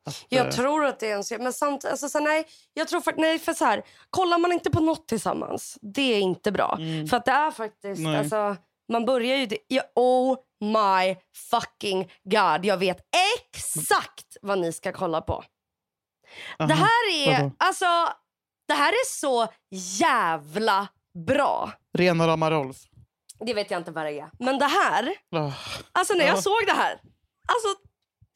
att, 0.07 0.25
Jag 0.29 0.45
eh, 0.45 0.51
tror 0.51 0.85
att 0.85 0.99
det 0.99 1.11
är 1.11 1.15
en 1.15 1.23
serie. 1.23 1.43
Men 1.43 1.53
samt, 1.53 1.85
alltså, 1.85 2.09
så 2.09 2.19
nej, 2.19 2.45
jag 2.73 2.87
tror 2.87 3.01
för, 3.01 3.13
nej, 3.17 3.39
för 3.39 3.53
så 3.53 3.65
här, 3.65 3.83
kollar 4.09 4.37
man 4.37 4.51
inte 4.51 4.69
på 4.69 4.79
något 4.79 5.07
tillsammans, 5.07 5.77
det 5.81 6.01
är 6.13 6.19
inte 6.19 6.51
bra. 6.51 6.79
För 7.09 7.17
att 7.17 7.25
det 7.25 7.31
är 7.31 7.51
faktiskt, 7.51 8.01
Nej. 8.01 8.17
alltså, 8.17 8.55
man 8.91 9.05
börjar 9.05 9.37
ju, 9.37 9.45
det, 9.45 9.57
ja, 9.67 9.83
oh 9.95 10.37
my 10.61 11.15
fucking 11.35 12.11
god, 12.23 12.65
jag 12.65 12.77
vet 12.77 12.97
exakt 13.53 14.37
vad 14.41 14.59
ni 14.59 14.73
ska 14.73 14.91
kolla 14.91 15.21
på. 15.21 15.33
aha, 16.59 16.67
Det 16.67 16.73
här 16.73 17.27
är, 17.27 17.41
vadå? 17.41 17.51
alltså, 17.57 17.85
det 18.67 18.73
här 18.73 18.91
är 18.91 19.05
så 19.05 19.47
jävla 19.99 20.87
bra. 21.27 21.71
Rena 21.97 22.27
rama 22.27 22.51
Rolf. 22.51 22.77
Det 23.45 23.53
vet 23.53 23.71
jag 23.71 23.79
inte 23.79 23.91
vad 23.91 24.05
det 24.05 24.19
är. 24.19 24.29
Men 24.39 24.59
det 24.59 24.65
här, 24.65 25.13
Ah. 25.31 25.51
Alltså 25.91 26.13
när 26.13 26.25
jag 26.25 26.37
Ja. 26.37 26.41
såg 26.41 26.65
det 26.67 26.73
här. 26.73 26.91
Alltså, 27.47 27.67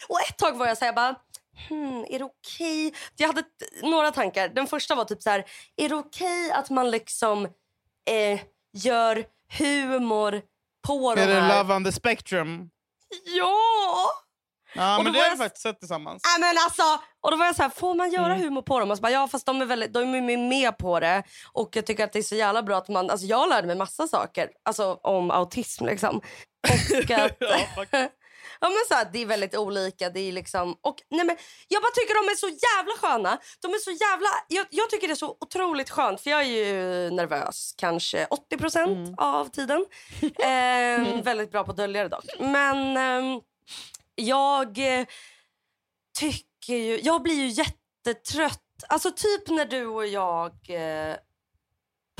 och 0.09 0.19
ett 0.29 0.37
tag 0.37 0.57
var 0.57 0.67
jag 0.67 0.77
så 0.77 0.85
här, 0.85 0.87
jag 0.87 0.95
bara, 0.95 1.15
hmm, 1.69 2.05
är 2.09 2.19
det 2.19 2.25
okej? 2.25 2.93
Jag 3.15 3.27
hade 3.27 3.43
några 3.83 4.11
tankar. 4.11 4.49
Den 4.49 4.67
första 4.67 4.95
var 4.95 5.05
typ 5.05 5.21
så 5.21 5.29
här, 5.29 5.45
är 5.75 5.89
det 5.89 5.95
okej 5.95 6.51
att 6.51 6.69
man 6.69 6.91
liksom 6.91 7.45
eh, 8.09 8.39
gör 8.73 9.25
humor 9.57 10.41
på 10.87 11.15
de 11.15 11.21
Är 11.21 11.27
det 11.27 11.33
här? 11.41 11.57
Love 11.63 11.75
on 11.75 11.83
the 11.83 11.91
Spectrum? 11.91 12.69
Ja! 13.25 14.09
Ja, 14.75 14.97
Och 14.97 15.03
men 15.03 15.13
det 15.13 15.19
har 15.19 15.27
jag 15.27 15.37
faktiskt 15.37 15.63
sett 15.63 15.79
tillsammans. 15.79 16.23
Nej, 16.25 16.39
men 16.53 16.63
alltså, 16.63 16.83
och 17.21 17.31
då 17.31 17.37
var 17.37 17.45
jag 17.45 17.55
så 17.55 17.61
här, 17.61 17.69
får 17.69 17.95
man 17.95 18.11
göra 18.11 18.25
Mm. 18.33 18.41
humor 18.41 18.61
på 18.61 18.79
dem? 18.79 18.91
Och 18.91 18.97
så 18.97 19.01
bara, 19.01 19.11
ja 19.11 19.27
fast 19.27 19.45
de 19.45 19.61
är, 19.61 19.65
väldigt, 19.65 19.93
de 19.93 19.99
är 20.15 20.37
med 20.49 20.77
på 20.77 20.99
det. 20.99 21.23
Och 21.53 21.69
jag 21.75 21.85
tycker 21.85 22.03
att 22.03 22.13
det 22.13 22.19
är 22.19 22.23
så 22.23 22.35
jävla 22.35 22.63
bra 22.63 22.77
att 22.77 22.87
man, 22.89 23.09
alltså 23.09 23.25
jag 23.27 23.49
lärde 23.49 23.67
mig 23.67 23.75
massa 23.75 24.07
saker. 24.07 24.49
Alltså 24.65 24.93
om 25.03 25.31
autism 25.31 25.85
liksom. 25.85 26.17
Och 26.17 27.11
att, 27.11 27.37
Ja. 27.39 27.85
Ja, 28.63 28.69
men 28.69 28.77
så 28.87 28.93
här, 28.93 29.07
det 29.13 29.21
är 29.21 29.25
väldigt 29.25 29.55
olika. 29.55 30.09
Det 30.09 30.19
är 30.19 30.31
liksom, 30.31 30.75
och, 30.81 30.95
nej, 31.11 31.25
men 31.25 31.35
jag 31.67 31.81
bara 31.81 31.91
tycker 31.91 32.13
de 32.25 32.31
är 32.31 32.35
så 32.35 32.47
jävla 32.47 32.93
sköna. 33.01 33.37
De 33.61 33.67
är 33.73 33.77
så 33.77 33.91
jävla, 33.91 34.27
jag, 34.47 34.65
jag 34.69 34.89
tycker 34.89 35.07
det 35.07 35.13
är 35.13 35.15
så 35.15 35.37
otroligt 35.39 35.89
skönt. 35.89 36.21
För 36.21 36.29
jag 36.29 36.39
är 36.39 36.45
ju 36.45 36.65
nervös 37.11 37.73
kanske 37.77 38.25
80 38.29 38.77
Mm. 38.77 39.13
av 39.17 39.45
tiden. 39.49 39.85
Eh, 40.43 41.23
väldigt 41.23 41.51
bra 41.51 41.63
på 41.63 41.71
att 41.71 41.77
dölja 41.77 42.03
det 42.03 42.09
dock. 42.09 42.25
Men 42.39 42.97
ehm, 42.97 43.41
jag 44.15 44.99
eh, 44.99 45.05
tycker 46.19 46.75
ju... 46.75 46.99
Jag 47.01 47.23
blir 47.23 47.35
ju 47.35 47.47
jättetrött. 47.47 48.59
Alltså 48.87 49.11
typ 49.11 49.49
när 49.49 49.65
du 49.65 49.85
och 49.85 50.07
jag 50.07 50.51
eh, 50.69 51.15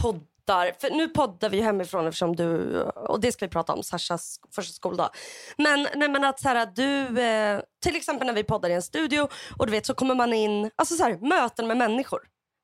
poddar. 0.01 0.71
För 0.79 0.89
nu 0.89 1.07
poddar 1.07 1.49
vi 1.49 1.57
ju 1.57 1.63
hemifrån 1.63 2.07
eftersom 2.07 2.35
du... 2.35 2.81
Och 2.83 3.19
det 3.19 3.31
ska 3.31 3.45
vi 3.45 3.49
prata 3.49 3.73
om, 3.73 3.83
Sashas 3.83 4.39
första 4.55 4.73
skoldag. 4.73 5.09
Men, 5.57 5.87
nej, 5.95 6.09
men 6.09 6.23
att 6.23 6.39
så 6.39 6.47
här, 6.47 6.65
du... 6.75 7.21
Eh, 7.21 7.61
till 7.83 7.95
exempel 7.95 8.27
när 8.27 8.33
vi 8.33 8.43
poddar 8.43 8.69
i 8.69 8.73
en 8.73 8.81
studio 8.81 9.27
och 9.57 9.65
du 9.65 9.71
vet 9.71 9.85
så 9.85 9.93
kommer 9.93 10.15
man 10.15 10.33
in... 10.33 10.71
Alltså 10.75 10.95
så 10.95 11.03
här, 11.03 11.17
möten 11.17 11.67
med 11.67 11.77
människor. 11.77 12.21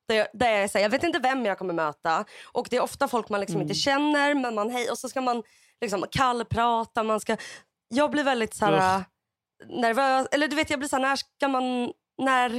Där 0.07 0.15
jag, 0.15 0.27
där 0.33 0.51
jag, 0.51 0.69
säger, 0.69 0.85
jag 0.85 0.91
vet 0.91 1.03
inte 1.03 1.19
vem 1.19 1.45
jag 1.45 1.57
kommer 1.57 1.73
möta. 1.73 2.25
Och 2.45 2.67
Det 2.69 2.77
är 2.77 2.81
ofta 2.81 3.07
folk 3.07 3.29
man 3.29 3.39
liksom 3.39 3.61
inte 3.61 3.73
känner. 3.73 4.33
Men 4.33 4.55
man 4.55 4.69
hej, 4.69 4.89
Och 4.89 4.97
så 4.97 5.09
ska 5.09 5.21
man 5.21 5.43
liksom 5.81 6.05
kallprata. 6.11 7.03
Man 7.03 7.19
ska, 7.19 7.37
jag 7.87 8.11
blir 8.11 8.23
väldigt 8.23 8.53
så 8.53 8.65
här, 8.65 8.73
Ugh. 8.73 9.07
Nervös. 9.65 10.27
Eller 10.31 10.47
du 10.47 10.55
vet, 10.55 10.69
jag 10.69 10.79
blir 10.79 10.89
så 10.89 10.95
här, 10.95 11.03
när 11.03 11.15
ska 11.15 11.47
man... 11.47 11.91
När, 12.21 12.49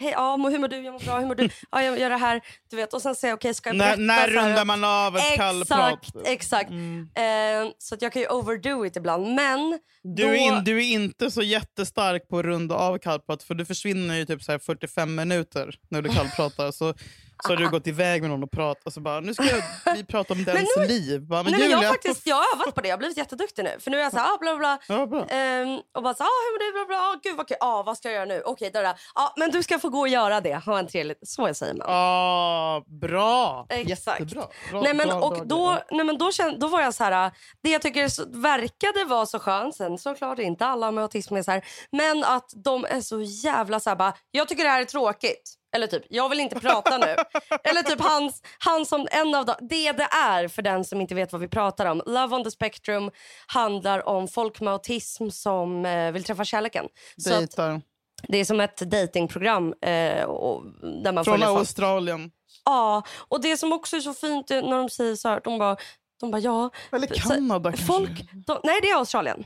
hej, 0.00 0.12
ja, 0.12 0.36
hur 0.36 0.58
mår 0.58 0.68
du? 0.68 0.76
Jag 0.76 0.92
mår 0.92 1.00
bra. 1.00 1.18
Hur 1.18 1.26
mår 1.26 1.34
du? 1.34 1.48
Ja, 1.70 1.82
jag 1.82 1.98
gör 1.98 2.10
det 2.10 2.16
här. 2.16 2.40
Du 2.70 2.76
vet, 2.76 2.92
och 2.94 3.02
sen 3.02 3.14
säger 3.14 3.32
jag, 3.32 3.36
okej, 3.36 3.54
ska 3.54 3.68
jag 3.68 3.76
När, 3.76 3.84
berätta? 3.86 4.02
när 4.02 4.28
rundar 4.28 4.64
man 4.64 4.84
av 4.84 5.16
ett 5.16 5.36
kallprat? 5.36 5.92
Exakt, 6.02 6.26
exakt. 6.26 6.70
Mm. 6.70 7.08
Eh, 7.14 7.72
så 7.78 7.94
att 7.94 8.02
jag 8.02 8.12
kan 8.12 8.22
ju 8.22 8.28
overdo 8.28 8.86
it 8.86 8.96
ibland. 8.96 9.34
Men 9.34 9.78
Du, 10.02 10.22
då, 10.22 10.28
är 10.28 10.34
in, 10.34 10.64
du 10.64 10.76
är 10.78 10.92
inte 10.92 11.30
så 11.30 11.42
jättestark 11.42 12.28
på 12.28 12.38
att 12.38 12.44
runda 12.44 12.74
av 12.74 12.98
kallprat 12.98 13.42
för 13.42 13.54
du 13.54 13.64
försvinner 13.64 14.16
ju 14.16 14.24
typ 14.24 14.42
så 14.42 14.52
här 14.52 14.58
45 14.58 15.14
minuter 15.14 15.74
när 15.90 16.02
du 16.02 16.08
kallpratar. 16.10 16.70
Så, 16.72 16.94
så 17.42 17.48
har 17.48 17.56
du 17.56 17.70
gått 17.70 17.86
iväg 17.86 18.20
med 18.20 18.30
någon 18.30 18.42
och 18.42 18.50
pratat 18.50 18.86
och 18.86 18.92
så 18.92 19.00
bara, 19.00 19.20
nu 19.20 19.34
ska 19.34 19.44
jag, 19.44 19.62
vi 19.94 20.04
prata 20.04 20.34
om 20.34 20.44
dens 20.44 20.68
nu- 20.76 20.86
liv. 20.86 21.20
Bara, 21.26 21.42
men 21.42 21.52
nej, 21.52 21.60
men 21.60 21.70
jag, 21.70 21.78
Julia, 21.78 21.90
faktiskt, 21.92 22.26
jag 22.26 22.36
har 22.36 22.44
övat 22.54 22.74
på 22.74 22.80
det. 22.80 22.88
Jag 22.88 22.92
har 22.92 22.98
blivit 22.98 23.16
jätteduktig 23.16 23.64
nu. 23.64 23.76
För 23.80 23.90
nu 23.90 23.98
är 23.98 24.02
jag 24.02 24.12
så 24.12 24.18
här, 24.18 24.34
ah, 24.34 24.38
bla 24.40 24.56
bla. 24.56 24.78
Ja, 24.88 25.06
bra. 25.06 25.26
Ehm, 25.28 25.78
och 25.96 26.02
bara 26.02 26.14
så, 26.14 26.22
ah, 26.24 26.26
hur 26.26 26.52
mår 26.52 26.58
du? 26.66 26.72
Bla, 26.72 26.86
bla. 26.86 26.96
Ah, 26.96 27.20
gud 27.22 27.36
vad 27.36 27.48
kul. 27.48 27.56
Ah, 27.60 27.82
vad 27.82 27.96
ska 27.96 28.08
jag 28.08 28.14
göra 28.14 28.24
nu? 28.24 28.42
Okej, 28.44 28.70
där, 28.70 28.82
där. 28.82 28.94
Ah, 29.14 29.28
men 29.36 29.50
du 29.50 29.62
ska 29.62 29.78
få 29.78 29.88
gå 29.88 30.00
och 30.00 30.08
göra 30.08 30.40
det. 30.40 30.54
Ha 30.56 30.78
en 30.78 30.86
trevlig... 30.88 31.16
Så 31.22 31.54
säger 31.54 31.74
man. 31.74 31.86
Ah, 31.90 32.82
bra! 33.00 33.66
Exakt. 33.68 34.20
Jättebra. 34.20 34.46
Bra, 34.70 34.82
nej, 34.82 34.94
men, 34.94 35.08
bra, 35.08 35.20
och 35.20 35.30
bra 35.32 35.44
då, 35.44 35.66
grejer. 35.66 35.84
nej, 35.90 36.04
men 36.06 36.18
då, 36.18 36.32
kände, 36.32 36.58
då 36.58 36.68
var 36.68 36.80
jag 36.80 36.94
så 36.94 37.04
här... 37.04 37.30
Det 37.62 37.70
jag 37.70 37.82
tycker 37.82 38.08
så, 38.08 38.24
verkade 38.28 39.04
vara 39.04 39.26
så 39.26 39.38
skönt, 39.38 39.76
sen 39.76 39.98
såklart 39.98 40.38
inte 40.38 40.66
alla 40.66 40.90
med 40.90 41.02
autism 41.02 41.36
är 41.36 41.42
så 41.42 41.50
här, 41.50 41.64
men 41.92 42.24
att 42.24 42.50
de 42.64 42.84
är 42.84 43.00
så 43.00 43.20
jävla 43.20 43.80
så 43.80 43.90
här, 43.90 43.96
bara, 43.96 44.14
jag 44.30 44.48
tycker 44.48 44.64
det 44.64 44.70
här 44.70 44.80
är 44.80 44.84
tråkigt. 44.84 45.56
Eller 45.72 45.86
typ, 45.86 46.04
jag 46.10 46.28
vill 46.28 46.40
inte 46.40 46.60
prata 46.60 46.98
nu. 46.98 47.16
Eller 47.64 47.82
typ 47.82 48.00
hans, 48.00 48.42
han 48.58 48.86
som 48.86 49.08
en 49.10 49.34
av 49.34 49.46
de, 49.46 49.54
det 49.60 49.92
det 49.92 50.08
är 50.12 50.48
för 50.48 50.62
den 50.62 50.84
som 50.84 51.00
inte 51.00 51.14
vet 51.14 51.32
vad 51.32 51.40
vi 51.40 51.48
pratar 51.48 51.86
om. 51.86 52.02
Love 52.06 52.36
on 52.36 52.44
the 52.44 52.50
spectrum 52.50 53.10
handlar 53.46 54.08
om 54.08 54.28
folk 54.28 54.60
med 54.60 54.72
autism 54.72 55.28
som 55.30 55.86
eh, 55.86 56.12
vill 56.12 56.24
träffa 56.24 56.44
kärleken. 56.44 56.86
Så 57.16 57.32
att 57.32 57.38
Dejtar. 57.38 57.82
det 58.28 58.38
är 58.38 58.44
som 58.44 58.60
ett 58.60 58.76
datingprogram 58.76 59.74
eh, 59.82 60.24
och, 60.24 60.64
där 61.04 61.12
man 61.12 61.24
Från. 61.24 61.42
Australien. 61.42 62.30
Ja, 62.64 63.02
och 63.28 63.40
det 63.42 63.56
som 63.56 63.72
också 63.72 63.96
är 63.96 64.00
så 64.00 64.14
fint 64.14 64.50
är 64.50 64.62
när 64.62 64.76
de 64.76 64.88
säger 64.90 65.16
så 65.16 65.28
här, 65.28 65.40
de 65.44 65.58
bara, 65.58 65.76
de 66.20 66.30
bara 66.30 66.38
ja. 66.40 66.70
Eller 66.92 67.06
Så- 67.06 67.28
Kanada 67.28 67.70
kanske. 67.70 67.86
Folk, 67.86 68.10
de, 68.46 68.60
nej, 68.64 68.78
det 68.82 68.90
är 68.90 68.96
Australien. 68.96 69.44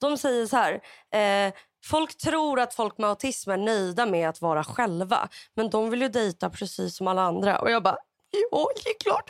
De 0.00 0.18
säger 0.18 0.46
så 0.46 0.56
här, 0.56 0.72
eh, 1.14 1.52
folk 1.90 2.16
tror 2.18 2.60
att 2.60 2.74
folk 2.74 2.98
med 2.98 3.10
autism 3.10 3.50
är 3.50 3.56
nöjda 3.56 4.06
med 4.06 4.28
att 4.28 4.40
vara 4.40 4.64
själva. 4.64 5.28
Men 5.54 5.70
de 5.70 5.90
vill 5.90 6.02
ju 6.02 6.08
dejta 6.08 6.50
precis 6.50 6.96
som 6.96 7.08
alla 7.08 7.22
andra. 7.22 7.58
Och 7.60 7.70
jag 7.70 7.82
bara, 7.82 7.96
Ja, 8.50 8.68
det 8.84 8.90
är 8.90 8.98
klart 9.00 9.24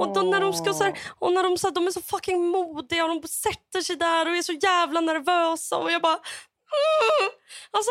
Och 0.00 0.14
då 0.14 0.22
när 0.22 0.40
de 0.40 0.52
ska 0.52 0.72
så 0.74 0.84
här, 0.84 0.98
och 1.18 1.32
när 1.32 1.42
de, 1.42 1.58
så 1.58 1.66
här, 1.66 1.74
de 1.74 1.86
är 1.86 1.90
så 1.90 2.02
fucking 2.02 2.46
modiga 2.48 3.04
och 3.04 3.08
de 3.22 3.28
sätter 3.28 3.80
sig 3.80 3.96
där 3.96 4.28
och 4.30 4.36
är 4.36 4.42
så 4.42 4.52
jävla 4.52 5.00
nervösa 5.00 5.76
och 5.76 5.92
jag 5.92 6.02
bara... 6.02 6.12
"Mm." 6.12 7.30
Alltså, 7.70 7.90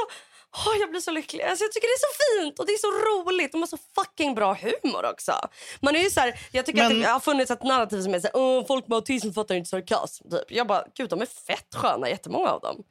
åh, 0.68 0.76
jag 0.80 0.90
blir 0.90 1.00
så 1.02 1.12
lycklig. 1.12 1.44
Alltså, 1.44 1.64
jag 1.66 1.72
tycker 1.72 1.88
det 1.88 1.94
är 1.94 2.00
så 2.12 2.42
fint 2.42 2.60
och 2.60 2.66
det 2.66 2.72
är 2.74 2.78
så 2.78 2.88
roligt. 2.92 3.52
De 3.52 3.62
har 3.62 3.68
så 3.68 3.78
fucking 3.96 4.36
bra 4.36 4.54
humor 4.54 5.06
också. 5.12 5.34
Man 5.80 5.96
är 5.96 6.00
ju 6.00 6.10
så 6.10 6.20
här, 6.20 6.40
jag 6.52 6.66
tycker 6.66 6.84
Men- 6.84 6.98
att 6.98 7.04
det 7.04 7.10
har 7.10 7.20
funnits 7.20 7.52
ett 7.52 7.64
narrativ 7.64 8.02
som 8.02 8.14
är 8.14 8.20
så 8.20 8.28
här, 8.28 8.36
"Åh, 8.38 8.66
folk 8.68 8.88
med 8.88 8.96
autism 8.96 9.32
fattar 9.32 9.56
inte 9.56 9.70
sarkasm. 9.70 10.30
Typ. 10.30 10.52
Jag 10.52 10.68
bara, 10.68 10.84
gud 10.98 11.10
de 11.10 11.22
är 11.22 11.26
fett 11.26 11.76
sköna, 11.76 12.10
jättemånga 12.10 12.50
av 12.50 12.62
dem. 12.62 12.84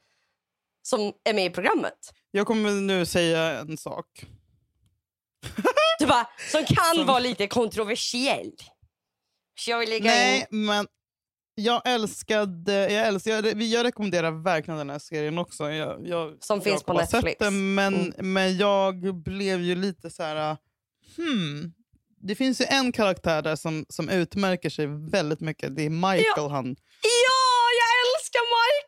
Som 0.82 1.12
är 1.24 1.34
med 1.34 1.46
i 1.46 1.50
programmet. 1.50 1.98
Jag 2.30 2.46
kommer 2.46 2.70
nu 2.70 3.06
säga 3.06 3.42
en 3.60 3.76
sak. 3.76 4.06
Du 5.98 6.06
bara, 6.06 6.28
som 6.52 6.64
kan 6.64 6.94
Som- 6.96 7.06
vara 7.06 7.18
lite 7.18 7.46
kontroversiell. 7.46 8.52
Så 9.58 9.70
jag 9.70 9.78
vill 9.78 9.90
lägga 9.90 10.04
Nej, 10.10 10.46
in... 10.50 10.64
men 10.66 10.86
jag 11.54 11.82
älskade... 11.88 12.92
Jag, 12.92 13.06
älskar, 13.06 13.30
jag, 13.32 13.62
jag 13.62 13.84
rekommenderar 13.84 14.30
verkligen 14.42 14.78
den 14.78 14.90
här 14.90 14.98
serien 14.98 15.38
också. 15.38 15.70
Jag, 15.70 16.06
jag, 16.08 16.36
Som 16.40 16.60
finns 16.60 16.82
på 16.82 16.92
Netflix. 16.92 17.36
Den, 17.38 17.74
men, 17.74 17.94
Mm. 17.94 18.32
men 18.34 18.56
jag 18.56 19.14
blev 19.22 19.60
ju 19.60 19.74
lite 19.74 20.10
så 20.10 20.22
här... 20.22 20.56
Hmm. 21.16 21.72
Det 22.22 22.34
finns 22.34 22.60
ju 22.60 22.64
en 22.64 22.92
karaktär 22.92 23.42
där 23.42 23.56
som, 23.56 23.86
som 23.88 24.08
utmärker 24.08 24.70
sig 24.70 24.86
väldigt 25.10 25.40
mycket. 25.40 25.76
Det 25.76 25.82
är 25.82 25.90
Michael. 25.90 26.50
Han. 26.50 26.66
Ja, 27.02 27.66
jag 27.80 27.90
älskar 28.00 28.42
Michael! 28.56 28.79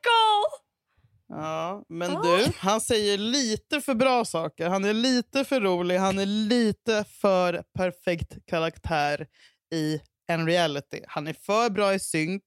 Ja, 1.34 1.84
men 1.88 2.16
Ah. 2.16 2.22
du, 2.22 2.52
han 2.58 2.80
säger 2.80 3.18
lite 3.18 3.80
för 3.80 3.94
bra 3.94 4.24
saker. 4.24 4.68
Han 4.68 4.84
är 4.84 4.92
lite 4.92 5.44
för 5.44 5.60
rolig. 5.60 5.96
Han 5.96 6.18
är 6.18 6.26
lite 6.26 7.04
för 7.04 7.64
perfekt 7.74 8.46
karaktär 8.46 9.26
i 9.74 10.00
en 10.26 10.46
reality. 10.46 11.00
Han 11.08 11.26
är 11.26 11.32
för 11.32 11.70
bra 11.70 11.94
i 11.94 11.98
synk. 11.98 12.42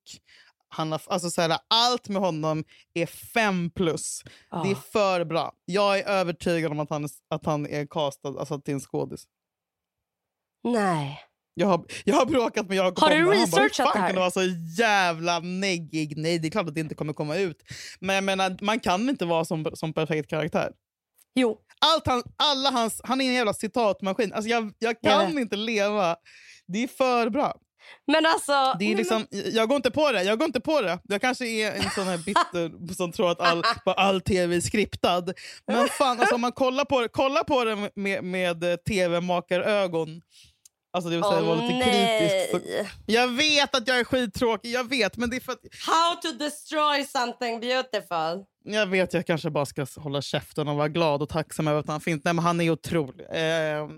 Han 0.67 0.91
har, 0.91 1.01
alltså 1.07 1.29
så 1.29 1.41
här, 1.41 1.57
allt 1.69 2.09
med 2.09 2.21
honom 2.21 2.63
är 2.93 3.05
fem 3.05 3.69
plus. 3.69 4.23
Det 4.63 4.71
är 4.71 4.75
för 4.75 5.25
bra. 5.25 5.53
Jag 5.65 5.99
är 5.99 6.03
övertygad 6.07 6.71
om 6.71 6.79
att 6.79 6.89
han 6.89 7.03
är, 7.03 7.09
att 7.29 7.45
han 7.45 7.67
är 7.67 7.85
castad 7.87 8.29
alltså 8.39 8.61
till 8.61 8.73
en 8.73 8.79
skådis. 8.79 9.27
Nej. 10.63 11.19
Jag 11.57 11.67
har, 11.67 11.85
jag 12.03 12.15
har 12.15 12.25
bråkat 12.25 12.67
med 12.69 12.77
Jakob 12.77 12.99
Har 12.99 13.09
du 13.09 13.15
det. 13.15 13.21
"Hur 13.21 13.31
researchat 13.31 13.85
fan 13.85 13.93
det 13.93 13.99
här?" 13.99 14.07
kan 14.07 14.15
du 14.15 14.19
vara 14.19 14.31
så 14.31 14.43
jävla 14.79 15.39
neggig? 15.39 16.17
Nej, 16.17 16.39
det 16.39 16.47
är 16.47 16.49
klart 16.51 16.67
att 16.67 16.75
det 16.75 16.81
inte 16.81 16.95
kommer 16.95 17.13
komma 17.13 17.35
ut. 17.37 17.57
Men 17.99 18.15
jag 18.15 18.23
menar, 18.23 18.57
man 18.61 18.79
kan 18.79 19.09
inte 19.09 19.25
vara 19.25 19.45
som, 19.45 19.71
som 19.73 19.93
perfekt 19.93 20.29
karaktär. 20.29 20.71
Jo. 21.35 21.57
Allt 21.81 22.07
han, 22.07 22.23
alla 22.37 22.69
hans, 22.71 23.01
han 23.03 23.21
är 23.21 23.25
en 23.25 23.33
jävla 23.33 23.53
citatmaskin. 23.53 24.33
Alltså 24.33 24.49
jag, 24.49 24.73
jag 24.79 24.95
Jag 25.01 25.11
kan 25.19 25.27
vet. 25.35 25.41
inte 25.41 25.55
leva. 25.55 26.15
Det 26.67 26.83
är 26.83 26.87
för 26.87 27.29
bra. 27.29 27.53
Men 28.07 28.25
alltså... 28.25 28.75
Det 28.79 28.91
är 28.91 28.95
liksom, 28.95 29.27
jag 29.31 29.67
går 29.69 29.75
inte 29.75 29.91
på 29.91 30.11
det. 30.11 30.23
Jag 30.23 30.39
går 30.39 30.45
inte 30.45 30.59
på 30.59 30.81
det. 30.81 30.99
Jag 31.03 31.21
kanske 31.21 31.45
är 31.47 31.71
en 31.71 31.89
sån 31.95 32.03
här 32.07 32.17
bitter 32.17 32.93
som 32.95 33.11
tror 33.11 33.31
att 33.31 33.41
all, 33.41 33.63
all 33.85 34.21
tv 34.21 34.55
är 34.55 34.61
skriptad. 34.61 35.25
Men 35.67 35.87
fan, 35.87 36.19
alltså, 36.19 36.35
om 36.35 36.41
man 36.41 36.51
kollar 36.51 36.85
på 36.85 37.01
det, 37.01 37.07
kollar 37.07 37.43
på 37.43 37.63
det 37.63 37.91
med, 37.95 38.23
med 38.23 38.83
tv-makarögon, 38.87 40.21
alltså 40.95 41.09
det 41.09 41.15
vill 41.15 41.23
säga 41.23 41.39
Åh, 41.41 41.47
vara 41.47 41.55
lite 41.55 41.83
kritisk. 41.83 42.51
Så, 42.51 42.57
nej. 42.57 42.89
jag 43.05 43.27
vet 43.27 43.75
att 43.75 43.87
jag 43.87 43.99
är 43.99 44.03
skittråkig, 44.03 44.71
jag 44.71 44.89
vet. 44.89 45.17
Men 45.17 45.29
det 45.29 45.35
är 45.35 45.39
för 45.39 45.51
att, 45.51 45.59
How 45.87 46.15
to 46.21 46.37
destroy 46.37 47.03
something 47.03 47.59
beautiful. 47.59 48.45
jag 48.63 48.87
vet 48.87 49.13
jag 49.13 49.25
kanske 49.25 49.49
bara 49.49 49.65
ska 49.65 49.85
hålla 49.97 50.21
käften 50.21 50.67
och 50.67 50.75
vara 50.75 50.87
glad 50.87 51.21
och 51.21 51.29
tacksam 51.29 51.67
över 51.67 51.79
att 51.79 51.87
han 51.87 52.01
finns. 52.01 52.23
Nej, 52.23 52.33
men 52.33 52.45
han 52.45 52.61
är 52.61 52.69
otrolig. 52.69 53.25
Eh, 53.31 53.89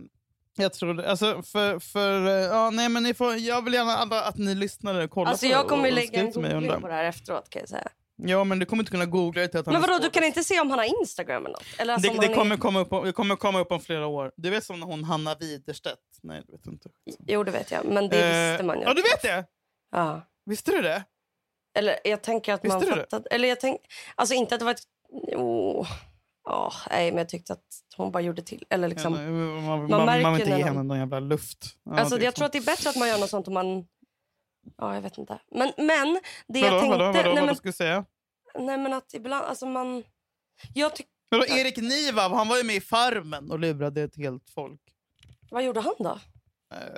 jag 0.57 0.73
tror. 0.73 1.01
Alltså, 1.01 1.41
för, 1.43 1.79
för, 1.79 2.25
eh, 2.25 2.31
ja, 2.31 2.69
nej, 2.69 2.89
men 2.89 3.03
ni 3.03 3.13
får, 3.13 3.35
jag 3.35 3.61
vill 3.61 3.73
gärna 3.73 4.17
att 4.19 4.37
ni 4.37 4.55
lyssnare 4.55 5.07
kollar 5.07 5.31
Alltså 5.31 5.45
på 5.45 5.51
jag 5.51 5.67
kommer 5.67 5.87
och 5.89 5.93
lägga 5.93 6.19
en 6.19 6.31
googling 6.31 6.81
på 6.81 6.87
det 6.87 6.93
här 6.93 7.03
efteråt 7.03 7.49
kan 7.49 7.59
jag 7.59 7.69
säga. 7.69 7.89
Ja, 8.23 8.43
men 8.43 8.59
du 8.59 8.65
kommer 8.65 8.83
inte 8.83 8.91
kunna 8.91 9.05
googla 9.05 9.41
det 9.41 9.47
till 9.47 9.59
att 9.59 9.65
han 9.65 9.73
Men 9.73 9.81
vadå, 9.81 9.97
du 10.03 10.09
kan 10.09 10.23
inte 10.23 10.43
se 10.43 10.59
om 10.59 10.69
han 10.69 10.79
har 10.79 10.99
Instagram 11.01 11.45
eller 11.45 11.53
något? 11.53 11.65
Eller 11.77 11.93
alltså 11.93 12.09
Det, 12.11 12.17
om 12.17 12.21
det, 12.27 12.33
kommer 12.33 12.55
är... 12.55 12.59
komma 12.59 12.79
upp, 12.79 12.93
om- 12.93 13.05
det 13.05 13.11
kommer 13.13 13.35
komma 13.35 13.59
upp 13.59 13.71
om 13.71 13.79
flera 13.79 14.07
år. 14.07 14.31
Du 14.35 14.49
vet 14.49 14.63
som 14.63 14.81
hon 14.81 15.03
Hanna 15.03 15.35
Widerstedt? 15.35 15.99
Nej, 16.23 16.41
du 16.47 16.51
vet 16.51 16.65
inte. 16.67 16.89
Jo 17.27 17.43
det 17.43 17.51
vet 17.51 17.71
jag, 17.71 17.85
men 17.85 18.09
det 18.09 18.23
Eh, 18.23 18.51
visste 18.51 18.65
man 18.65 18.77
ju. 18.79 18.83
Ja, 18.83 18.93
du 18.93 19.01
vet 19.01 19.21
det? 19.21 19.45
Ja. 19.91 20.21
Visste 20.45 20.71
du 20.71 20.81
det? 20.81 21.03
Eller 21.77 21.99
jag 22.03 22.21
tänker 22.23 22.53
att 22.53 22.63
man 22.63 22.79
Visste 22.79 22.91
du 22.91 22.95
det? 22.95 23.01
fattade... 23.01 23.29
Eller 23.29 23.47
jag 23.49 23.59
tänk... 23.59 23.81
Alltså 24.15 24.35
inte 24.35 24.55
att 24.55 24.59
det 24.59 24.65
var 24.65 24.71
ett... 24.71 24.83
Jo. 25.31 25.85
Ja, 26.43 26.73
nej, 26.89 27.11
men 27.11 27.17
jag 27.17 27.29
tyckte 27.29 27.53
att 27.53 27.63
hon 27.97 28.11
bara 28.11 28.21
gjorde 28.23 28.41
till. 28.41 28.65
Eller 28.69 28.87
liksom... 28.87 29.13
Ja, 29.13 29.19
nej, 29.21 29.29
man, 29.31 29.63
man, 29.79 29.89
man 29.89 30.05
man, 30.05 30.33
vill 30.33 30.41
inte 30.41 30.49
när 30.49 30.57
ge 30.57 30.63
henne 30.63 30.83
någon 30.83 30.99
jävla 30.99 31.19
luft. 31.19 31.65
Ja, 31.83 31.99
alltså, 31.99 32.17
det 32.17 32.25
jag 32.25 32.35
tror 32.35 32.45
att 32.45 32.51
det 32.51 32.57
är 32.57 32.65
bättre 32.65 32.89
att 32.89 32.95
man 32.95 33.07
gör 33.07 33.17
något 33.17 33.29
sånt 33.29 33.47
om 33.47 33.53
man... 33.53 33.85
Ja, 34.77 34.93
jag 34.95 35.01
vet 35.01 35.17
inte. 35.17 35.39
Men, 35.51 35.73
men 35.77 36.19
det 36.47 36.61
Vadå, 36.61 36.73
jag 36.75 36.79
tänkte... 36.81 36.97
vadå, 36.97 37.11
vadå, 37.11 37.33
nej, 37.35 37.45
men, 37.45 37.55
ska 37.55 37.67
du 37.67 37.73
säga? 37.73 38.05
nej, 38.59 38.77
men 38.77 38.93
att 38.93 39.13
ibland... 39.13 39.45
Alltså 39.45 39.65
man... 39.65 40.03
Jag 40.73 40.95
tyck... 40.95 41.07
Vadå, 41.29 41.45
Erik 41.45 41.77
Niva, 41.77 42.21
han 42.29 42.47
var 42.47 42.57
ju 42.57 42.63
med 42.63 42.75
i 42.75 42.81
Farmen 42.81 43.51
och 43.51 43.59
lurade 43.59 44.01
ett 44.01 44.17
helt 44.17 44.49
folk. 44.49 44.81
Vad 45.51 45.63
gjorde 45.63 45.79
han 45.81 45.93
då? 45.99 46.19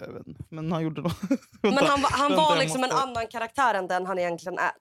Jag 0.01 0.13
vet 0.13 0.27
inte, 0.27 0.43
Men 0.49 0.71
han 0.71 0.83
gjorde 0.83 1.01
något. 1.01 1.21
Men 1.61 1.73
han, 1.77 2.01
var- 2.01 2.11
han 2.11 2.35
var 2.35 2.57
liksom 2.57 2.83
en 2.83 2.89
måste- 2.89 3.03
annan 3.03 3.27
karaktär 3.27 3.73
än 3.73 3.87
den 3.87 4.05
han 4.05 4.19
egentligen 4.19 4.57
är. 4.59 4.71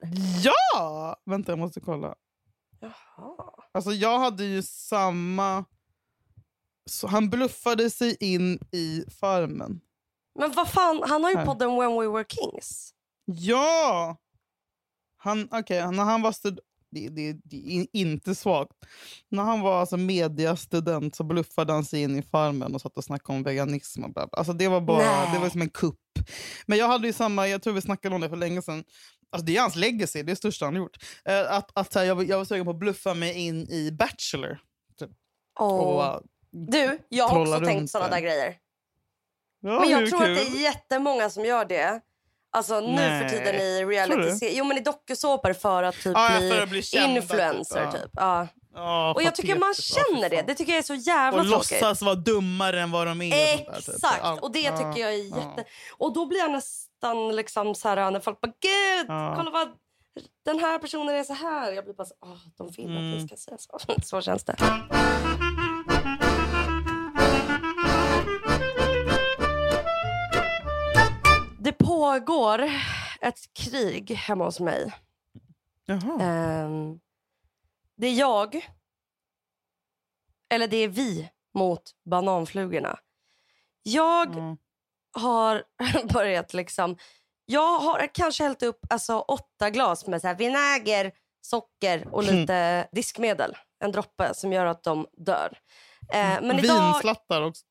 Ja! 0.43 1.15
Vänta, 1.25 1.51
jag 1.51 1.59
måste 1.59 1.79
kolla. 1.79 2.15
Jaha. 2.79 3.53
Alltså 3.71 3.91
jag 3.91 4.19
hade 4.19 4.43
ju 4.43 4.61
samma... 4.63 5.65
Så 6.85 7.07
han 7.07 7.29
bluffade 7.29 7.89
sig 7.89 8.17
in 8.19 8.59
i 8.71 9.03
Farmen. 9.19 9.81
Men 10.39 10.51
vad 10.51 10.69
fan, 10.69 11.03
han 11.07 11.23
har 11.23 11.31
ju 11.31 11.37
Här. 11.37 11.45
podden 11.45 11.75
When 11.79 11.99
We 11.99 12.07
Were 12.07 12.25
Kings. 12.29 12.91
Ja! 13.25 14.17
Han, 15.17 15.43
okay, 15.53 15.91
när 15.91 16.03
han 16.03 16.21
var 16.21 16.31
stud- 16.31 16.59
det, 16.91 17.09
det, 17.09 17.33
det 17.43 17.55
är 17.57 17.69
in- 17.71 17.87
inte 17.93 18.35
svagt. 18.35 18.71
När 19.31 19.43
han 19.43 19.61
var 19.61 19.79
alltså 19.79 19.97
mediastudent 19.97 21.15
så 21.15 21.23
bluffade 21.23 21.73
han 21.73 21.85
sig 21.85 22.01
in 22.01 22.15
i 22.15 22.21
Farmen 22.21 22.75
och 22.75 22.81
satt 22.81 22.97
och 22.97 23.03
snackade 23.03 23.37
om 23.37 23.43
veganism. 23.43 24.03
Och 24.03 24.13
bla 24.13 24.27
bla. 24.27 24.37
Alltså 24.37 24.53
det 24.53 24.67
var 24.67 24.81
bara 24.81 24.97
Nej. 24.97 25.33
det 25.33 25.39
var 25.39 25.49
som 25.49 25.61
en 25.61 25.69
kupp. 25.69 25.95
Men 26.65 26.77
jag 26.77 26.87
hade 26.87 27.07
ju 27.07 27.13
samma, 27.13 27.47
jag 27.47 27.61
tror 27.61 27.73
vi 27.73 27.81
snackade 27.81 28.15
om 28.15 28.21
det 28.21 28.29
för 28.29 28.35
länge 28.35 28.61
sedan. 28.61 28.83
Alltså 29.31 29.45
det 29.45 29.57
är 29.57 29.61
hans 29.61 29.75
legacy, 29.75 30.19
det 30.23 30.25
är 30.25 30.29
det 30.29 30.35
största 30.35 30.65
han 30.65 30.75
gjort. 30.75 30.97
Eh, 31.25 31.51
att, 31.53 31.71
att, 31.77 31.95
här, 31.95 32.03
jag, 32.03 32.23
jag 32.29 32.37
var 32.37 32.45
sugen 32.45 32.65
på 32.65 32.71
att 32.71 32.79
bluffa 32.79 33.13
mig 33.13 33.33
in 33.33 33.69
i 33.71 33.91
Bachelor. 33.91 34.59
Åh. 35.59 35.79
Och, 35.79 36.01
uh, 36.15 36.19
Du, 36.51 36.99
jag 37.09 37.23
har 37.23 37.29
trolla 37.35 37.55
också 37.55 37.65
tänkt 37.65 37.79
runt 37.79 37.91
där. 37.93 38.09
där 38.09 38.19
grejer. 38.19 38.55
Ja, 39.61 39.79
Men 39.79 39.89
jag 39.89 40.09
tror 40.09 40.19
att 40.21 40.25
kul? 40.27 40.35
det 40.35 40.41
är 40.41 40.61
jättemånga 40.61 41.29
som 41.29 41.45
gör 41.45 41.65
det. 41.65 42.01
Alltså 42.51 42.79
nu 42.79 42.87
Nej. 42.95 43.21
för 43.29 43.37
tiden 43.37 43.55
i 43.55 43.85
reality? 43.85 44.49
Jo 44.51 44.65
men 44.65 44.77
i 44.77 44.79
dokusåpor 44.79 45.53
för 45.53 45.83
att 45.83 45.95
typ 45.95 46.13
Ja, 46.15 46.37
bli, 46.39 46.49
för 46.51 46.61
att 46.63 46.69
bli 46.69 46.83
influencer 47.07 47.91
typ. 47.91 48.01
Typ. 48.01 48.11
Ja. 48.13 48.47
Ja, 48.75 49.13
Och 49.15 49.23
jag 49.23 49.35
tycker 49.35 49.55
man 49.55 49.73
känner 49.73 50.29
det. 50.29 50.41
Det 50.41 50.55
tycker 50.55 50.71
jag 50.71 50.79
är 50.79 50.83
så 50.83 50.93
jävla 50.95 51.41
Och 51.41 51.47
tråkigt. 51.47 51.71
låtsas 51.71 52.01
vara 52.01 52.15
dummare 52.15 52.81
än 52.81 52.91
vad 52.91 53.07
de 53.07 53.21
är. 53.21 53.59
och 53.59 53.83
sånt 53.83 53.85
där, 53.85 53.93
typ. 53.93 53.95
Exakt! 53.95 54.41
Och 54.41 54.51
det 54.51 54.71
tycker 54.71 54.97
jag 55.01 55.13
är 55.13 55.23
jätte... 55.37 55.63
Och 55.97 56.13
då 56.13 56.25
blir 56.25 56.39
jag 56.39 56.51
nästan 56.51 57.35
liksom 57.35 57.75
så 57.75 57.89
här 57.89 58.11
när 58.11 58.19
folk 58.19 58.41
bara 58.41 58.51
gud, 58.61 59.07
kolla 59.37 59.51
vad 59.51 59.67
den 60.45 60.59
här 60.59 60.79
personen 60.79 61.15
är 61.15 61.23
så 61.23 61.33
här. 61.33 61.71
Jag 61.71 61.83
blir 61.83 61.93
bara 61.93 62.05
så 62.07 62.13
åh, 62.21 62.37
de 62.57 62.67
vill 62.67 62.85
att 62.85 63.03
vi 63.03 63.13
Mm. 63.15 63.27
ska 63.27 63.37
säga 63.37 63.57
så. 63.57 63.79
så 64.03 64.21
känns 64.21 64.43
det. 64.43 64.55
Pågår 72.13 72.69
ett 73.21 73.53
krig 73.53 74.11
hemma 74.11 74.45
hos 74.45 74.59
mig. 74.59 74.93
Ehm, 76.21 76.99
det 77.95 78.07
är 78.07 78.13
jag, 78.13 78.69
eller 80.49 80.67
det 80.67 80.77
är 80.77 80.87
vi, 80.87 81.29
mot 81.53 81.91
bananflugorna. 82.05 82.99
Jag 83.83 84.35
Ja. 84.35 84.57
har 85.21 85.63
börjat 86.13 86.53
liksom... 86.53 86.97
Jag 87.45 87.79
har 87.79 88.07
kanske 88.13 88.43
hällt 88.43 88.63
upp 88.63 88.79
alltså, 88.89 89.19
åtta 89.19 89.69
glas 89.69 90.07
med 90.07 90.21
så 90.21 90.27
här 90.27 90.35
vinäger, 90.35 91.11
socker 91.41 92.07
och 92.11 92.23
lite 92.23 92.87
diskmedel. 92.91 93.57
En 93.79 93.91
droppe 93.91 94.33
som 94.33 94.53
gör 94.53 94.65
att 94.65 94.83
de 94.83 95.07
dör. 95.17 95.57
Eh, 96.13 96.41
men 96.41 96.59
idag, 96.59 96.93
Vinslattar 96.93 97.41
också. 97.41 97.65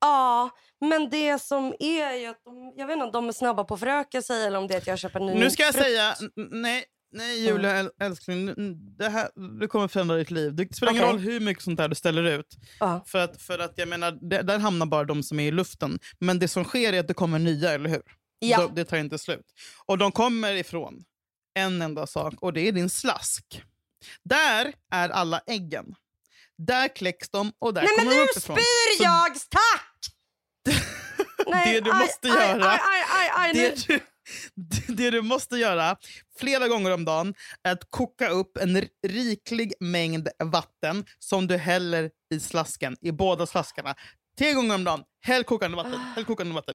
Ja, 0.00 0.50
men 0.80 1.10
det 1.10 1.38
som 1.42 1.74
är 1.78 2.12
ju 2.12 2.26
att 2.26 2.44
de, 2.44 2.72
jag 2.76 2.86
vet 2.86 2.94
inte 2.94 3.04
om 3.04 3.12
de 3.12 3.28
är 3.28 3.32
snabba 3.32 3.64
på 3.64 3.74
att 3.74 3.80
föröka 3.80 4.22
sig 4.22 4.46
eller 4.46 4.58
om 4.58 4.66
det 4.66 4.74
är 4.74 4.78
att 4.78 4.86
jag 4.86 4.98
köper 4.98 5.20
ny 5.20 5.34
Nu 5.34 5.50
ska 5.50 5.62
jag 5.62 5.74
frukt. 5.74 5.86
säga, 5.86 6.14
nej, 6.50 6.84
nej 7.12 7.46
Julia 7.46 7.70
äl- 7.82 7.90
älskling, 8.00 8.54
det, 8.98 9.08
här, 9.08 9.58
det 9.60 9.66
kommer 9.68 9.88
förändra 9.88 10.16
ditt 10.16 10.30
liv. 10.30 10.54
Det 10.54 10.74
spelar 10.76 10.92
ingen 10.92 11.04
Okej. 11.04 11.12
roll 11.14 11.20
hur 11.22 11.40
mycket 11.40 11.64
sånt 11.64 11.76
där 11.78 11.88
du 11.88 11.94
ställer 11.94 12.22
ut. 12.24 12.56
Ja. 12.80 13.04
För 13.06 13.18
att, 13.18 13.42
för 13.42 13.58
att 13.58 13.72
jag 13.78 13.88
menar, 13.88 14.12
det, 14.30 14.42
där 14.42 14.58
hamnar 14.58 14.86
bara 14.86 15.04
de 15.04 15.22
som 15.22 15.40
är 15.40 15.48
i 15.48 15.50
luften. 15.50 15.98
Men 16.18 16.38
det 16.38 16.48
som 16.48 16.64
sker 16.64 16.92
är 16.92 17.00
att 17.00 17.08
det 17.08 17.14
kommer 17.14 17.38
nya, 17.38 17.70
eller 17.72 17.90
hur? 17.90 18.02
Ja. 18.38 18.58
De, 18.66 18.74
det 18.74 18.84
tar 18.84 18.96
inte 18.96 19.18
slut. 19.18 19.46
Och 19.86 19.98
de 19.98 20.12
kommer 20.12 20.54
ifrån 20.54 21.04
en 21.54 21.82
enda 21.82 22.06
sak 22.06 22.34
och 22.40 22.52
det 22.52 22.60
är 22.68 22.72
din 22.72 22.90
slask. 22.90 23.62
Där 24.24 24.72
är 24.92 25.08
alla 25.08 25.40
äggen. 25.46 25.94
Där 26.58 26.88
kläcks 26.96 27.28
de 27.30 27.52
och 27.58 27.74
där 27.74 27.82
Nej 27.82 27.90
men 27.96 28.04
kommer 28.04 28.16
de 28.16 28.22
nu 28.22 28.24
uppifrån. 28.30 28.56
spyr 28.56 28.96
Så- 28.98 29.02
jag! 29.04 29.34
Tack! 29.50 29.85
nej, 31.46 31.74
Det 31.74 31.80
du 31.80 31.90
aj, 31.92 31.98
måste 31.98 32.28
aj, 32.28 32.48
göra- 32.48 32.78
Aj. 33.36 33.52
Det 33.54 33.86
du, 33.88 34.00
det 34.94 35.10
du 35.10 35.22
måste 35.22 35.56
göra 35.56 35.96
flera 36.38 36.68
gånger 36.68 36.90
om 36.90 37.04
dagen 37.04 37.34
är 37.62 37.72
att 37.72 37.90
koka 37.90 38.28
upp 38.28 38.56
en 38.56 38.82
riklig 39.08 39.72
mängd 39.80 40.28
vatten 40.44 41.04
som 41.18 41.46
du 41.46 41.56
häller 41.56 42.10
i 42.34 42.40
slasken, 42.40 42.96
i 43.00 43.12
båda 43.12 43.46
slaskarna. 43.46 43.94
Tre 44.38 44.52
gånger 44.52 44.74
om 44.74 44.84
dagen. 44.84 45.02
Häll 45.24 45.44
kokande 45.44 45.76
vatten. 45.76 46.00
Häll 46.14 46.24
kokande 46.24 46.54
vatten. 46.54 46.74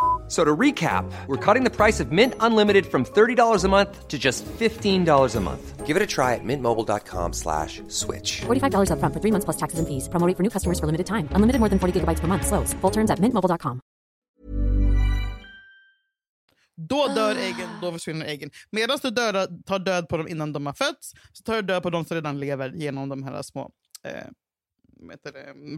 So 0.31 0.45
to 0.45 0.55
recap, 0.55 1.11
we're 1.27 1.35
cutting 1.45 1.65
the 1.65 1.69
price 1.69 1.99
of 1.99 2.13
Mint 2.13 2.35
Unlimited 2.39 2.85
from 2.85 3.03
$30 3.03 3.65
a 3.65 3.67
month 3.67 4.07
to 4.07 4.17
just 4.17 4.45
$15 4.45 5.35
a 5.35 5.39
month. 5.41 5.85
Give 5.85 5.97
it 5.97 6.01
a 6.01 6.07
try 6.07 6.35
at 6.35 6.43
mintmobile.com 6.45 7.33
slash 7.33 7.81
switch. 7.89 8.41
$45 8.47 8.91
upfront 8.91 9.13
for 9.13 9.19
three 9.19 9.31
months 9.31 9.43
plus 9.43 9.57
taxes 9.57 9.79
and 9.79 9.87
fees. 9.89 10.07
Promo 10.07 10.25
rate 10.27 10.37
for 10.37 10.43
new 10.43 10.49
customers 10.49 10.79
for 10.79 10.85
limited 10.85 11.05
time. 11.05 11.27
Unlimited 11.35 11.59
more 11.59 11.69
than 11.69 11.79
40 11.79 11.99
gigabytes 11.99 12.21
per 12.21 12.27
month. 12.27 12.47
Slows. 12.47 12.73
Full 12.79 12.91
terms 12.91 13.11
at 13.11 13.19
mintmobile.com. 13.19 13.81
Då 16.75 17.07
dör 17.07 17.35
äggen, 17.35 17.69
då 17.81 17.91
försvinner 17.91 18.25
äggen. 18.25 18.49
Medan 18.71 18.97
du 19.01 19.09
dödar, 19.09 19.47
tar 19.65 19.79
död 19.79 20.09
på 20.09 20.17
dem 20.17 20.27
innan 20.27 20.53
de 20.53 20.65
har 20.65 20.73
fötts 20.73 21.11
så 21.33 21.43
tar 21.43 21.55
du 21.55 21.61
död 21.61 21.83
på 21.83 21.89
dem 21.89 22.05
som 22.05 22.15
redan 22.15 22.39
lever 22.39 22.69
genom 22.69 23.09
de 23.09 23.23
här 23.23 23.41
små 23.41 23.71
eh, 24.03 24.27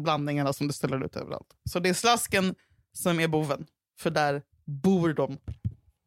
blandningarna 0.01 0.53
som 0.53 0.67
du 0.67 0.73
ställer 0.73 1.05
ut 1.05 1.15
överallt. 1.15 1.47
Så 1.69 1.79
det 1.79 1.89
är 1.89 1.93
slasken 1.93 2.55
som 2.93 3.19
är 3.19 3.27
boven, 3.27 3.65
för 4.03 4.09
där 4.09 4.41
bor 4.65 5.13
de. 5.13 5.37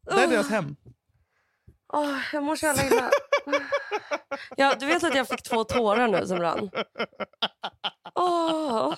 Det 0.05 0.23
är 0.23 0.27
deras 0.27 0.49
hem. 0.49 0.75
Åh, 1.93 2.17
jag 2.33 2.43
mår 2.43 2.55
så 2.55 2.65
jävla 2.65 2.85
illa. 2.85 3.09
Ja, 4.57 4.75
du 4.79 4.85
vet 4.85 5.03
att 5.03 5.15
jag 5.15 5.27
fick 5.27 5.43
två 5.43 5.63
tårar 5.63 6.07
nu 6.07 6.27
som 6.27 6.39
rann. 6.39 6.69
Åh, 8.15 8.93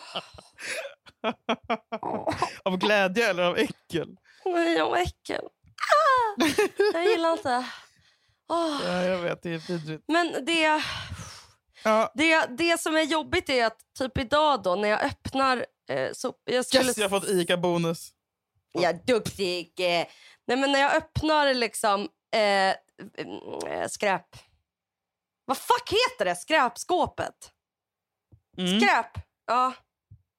Av 2.64 2.78
glädje 2.78 3.30
eller 3.30 3.44
av 3.44 3.58
äckel? 3.58 4.16
nej, 4.46 4.82
vad 4.82 5.00
äckel. 5.02 5.44
Ah, 5.46 6.46
jag 6.94 7.06
gillar 7.06 7.32
inte. 7.32 7.66
Åh. 8.50 8.82
Ja, 8.86 9.04
jag 9.04 9.18
vet, 9.18 9.44
det 9.44 9.54
är 9.54 9.58
vidrigt. 9.58 10.04
Men 10.08 10.46
det, 10.46 10.82
Ja. 11.84 12.12
det, 12.16 12.46
det 12.58 12.80
som 12.82 12.96
är 12.96 13.02
jobbigt 13.04 13.50
är 13.50 13.66
att 13.66 13.78
typ 14.00 14.18
idag 14.18 14.64
då 14.64 14.76
när 14.76 14.90
jag 14.90 15.04
öppnar... 15.04 15.66
Eh, 15.90 16.10
så 16.14 16.34
jag 16.46 16.66
skulle 16.66 16.84
Yes, 16.84 16.98
jag 16.98 17.10
har 17.10 17.20
fått 17.20 17.30
ICA-bonus. 17.30 18.10
Ja, 18.72 18.94
duktig. 18.94 19.74
Eh, 19.80 20.08
Nej, 20.48 20.58
men 20.58 20.72
när 20.72 20.80
jag 20.80 20.96
öppnar 20.96 21.54
liksom 21.54 22.02
eh, 22.32 22.76
mm, 23.18 23.90
skräp... 23.90 24.26
Vad 25.46 25.58
fuck 25.58 25.90
heter 25.92 26.26
det? 26.26 26.36
Skräpskåpet? 26.36 27.52
Mm. 28.58 28.80
Skräp? 28.80 29.26
Ja. 29.46 29.74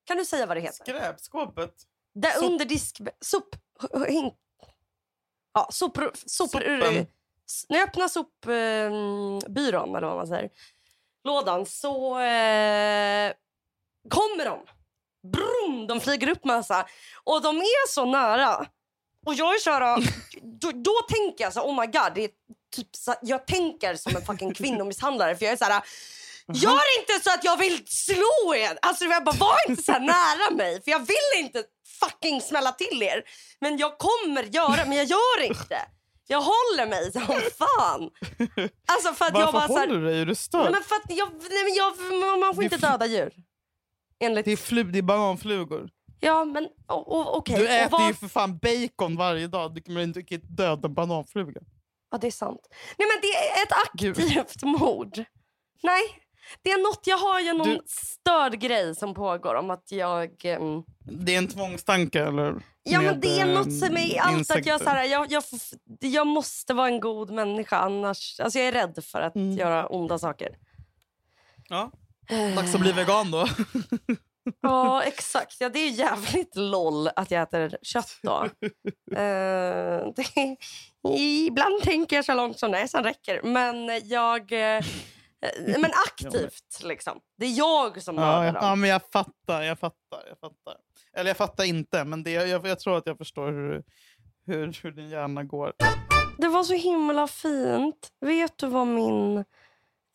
Kan 0.05 0.17
du 0.17 0.25
säga 0.25 0.47
vad 0.47 0.57
det 0.57 0.61
heter? 0.61 0.85
Skräpskåpet. 0.85 1.75
Där 2.15 2.31
Sop. 2.31 2.43
under 2.43 2.65
disk... 2.65 3.01
Sop... 3.21 3.57
Hink. 4.09 4.35
Ja, 5.53 5.69
sop... 5.73 5.99
sop 6.27 6.55
när 7.69 7.79
jag 7.79 7.89
öppnar 7.89 8.09
sopbyrån, 8.09 9.97
eller 9.97 10.07
vad 10.07 10.17
man 10.17 10.27
säger, 10.27 10.51
lådan, 11.25 11.67
så 11.67 12.19
eh, 12.21 13.33
kommer 14.09 14.45
de. 14.45 14.67
Brum, 15.23 15.87
de 15.87 16.01
flyger 16.01 16.29
upp 16.29 16.45
massa. 16.45 16.87
Och 17.25 17.43
de 17.43 17.57
är 17.57 17.89
så 17.89 18.05
nära. 18.05 18.67
Och 19.27 19.35
jag 19.35 19.55
är 19.55 19.59
så 19.59 19.71
här, 19.71 20.03
då, 20.61 20.71
då 20.71 20.95
tänker 21.09 21.45
jag 21.45 21.53
så 21.53 21.61
här, 21.61 21.67
oh 21.67 21.81
my 21.81 21.87
god. 21.87 22.13
Det 22.15 22.25
är 22.25 22.31
typ 22.77 22.97
så, 22.97 23.15
jag 23.23 23.47
tänker 23.47 23.95
som 23.95 24.17
en 24.17 24.23
fucking 24.23 24.55
kvinnomisshandlare. 24.55 25.37
För 25.37 25.45
jag 25.45 25.53
är 25.53 25.57
så 25.57 25.65
här, 25.65 25.83
gör 26.55 26.99
inte 27.01 27.25
så 27.25 27.31
att 27.35 27.45
jag 27.45 27.57
vill 27.57 27.83
slå 27.87 28.55
er. 28.55 28.79
Alltså 28.83 29.05
jag 29.05 29.25
bara, 29.25 29.37
var 29.37 29.57
inte 29.69 29.83
så 29.83 29.93
här 29.93 30.01
nära 30.01 30.57
mig. 30.57 30.83
För 30.83 30.91
jag 30.91 30.99
vill 30.99 31.45
inte 31.45 31.65
fucking 32.01 32.41
smälla 32.41 32.73
till 32.73 33.03
er. 33.03 33.23
Men 33.61 33.79
jag 33.79 33.99
kommer 33.99 34.43
göra, 34.43 34.85
men 34.85 34.93
jag 34.93 35.07
gör 35.07 35.43
inte. 35.43 35.79
Jag 36.27 36.41
håller 36.41 36.87
mig 36.87 37.13
som 37.13 37.23
fan. 37.59 38.11
Alltså 38.89 39.15
för 39.15 39.25
att 39.25 39.39
jag 39.39 39.53
Varför 39.53 39.53
bara 39.53 39.69
så 39.69 39.79
här, 39.79 39.87
håller 39.87 40.01
du 40.01 40.07
dig? 40.07 40.17
Är 40.17 40.21
du 40.21 40.27
nej, 40.27 40.37
störd? 40.37 40.73
men 40.73 40.83
för 40.83 40.97
att 40.97 41.03
jag, 41.09 41.29
nej, 41.51 41.65
men 41.65 41.75
jag, 41.75 42.39
man 42.41 42.55
får 42.55 42.65
inte 42.65 42.77
döda 42.77 43.07
djur. 43.07 43.33
Enligt, 44.21 44.45
Det 44.45 44.53
är, 44.53 44.57
flu, 44.57 44.83
det 44.83 44.99
är 44.99 45.03
bananflugor. 45.03 45.91
ja 46.21 46.45
men 46.45 46.65
o- 46.65 46.69
o- 47.07 47.25
okej. 47.37 47.57
Du 47.59 47.65
Och 47.65 47.71
äter 47.71 47.91
vad- 47.91 48.09
ju 48.09 48.15
för 48.15 48.29
fan 48.29 48.59
bacon 48.59 49.17
varje 49.17 49.47
dag. 49.47 49.75
Du 49.75 49.81
kommer 49.83 50.01
inte 50.03 50.21
döda 50.43 50.89
en 50.89 50.95
bananfluga. 50.95 51.61
Ja, 52.11 52.19
det 52.19 52.27
är 52.27 52.31
sant. 52.31 52.61
Nej, 52.99 53.09
men 53.09 53.21
det 53.23 53.27
är 53.37 53.63
ett 53.63 53.91
Gud. 53.95 54.35
aktivt 54.37 54.63
mord. 54.63 55.25
Nej, 55.83 56.03
det 56.63 56.71
är 56.71 56.79
något. 56.79 57.07
Jag 57.07 57.19
har 57.19 57.41
ju 57.41 57.53
någon 57.53 57.69
Du- 57.69 57.81
störd 57.87 58.61
grej 58.61 58.95
som 58.97 59.15
pågår 59.15 59.55
om 59.55 59.71
att 59.71 59.93
jag... 59.93 60.45
ehm, 60.45 60.83
Det 60.99 61.35
är 61.35 61.39
en 61.39 61.49
tvångstanke 61.49 62.23
eller? 62.25 62.63
ja, 62.83 63.01
men 63.01 63.21
det 63.21 63.41
är 63.41 63.47
eh, 63.49 63.55
något 63.55 63.79
som 63.79 63.97
är 63.97 64.21
allt 64.21 64.51
att 64.51 64.67
jag, 64.67 64.81
så 64.81 64.89
här, 64.91 65.05
jag, 65.05 65.33
jag, 65.33 65.43
jag 66.01 66.27
måste 66.27 66.75
vara 66.75 66.89
en 66.89 67.01
god 67.01 67.31
människa 67.31 67.77
annars... 67.79 68.41
Alltså 68.41 68.59
jag 68.59 68.69
är 68.69 68.73
rädd 68.73 69.05
för 69.05 69.21
att 69.21 69.37
Mm. 69.37 69.53
göra 69.57 69.87
onda 69.87 70.19
saker. 70.19 70.57
Ja. 71.69 71.91
Dags 72.57 72.75
att 72.75 72.81
bli 72.81 72.93
vegan 72.93 73.31
då. 73.31 73.47
Ja, 74.63 75.03
exakt. 75.03 75.57
Ja, 75.61 75.69
det 75.69 75.79
är 75.79 75.91
jävligt 75.91 76.57
loll 76.57 77.09
att 77.17 77.31
jag 77.31 77.43
äter 77.43 77.77
kött 77.83 78.19
då. 78.23 78.47
Eh, 79.17 80.07
det, 80.17 80.57
ibland 81.47 81.83
tänker 81.83 82.17
jag 82.17 82.25
så 82.25 82.35
långt 82.35 82.59
som 82.59 82.71
näsan 82.71 83.05
räcker. 83.05 83.43
Men 83.43 84.01
jag... 84.05 84.53
eh, 84.53 84.85
men 85.67 85.85
aktivt, 86.07 86.83
liksom. 86.83 87.21
Det 87.39 87.47
är 87.47 87.59
jag 87.59 88.03
som 88.03 88.15
Ja, 88.17 88.21
mördar 88.21 88.45
ja, 88.47 88.53
dem. 88.53 88.63
ja, 88.63 88.75
men 88.75 88.91
jag 88.91 89.03
fattar, 89.13 89.63
jag 89.63 89.79
fattar, 89.79 90.23
jag 90.29 90.39
fattar. 90.41 90.77
Eller 91.17 91.31
jag 91.31 91.37
fattar 91.37 91.65
inte, 91.65 92.05
men 92.05 92.23
det, 92.23 92.31
jag, 92.31 92.67
jag 92.67 92.81
tror 92.81 92.99
att 92.99 93.07
jag 93.07 93.19
förstår 93.19 93.53
hur, 93.53 93.83
hur, 94.47 94.79
hur 94.83 94.91
din 94.91 95.09
hjärna 95.09 95.45
går. 95.45 95.73
Det 96.39 96.49
var 96.49 96.65
så 96.65 96.75
himla 96.75 97.27
fint. 97.27 98.09
Vet 98.21 98.59
du 98.59 98.67
vad 98.67 98.87
min 98.87 99.45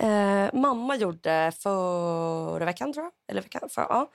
eh, 0.04 0.54
mamma 0.54 0.96
gjorde 0.96 1.52
förra 1.60 2.66
veckan, 2.66 2.94
tror 2.94 3.06
jag? 3.06 3.14
Eller 3.32 3.42
veckan 3.42 3.70
för, 3.70 3.82
ja. 3.82 4.12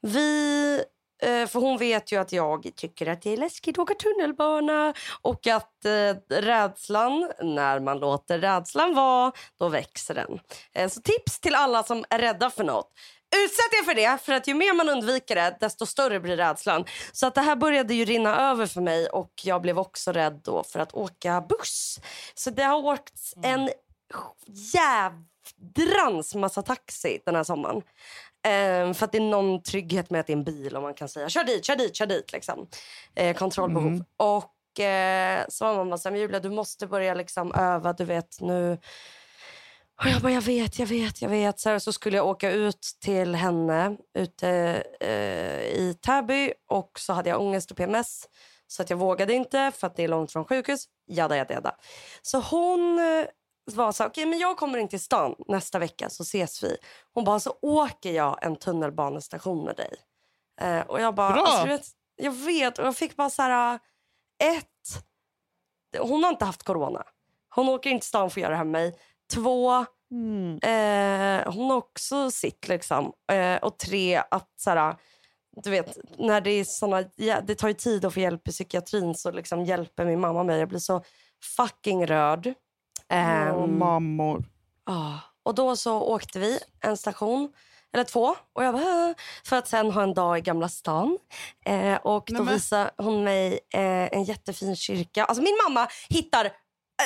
Vi, 0.00 0.76
eh, 1.22 1.46
för 1.46 1.60
hon 1.60 1.78
vet 1.78 2.12
ju 2.12 2.20
att 2.20 2.32
jag 2.32 2.70
tycker 2.76 3.06
att 3.06 3.22
det 3.22 3.32
är 3.32 3.36
läskigt 3.36 3.78
att 3.78 3.82
åka 3.82 3.94
tunnelbana 3.94 4.94
och 5.22 5.46
att 5.46 5.84
eh, 5.84 6.40
rädslan, 6.40 7.30
när 7.42 7.80
man 7.80 7.98
låter 7.98 8.38
rädslan 8.38 8.94
vara, 8.94 9.32
då 9.58 9.68
växer 9.68 10.14
den. 10.14 10.40
Eh, 10.74 10.88
så 10.88 11.00
tips 11.00 11.40
till 11.40 11.54
alla 11.54 11.82
som 11.82 12.04
är 12.10 12.18
rädda 12.18 12.50
för 12.50 12.64
något. 12.64 12.92
Utsätt 13.36 13.80
er 13.80 13.84
för 13.84 13.94
det, 13.94 14.18
för 14.22 14.32
att 14.32 14.48
ju 14.48 14.54
mer 14.54 14.72
man 14.74 14.88
undviker 14.88 15.34
det, 15.34 15.56
desto 15.60 15.86
större 15.86 16.20
blir 16.20 16.36
rädslan. 16.36 16.84
Så 17.12 17.26
att 17.26 17.34
det 17.34 17.40
här 17.40 17.56
började 17.56 17.94
ju 17.94 18.04
rinna 18.04 18.50
över 18.50 18.66
för 18.66 18.80
mig 18.80 19.06
och 19.06 19.32
jag 19.44 19.62
blev 19.62 19.78
också 19.78 20.12
rädd 20.12 20.40
då 20.44 20.62
för 20.64 20.80
att 20.80 20.94
åka 20.94 21.40
buss. 21.40 22.00
Så 22.34 22.50
det 22.50 22.62
har 22.62 22.84
åkt 22.84 23.20
en 23.42 23.60
mm 23.60 23.70
jädrans 24.46 26.34
massa 26.34 26.62
taxi 26.62 27.20
den 27.26 27.34
här 27.36 27.44
sommaren. 27.44 27.82
Ehm, 28.46 28.94
för 28.94 29.04
att 29.04 29.12
det 29.12 29.18
är 29.18 29.22
någon 29.22 29.62
trygghet 29.62 30.10
med 30.10 30.20
att 30.20 30.26
det 30.26 30.32
är 30.32 30.36
en 30.36 30.44
bil 30.44 30.76
och 30.76 30.82
man 30.82 30.94
kan 30.94 31.08
säga 31.08 31.28
kör 31.28 31.44
dit, 31.44 31.64
kör 31.64 31.76
dit, 31.76 31.96
kör 31.96 32.06
dit. 32.06 32.32
Liksom. 32.32 32.66
Eh, 33.14 33.36
kontrollbehov. 33.36 34.04
Och 34.16 34.80
eh, 34.80 35.44
så 35.48 35.64
var 35.64 35.76
mamma 35.76 35.98
så 35.98 36.08
här, 36.08 36.12
"Men 36.12 36.20
Julia 36.20 36.40
du 36.40 36.50
måste 36.50 36.86
börja 36.86 37.14
liksom 37.14 37.52
öva, 37.54 37.92
du 37.92 38.04
vet 38.04 38.40
nu. 38.40 38.78
Och 40.02 40.06
jag 40.06 40.22
bara, 40.22 40.32
jag 40.32 40.40
vet, 40.42 40.78
jag 40.78 40.86
vet, 40.86 41.22
jag 41.22 41.28
vet. 41.28 41.60
Så, 41.60 41.68
här, 41.70 41.78
så 41.78 41.92
skulle 41.92 42.16
jag 42.16 42.26
åka 42.26 42.50
ut 42.50 42.96
till 43.00 43.34
henne 43.34 43.96
ute 44.18 44.48
eh, 45.00 45.60
i 45.62 45.96
Täby 46.06 46.52
och 46.68 46.90
så 46.98 47.12
hade 47.12 47.30
jag 47.30 47.40
ångest 47.40 47.70
och 47.70 47.76
PMS. 47.76 48.28
Så 48.66 48.82
att 48.82 48.90
jag 48.90 48.96
vågade 48.96 49.34
inte 49.34 49.72
för 49.74 49.86
att 49.86 49.96
det 49.96 50.04
är 50.04 50.08
långt 50.08 50.32
från 50.32 50.44
sjukhus. 50.44 50.84
Jada, 51.06 51.36
jada, 51.36 51.54
jada. 51.54 51.76
Så 52.22 52.40
hon 52.40 52.98
var 53.64 53.92
så 53.92 54.06
okej 54.06 54.26
men 54.26 54.38
jag 54.38 54.56
kommer 54.56 54.78
in 54.78 54.88
till 54.88 55.00
stan 55.00 55.34
nästa 55.48 55.78
vecka 55.78 56.10
så 56.10 56.22
ses 56.22 56.62
vi. 56.62 56.76
Hon 57.12 57.24
bara, 57.24 57.40
så 57.40 57.56
åker 57.62 58.12
jag 58.12 58.38
en 58.42 58.56
tunnelbanestation 58.56 59.64
med 59.64 59.76
dig. 59.76 59.94
Eh, 60.60 60.80
och 60.80 61.00
jag 61.00 61.14
bara, 61.14 61.32
Bra. 61.32 61.42
alltså, 61.42 61.66
vet, 61.66 61.86
jag 62.16 62.32
vet. 62.32 62.78
Och 62.78 62.86
jag 62.86 62.96
fick 62.96 63.16
bara 63.16 63.30
så 63.30 63.42
här, 63.42 63.78
ett, 64.42 65.04
hon 65.98 66.24
har 66.24 66.30
inte 66.30 66.44
haft 66.44 66.62
corona. 66.62 67.04
Hon 67.54 67.68
åker 67.68 67.90
inte 67.90 68.04
till 68.04 68.08
stan 68.08 68.30
för 68.30 68.40
att 68.40 68.42
göra 68.42 68.50
det 68.50 68.56
här 68.56 68.64
med 68.64 68.72
mig. 68.72 68.98
Två, 69.32 69.86
Mm. 70.14 70.58
Eh, 70.62 71.52
hon 71.52 71.70
har 71.70 71.76
också 71.76 72.30
sitt 72.30 72.68
liksom. 72.68 73.12
Eh, 73.32 73.56
och 73.56 73.78
tre, 73.78 74.22
att 74.30 74.50
så 74.56 74.70
här, 74.70 74.96
du 75.62 75.70
vet, 75.70 75.98
när 76.18 76.40
det 76.40 76.50
är 76.50 76.64
såna, 76.64 77.04
ja, 77.16 77.40
det 77.40 77.54
tar 77.54 77.68
ju 77.68 77.74
tid 77.74 78.04
att 78.04 78.14
få 78.14 78.20
hjälp 78.20 78.48
i 78.48 78.50
psykiatrin 78.50 79.14
så 79.14 79.30
liksom 79.30 79.64
hjälper 79.64 80.04
min 80.04 80.20
mamma 80.20 80.44
mig. 80.44 80.58
Jag 80.58 80.68
blir 80.68 80.78
så 80.78 81.02
fucking 81.56 82.06
rörd. 82.06 82.54
Ehm, 83.08 83.78
mammor. 83.78 84.44
Ja, 84.86 85.20
och 85.42 85.54
då 85.54 85.76
så 85.76 86.00
åkte 86.00 86.38
vi 86.38 86.58
en 86.80 86.96
station 86.96 87.52
eller 87.92 88.04
två. 88.04 88.36
Och 88.52 88.64
jag 88.64 88.74
bara, 88.74 89.14
för 89.44 89.56
att 89.56 89.68
sen 89.68 89.90
ha 89.90 90.02
en 90.02 90.14
dag 90.14 90.38
i 90.38 90.40
Gamla 90.40 90.68
stan. 90.68 91.18
Eh, 91.64 91.94
och 91.96 92.24
då 92.26 92.32
Nej, 92.34 92.42
men- 92.44 92.54
visade 92.54 92.90
hon 92.96 93.24
mig 93.24 93.52
eh, 93.74 93.80
en 94.12 94.24
jättefin 94.24 94.76
kyrka. 94.76 95.24
Alltså 95.24 95.42
min 95.42 95.58
mamma 95.68 95.88
hittar 96.08 96.50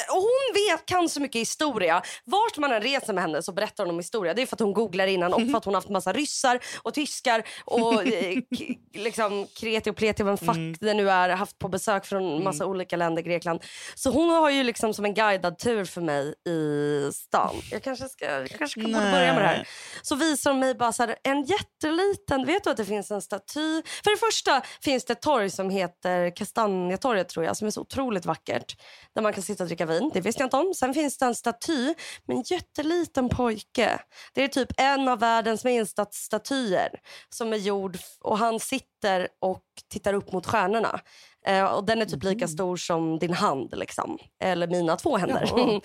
och 0.08 0.22
hon 0.22 0.54
vet, 0.54 0.86
kan 0.86 1.08
så 1.08 1.20
mycket 1.20 1.40
historia. 1.40 2.02
Vart 2.24 2.56
man 2.56 2.72
än 2.72 2.82
reser 2.82 3.12
med 3.12 3.22
henne 3.22 3.42
så 3.42 3.52
berättar 3.52 3.84
hon 3.84 3.90
om 3.90 3.98
historia. 3.98 4.34
Det 4.34 4.42
är 4.42 4.46
för 4.46 4.56
att 4.56 4.60
hon 4.60 4.72
googlar 4.72 5.06
innan 5.06 5.32
och 5.34 5.40
för 5.50 5.56
att 5.56 5.64
hon 5.64 5.74
har 5.74 5.80
haft 5.80 5.88
massa 5.88 6.12
ryssar 6.12 6.60
och 6.82 6.94
tyskar 6.94 7.42
och 7.64 8.06
eh, 8.06 8.38
liksom 8.94 9.46
kreti 9.56 9.90
och 9.90 9.96
pleti 9.96 10.22
vem 10.22 10.38
fuck 10.38 10.80
det 10.80 10.94
nu 10.94 11.10
är 11.10 11.28
haft 11.28 11.58
på 11.58 11.68
besök 11.68 12.06
från 12.06 12.44
massa 12.44 12.66
olika 12.66 12.96
länder, 12.96 13.22
Grekland. 13.22 13.64
Så 13.94 14.10
hon 14.10 14.30
har 14.30 14.50
ju 14.50 14.62
liksom 14.62 14.94
som 14.94 15.04
en 15.04 15.14
guidad 15.14 15.58
tur 15.58 15.84
för 15.84 16.00
mig 16.00 16.34
i 16.48 17.12
stan. 17.12 17.54
Jag 17.70 17.82
kanske 17.82 18.08
ska, 18.08 18.24
jag 18.24 18.48
kanske 18.48 18.80
borde 18.80 18.92
börja 18.92 19.34
med 19.34 19.42
det 19.42 19.48
här. 19.48 19.68
Så 20.02 20.14
visar 20.14 20.50
de 20.50 20.60
mig 20.60 20.74
bara 20.74 20.92
här, 20.98 21.16
en 21.22 21.44
jätteliten, 21.44 22.46
vet 22.46 22.64
du 22.64 22.70
att 22.70 22.76
det 22.76 22.84
finns 22.84 23.10
en 23.10 23.22
staty? 23.22 23.82
För 24.04 24.10
det 24.10 24.16
första 24.16 24.62
finns 24.82 25.04
det 25.04 25.12
ett 25.12 25.22
torg 25.22 25.50
som 25.50 25.70
heter 25.70 26.36
Kastanjetorget 26.36 27.28
tror 27.28 27.44
jag, 27.44 27.56
som 27.56 27.66
är 27.66 27.70
så 27.70 27.80
otroligt 27.80 28.26
vackert. 28.26 28.76
Där 29.14 29.22
man 29.22 29.32
kan 29.32 29.42
sitta 29.42 29.62
och 29.64 29.68
dricka 29.68 29.86
vin, 29.88 30.10
det 30.14 30.20
visste 30.20 30.42
jag 30.42 30.46
inte 30.46 30.56
om. 30.56 30.74
Sen 30.74 30.94
finns 30.94 31.18
det 31.18 31.26
en 31.26 31.34
staty 31.34 31.94
med 32.26 32.36
en 32.36 32.42
jätteliten 32.42 33.28
pojke. 33.28 33.98
Det 34.34 34.44
är 34.44 34.48
typ 34.48 34.68
en 34.76 35.08
av 35.08 35.18
världens 35.18 35.64
minsta 35.64 36.06
statyer 36.10 36.88
som 37.28 37.52
är 37.52 37.56
gjord 37.56 37.98
och 38.20 38.38
han 38.38 38.60
sitter 38.60 39.28
och 39.40 39.62
tittar 39.90 40.14
upp 40.14 40.32
mot 40.32 40.46
stjärnorna. 40.46 41.00
Eh, 41.46 41.64
och 41.64 41.84
den 41.84 42.02
är 42.02 42.06
typ 42.06 42.24
lika 42.24 42.48
stor 42.48 42.76
som 42.76 43.18
din 43.18 43.32
hand 43.32 43.74
liksom. 43.76 44.18
Eller 44.42 44.66
mina 44.66 44.96
två 44.96 45.16
händer. 45.16 45.52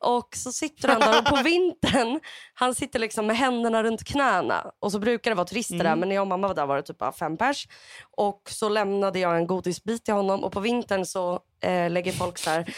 Och 0.00 0.28
så 0.36 0.52
sitter 0.52 0.88
han 0.88 1.00
där 1.00 1.18
och 1.18 1.24
på 1.24 1.42
vintern, 1.42 2.20
han 2.54 2.74
sitter 2.74 2.98
liksom 2.98 3.26
med 3.26 3.36
händerna 3.36 3.82
runt 3.82 4.04
knäna. 4.04 4.70
Och 4.78 4.92
så 4.92 4.98
brukar 4.98 5.30
det 5.30 5.34
vara 5.34 5.46
turister 5.46 5.84
där 5.84 5.96
men 5.96 6.08
när 6.08 6.16
jag 6.16 6.22
och 6.22 6.28
mamma 6.28 6.48
var 6.48 6.54
där 6.54 6.66
var 6.66 6.76
det 6.76 6.82
typ 6.82 6.98
bara 6.98 7.12
fem 7.12 7.36
pers. 7.36 7.68
Och 8.10 8.42
så 8.50 8.68
lämnade 8.68 9.18
jag 9.18 9.36
en 9.36 9.46
godisbit 9.46 10.04
till 10.04 10.14
honom 10.14 10.44
och 10.44 10.52
på 10.52 10.60
vintern 10.60 11.06
så 11.06 11.40
eh, 11.64 11.90
lägger 11.90 12.12
folk 12.12 12.38
så 12.38 12.50
här, 12.50 12.74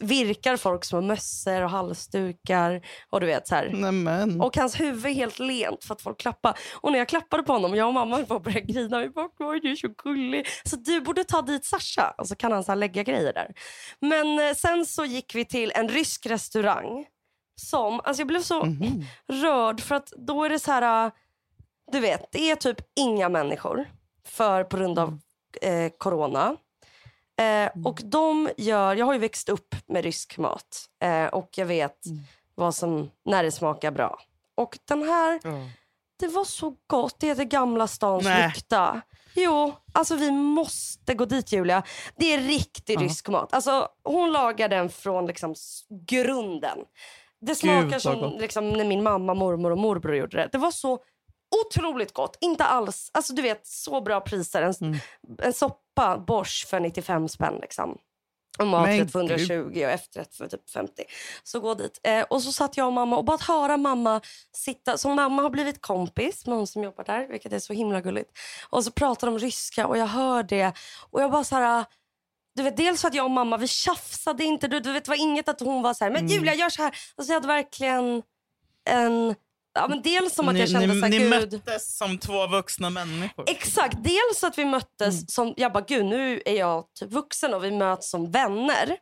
virkar 0.00 0.56
folk 0.56 0.84
små 0.84 1.00
mössor 1.00 1.62
och 1.62 1.70
halsdukar 1.70 2.86
och 3.10 3.20
du 3.20 3.26
vet 3.26 3.48
så 3.48 3.54
här. 3.54 3.68
Nämen. 3.68 4.40
Och 4.40 4.56
hans 4.56 4.80
huvud 4.80 5.06
är 5.06 5.14
helt 5.14 5.38
lent 5.38 5.84
för 5.84 5.94
att 5.94 6.02
folk 6.02 6.18
klappar. 6.20 6.58
Och 6.74 6.92
när 6.92 6.98
jag 6.98 7.08
klappade 7.08 7.42
på 7.42 7.52
honom, 7.52 7.74
jag 7.74 7.86
och 7.88 7.94
mamma 7.94 8.16
höll 8.16 8.26
på 8.26 8.34
att 8.34 8.42
börja 8.42 8.60
grina. 8.60 8.98
Vi 9.00 9.08
bara, 9.08 9.28
"Oj, 9.38 9.60
du 9.60 9.72
är 9.72 9.76
så 9.76 9.88
gullig. 10.02 10.46
Så 10.64 10.76
du 10.76 11.00
borde 11.00 11.24
ta 11.24 11.42
dit 11.42 11.64
Sasha. 11.64 12.14
Och 12.18 12.28
så 12.28 12.36
kan 12.36 12.52
han 12.52 12.64
så 12.64 12.74
lägga 12.74 13.02
grejer 13.02 13.32
där. 13.32 13.54
Men 14.00 14.38
eh, 14.48 14.54
sen 14.54 14.86
så 14.86 15.04
gick 15.04 15.34
vi 15.34 15.44
till 15.44 15.72
en 15.74 15.88
rysk 15.88 16.26
restaurang. 16.26 17.06
Som, 17.60 18.00
alltså 18.04 18.20
jag 18.20 18.26
blev 18.28 18.40
så 18.42 18.64
Mhm. 18.64 19.04
rörd 19.28 19.80
för 19.80 19.94
att 19.94 20.12
då 20.16 20.44
är 20.44 20.48
det 20.48 20.58
så 20.58 20.72
här, 20.72 21.06
äh, 21.06 21.12
du 21.92 22.00
vet, 22.00 22.28
det 22.32 22.50
är 22.50 22.56
typ 22.56 22.76
inga 22.96 23.28
människor. 23.28 23.88
För 24.28 24.64
på 24.64 24.76
grund 24.76 24.98
av 24.98 25.18
eh, 25.62 25.92
corona. 25.98 26.56
Eh, 27.38 27.70
och 27.84 28.00
de 28.04 28.50
gör, 28.56 28.94
jag 28.96 29.06
har 29.06 29.12
ju 29.12 29.18
växt 29.18 29.48
upp 29.48 29.74
med 29.86 30.04
rysk 30.04 30.38
mat. 30.38 30.88
Eh, 31.02 31.26
och 31.26 31.50
jag 31.56 31.66
vet 31.66 31.98
vad 32.54 32.74
som, 32.74 33.10
när 33.24 33.42
det 33.42 33.52
smakar 33.52 33.90
bra. 33.90 34.18
Och 34.56 34.78
den 34.84 35.02
här, 35.02 35.40
Ja. 35.42 35.50
det 36.20 36.28
var 36.28 36.44
så 36.44 36.74
gott. 36.86 37.20
Det 37.20 37.26
heter 37.26 37.44
Gamla 37.44 37.86
stans 37.86 38.24
Nej. 38.24 38.46
lykta. 38.48 39.00
Jo, 39.34 39.74
alltså 39.92 40.16
vi 40.16 40.30
måste 40.30 41.14
gå 41.14 41.24
dit 41.24 41.52
Julia. 41.52 41.82
Det 42.16 42.34
är 42.34 42.38
riktig 42.38 43.00
rysk 43.00 43.28
mat. 43.28 43.54
Alltså, 43.54 43.88
hon 44.04 44.32
lagar 44.32 44.68
den 44.68 44.88
från 44.90 45.26
liksom 45.26 45.54
grunden. 46.06 46.78
Det 47.40 47.54
smakar 47.54 47.90
vad 47.90 48.02
som 48.02 48.36
liksom, 48.40 48.70
när 48.70 48.84
min 48.84 49.02
mamma, 49.02 49.34
mormor 49.34 49.70
och 49.70 49.78
morbror 49.78 50.16
gjorde 50.16 50.36
det. 50.36 50.48
Det 50.52 50.58
var 50.58 50.70
så 50.70 50.98
otroligt 51.66 52.12
gott. 52.14 52.36
Inte 52.40 52.64
alls, 52.64 53.10
alltså 53.14 53.32
du 53.32 53.42
vet 53.42 53.66
så 53.66 54.00
bra 54.00 54.20
priser. 54.20 54.62
En, 54.62 54.74
Mm. 54.80 54.98
en 55.42 55.52
soppa 55.52 56.18
Bosch 56.26 56.66
för 56.70 56.80
95 56.80 57.28
spänn 57.28 57.58
liksom. 57.62 57.98
Och 58.58 58.66
maträtt 58.66 59.12
för 59.12 59.18
120 59.20 59.84
och 59.84 59.90
efterrätt 59.90 60.34
för 60.34 60.48
typ 60.48 60.70
50. 60.70 61.04
Så 61.42 61.60
gå 61.60 61.74
dit. 61.74 62.00
Eh, 62.02 62.22
och 62.22 62.42
så 62.42 62.52
satt 62.52 62.76
jag 62.76 62.86
och 62.86 62.92
mamma 62.92 63.16
och 63.16 63.24
bara 63.24 63.34
att 63.34 63.42
höra 63.42 63.76
mamma 63.76 64.20
sitta. 64.56 64.98
Så 64.98 65.08
mamma 65.14 65.42
har 65.42 65.50
blivit 65.50 65.82
kompis 65.82 66.46
med 66.46 66.56
hon 66.56 66.66
som 66.66 66.82
jobbar 66.82 67.04
där, 67.04 67.26
vilket 67.28 67.52
är 67.52 67.58
så 67.58 67.72
himla 67.72 68.00
gulligt. 68.00 68.30
Och 68.70 68.84
så 68.84 68.90
pratar 68.90 69.26
de 69.26 69.38
ryska 69.38 69.86
och 69.86 69.98
jag 69.98 70.06
hör 70.06 70.42
det. 70.42 70.72
Och 71.10 71.22
jag 71.22 71.30
bara 71.30 71.44
så 71.44 71.56
här... 71.56 71.84
Du 72.54 72.62
vet, 72.62 72.76
dels 72.76 73.04
att 73.04 73.14
jag 73.14 73.24
och 73.24 73.30
mamma 73.30 73.56
vi 73.56 73.68
tjafsade 73.68 74.44
inte. 74.44 74.68
Du, 74.68 74.80
du 74.80 74.92
vet, 74.92 75.04
det 75.04 75.10
var 75.10 75.20
inget 75.20 75.48
att 75.48 75.60
hon 75.60 75.82
var 75.82 75.94
så 75.94 76.04
här, 76.04 76.10
men 76.10 76.28
Julia 76.28 76.54
gör 76.54 76.68
så 76.70 76.82
här. 76.82 76.96
Alltså 77.16 77.32
jag 77.32 77.36
hade 77.36 77.48
verkligen 77.48 78.22
en... 78.90 79.34
Ja, 79.74 79.88
men 79.88 80.02
dels 80.02 80.34
som 80.34 80.48
att 80.48 80.54
ni 80.54 80.60
jag 80.60 80.68
kände 80.68 80.86
ni, 80.86 81.00
så 81.00 81.06
här, 81.06 81.10
ni 81.10 81.18
gud. 81.18 81.30
möttes 81.30 81.96
som 81.96 82.18
två 82.18 82.46
vuxna 82.46 82.90
människor. 82.90 83.44
Exakt, 83.50 83.96
dels 84.04 84.44
att 84.44 84.58
vi 84.58 84.64
möttes 84.64 85.14
Mm. 85.14 85.26
som, 85.28 85.54
jag 85.56 85.72
bara 85.72 85.84
gud 85.88 86.04
nu 86.06 86.42
är 86.44 86.54
jag 86.54 86.84
typ 87.00 87.12
vuxen 87.12 87.54
och 87.54 87.64
vi 87.64 87.70
möts 87.70 88.10
som 88.10 88.30
vänner. 88.30 88.96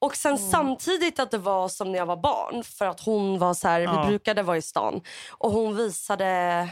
Och 0.00 0.16
sen 0.16 0.36
Mm. 0.36 0.50
samtidigt 0.50 1.18
att 1.18 1.30
det 1.30 1.38
var 1.38 1.68
som 1.68 1.92
när 1.92 1.98
jag 1.98 2.06
var 2.06 2.16
barn 2.16 2.64
för 2.64 2.86
att 2.86 3.00
hon 3.00 3.38
var 3.38 3.54
så 3.54 3.68
här, 3.68 3.80
Ja. 3.80 4.02
vi 4.02 4.08
brukade 4.08 4.42
vara 4.42 4.56
i 4.56 4.62
stan 4.62 5.00
och 5.30 5.50
hon 5.52 5.76
visade, 5.76 6.68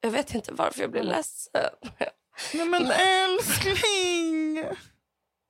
jag 0.00 0.10
vet 0.10 0.34
inte 0.34 0.52
varför 0.52 0.80
jag 0.80 0.90
blev 0.90 1.02
Mm. 1.02 1.16
ledsen. 1.16 1.70
Nej, 2.54 2.66
men 2.68 2.90
älskling! 2.90 4.54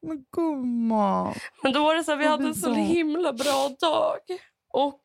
Men 0.06 0.24
gumman. 0.36 1.34
Men 1.62 1.72
då 1.72 1.84
var 1.84 1.94
det 1.94 2.04
så 2.04 2.10
här, 2.10 2.18
vi 2.18 2.26
hade 2.26 2.44
en 2.44 2.54
så 2.54 2.72
himla 2.74 3.32
bra 3.32 3.68
dag. 3.80 4.18
Och, 4.68 5.02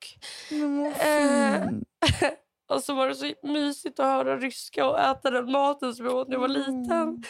Eh, 0.99 1.63
och 2.69 2.84
så 2.84 2.93
var 2.93 3.08
det 3.08 3.15
så 3.15 3.34
mysigt 3.43 3.99
att 3.99 4.06
höra 4.06 4.38
ryska 4.38 4.88
och 4.88 4.99
äta 4.99 5.30
den 5.30 5.52
maten 5.52 5.93
som 5.95 6.06
jag 6.06 6.15
åt 6.15 6.28
när 6.28 6.36
jag 6.36 6.41
var 6.41 6.47
liten. 6.47 7.23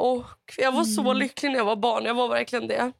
Och 0.00 0.24
jag 0.58 0.72
var 0.72 0.84
så 0.84 1.00
Mm. 1.00 1.16
lycklig 1.16 1.50
när 1.50 1.58
jag 1.58 1.64
var 1.64 1.76
barn. 1.76 2.04
Jag 2.04 2.14
var 2.14 2.28
verkligen 2.28 2.66
det. 2.68 2.92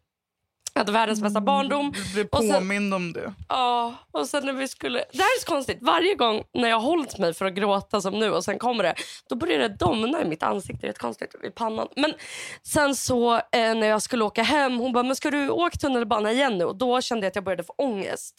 Jag 0.76 0.80
hade 0.80 0.92
världens 0.92 1.20
bästa 1.22 1.40
barndom. 1.40 1.92
Du 2.14 2.24
påmind 2.24 2.94
om 2.94 3.12
det. 3.12 3.32
Ja, 3.48 3.94
och 4.12 4.26
sen 4.28 4.46
när 4.46 4.52
vi 4.52 4.68
skulle... 4.68 4.98
Det 4.98 5.18
här 5.18 5.36
är 5.38 5.40
så 5.40 5.46
konstigt. 5.46 5.78
Varje 5.80 6.14
gång 6.14 6.42
när 6.54 6.68
jag 6.68 6.76
har 6.76 6.82
hållit 6.82 7.18
mig 7.18 7.34
för 7.34 7.44
att 7.46 7.54
gråta 7.54 8.00
som 8.00 8.18
nu 8.18 8.30
och 8.30 8.44
sen 8.44 8.58
kommer 8.58 8.82
det, 8.84 8.94
då 9.28 9.36
börjar 9.36 9.58
det 9.58 9.68
domna 9.68 10.22
i 10.22 10.24
mitt 10.24 10.42
ansikte. 10.42 10.86
Det 10.86 10.98
konstigt 10.98 11.34
i 11.44 11.50
pannan. 11.50 11.88
Men 11.96 12.14
sen 12.62 12.94
så 12.94 13.34
eh, 13.34 13.40
när 13.52 13.86
jag 13.86 14.02
skulle 14.02 14.24
åka 14.24 14.42
hem, 14.42 14.78
hon 14.78 14.92
bara, 14.92 15.02
men 15.04 15.16
ska 15.16 15.30
du 15.30 15.50
åka 15.50 15.76
tunnelbana 15.76 16.32
igen 16.32 16.58
nu? 16.58 16.64
Och 16.64 16.76
då 16.76 17.00
kände 17.00 17.26
jag 17.26 17.30
att 17.30 17.34
jag 17.36 17.44
började 17.44 17.64
få 17.64 17.74
ångest. 17.78 18.34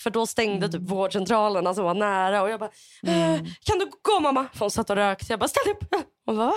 För 0.00 0.10
då 0.10 0.26
stängde 0.26 0.68
typ 0.68 0.82
vårdcentralerna 0.90 1.74
som 1.74 1.84
var 1.84 1.94
nära 1.94 2.42
och 2.42 2.50
jag 2.50 2.60
bara, 2.60 2.70
eh, 3.06 3.36
kan 3.64 3.78
du 3.78 3.90
gå 4.02 4.20
mamma? 4.20 4.46
För 4.52 4.60
hon 4.60 4.70
satt 4.70 4.90
och 4.90 4.96
rökte. 4.96 5.26
Jag 5.32 5.40
bara, 5.40 5.48
ställ 5.48 5.64
dig 5.64 5.72
upp. 5.72 6.04
Hon 6.26 6.36
bara, 6.36 6.46
"Va?" 6.46 6.54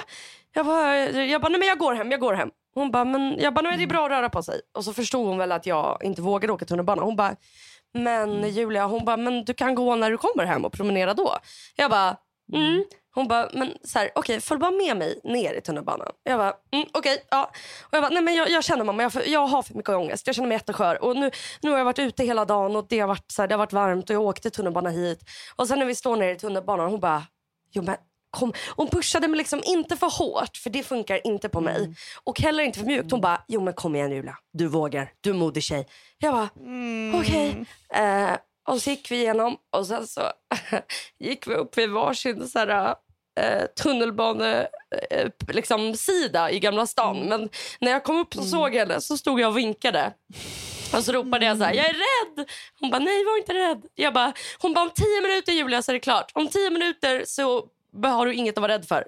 jag 0.53 0.65
bara, 0.65 0.97
jag 1.09 1.41
bara, 1.41 1.49
nej 1.49 1.59
men 1.59 1.67
jag 1.67 1.77
går 1.79 1.93
hem, 1.93 2.11
jag 2.11 2.19
går 2.19 2.33
hem. 2.33 2.49
Hon 2.73 2.91
bara, 2.91 3.05
men 3.05 3.39
jag 3.39 3.53
bara, 3.53 3.61
nej, 3.61 3.71
men 3.71 3.79
det 3.79 3.85
är 3.85 3.87
bra 3.87 4.05
att 4.05 4.11
röra 4.11 4.29
på 4.29 4.43
sig. 4.43 4.61
Och 4.77 4.83
så 4.85 4.93
förstod 4.93 5.27
hon 5.27 5.37
väl 5.37 5.51
att 5.51 5.65
jag 5.65 5.97
inte 6.03 6.21
vågade 6.21 6.53
åka 6.53 6.65
tunnelbana. 6.65 7.01
Hon 7.01 7.15
bara, 7.15 7.35
men 7.93 8.49
Julia, 8.49 8.85
hon 8.85 9.05
bara, 9.05 9.17
men 9.17 9.45
du 9.45 9.53
kan 9.53 9.75
gå 9.75 9.95
när 9.95 10.11
du 10.11 10.17
kommer 10.17 10.45
hem 10.45 10.65
och 10.65 10.73
promenera 10.73 11.13
då. 11.13 11.35
Jag 11.75 11.91
bara, 11.91 12.17
mm. 12.53 12.83
Hon 13.15 13.27
bara, 13.27 13.49
men 13.53 13.73
så 13.83 13.99
här, 13.99 14.09
okej, 14.15 14.41
följ 14.41 14.59
bara 14.59 14.71
med 14.71 14.97
mig 14.97 15.19
ner 15.23 15.53
i 15.53 15.61
tunnelbanan. 15.61 16.07
Jag 16.23 16.39
bara, 16.39 16.53
mm, 16.71 16.87
okej, 16.93 17.25
ja. 17.29 17.51
Och 17.81 17.93
jag 17.93 18.03
bara, 18.03 18.09
nej 18.09 18.21
men 18.23 18.35
jag, 18.35 18.49
jag 18.49 18.63
känner 18.63 18.83
mamma, 18.85 19.03
jag, 19.03 19.13
för- 19.13 19.29
jag 19.29 19.47
har 19.47 19.61
för 19.63 19.73
mycket 19.75 19.89
ångest. 19.95 20.27
Jag 20.27 20.35
känner 20.35 20.47
mig 20.47 20.55
jätteskör. 20.55 21.03
Och 21.03 21.15
nu, 21.15 21.31
nu 21.61 21.71
har 21.71 21.77
jag 21.77 21.85
varit 21.85 21.99
ute 21.99 22.23
hela 22.23 22.45
dagen 22.45 22.75
och 22.75 22.85
det 22.89 22.99
har 22.99 23.07
varit, 23.07 23.31
så 23.31 23.41
här, 23.41 23.47
det 23.47 23.53
har 23.55 23.57
varit 23.59 23.73
varmt 23.73 24.09
och 24.09 24.15
jag 24.15 24.21
åkte 24.21 24.49
tunnelbana 24.49 24.89
hit. 24.89 25.19
Och 25.55 25.67
sen 25.67 25.79
när 25.79 25.85
vi 25.85 25.95
står 25.95 26.15
nere 26.15 26.31
i 26.31 26.35
tunnelbanan, 26.35 26.91
hon 26.91 26.99
bara, 26.99 27.23
jo 27.71 27.81
men 27.83 27.95
kom. 28.29 28.53
Hon 28.75 28.87
pushade 28.87 29.27
mig 29.27 29.37
liksom 29.37 29.61
inte 29.65 29.97
för 29.97 30.09
hårt, 30.09 30.57
för 30.57 30.69
det 30.69 30.83
funkar 30.83 31.27
inte 31.27 31.49
på 31.49 31.61
mig. 31.61 31.95
Och 32.23 32.39
heller 32.39 32.63
inte 32.63 32.79
för 32.79 32.85
mjukt. 32.85 33.11
Hon 33.11 33.21
bara, 33.21 33.43
jo 33.47 33.61
men 33.61 33.73
kom 33.73 33.95
igen 33.95 34.11
Julia, 34.11 34.37
du 34.53 34.67
vågar, 34.67 35.11
du 35.21 35.29
är 35.29 35.33
modig 35.33 35.63
tjej. 35.63 35.87
Jag 36.17 36.33
bara, 36.33 36.49
okej. 37.19 37.65
Eh, 37.93 38.37
och 38.67 38.81
så 38.81 38.89
gick 38.89 39.11
vi 39.11 39.15
igenom 39.15 39.57
och 39.77 39.87
sen 39.87 40.07
så 40.07 40.21
gick 41.19 41.47
vi 41.47 41.53
upp 41.53 41.77
vid 41.77 41.89
varsin 41.89 42.47
så 42.47 42.59
här, 42.59 42.95
eh, 43.39 43.65
tunnelbane 43.83 44.67
eh, 45.11 45.29
liksom, 45.47 45.95
sida 45.95 46.51
i 46.51 46.59
Gamla 46.59 46.87
stan. 46.87 47.19
Men 47.19 47.49
när 47.79 47.91
jag 47.91 48.03
kom 48.03 48.17
upp 48.17 48.33
så 48.33 48.43
såg 48.43 48.75
jag 48.75 48.79
henne 48.79 49.01
så 49.01 49.17
stod 49.17 49.39
jag 49.39 49.49
och 49.49 49.57
vinkade. 49.57 50.13
Och 50.93 51.03
så 51.03 51.11
ropade 51.11 51.45
jag 51.45 51.57
så 51.57 51.63
här, 51.63 51.73
jag 51.73 51.85
är 51.85 51.93
rädd. 51.93 52.49
Hon 52.79 52.89
bara, 52.89 52.99
nej 52.99 53.25
var 53.25 53.37
inte 53.37 53.53
rädd. 53.53 53.85
Jag 53.95 54.13
bara, 54.13 54.33
hon 54.59 54.73
bara, 54.73 54.81
om 54.81 54.91
tio 54.95 55.21
minuter 55.21 55.51
Julia 55.51 55.81
så 55.81 55.91
är 55.91 55.93
det 55.93 55.99
klart. 55.99 56.31
Om 56.33 56.47
tio 56.47 56.69
minuter 56.69 57.23
så 57.25 57.65
har 58.03 58.25
du 58.25 58.33
inget 58.33 58.57
att 58.57 58.61
vara 58.61 58.71
rädd 58.73 58.85
för. 58.87 59.03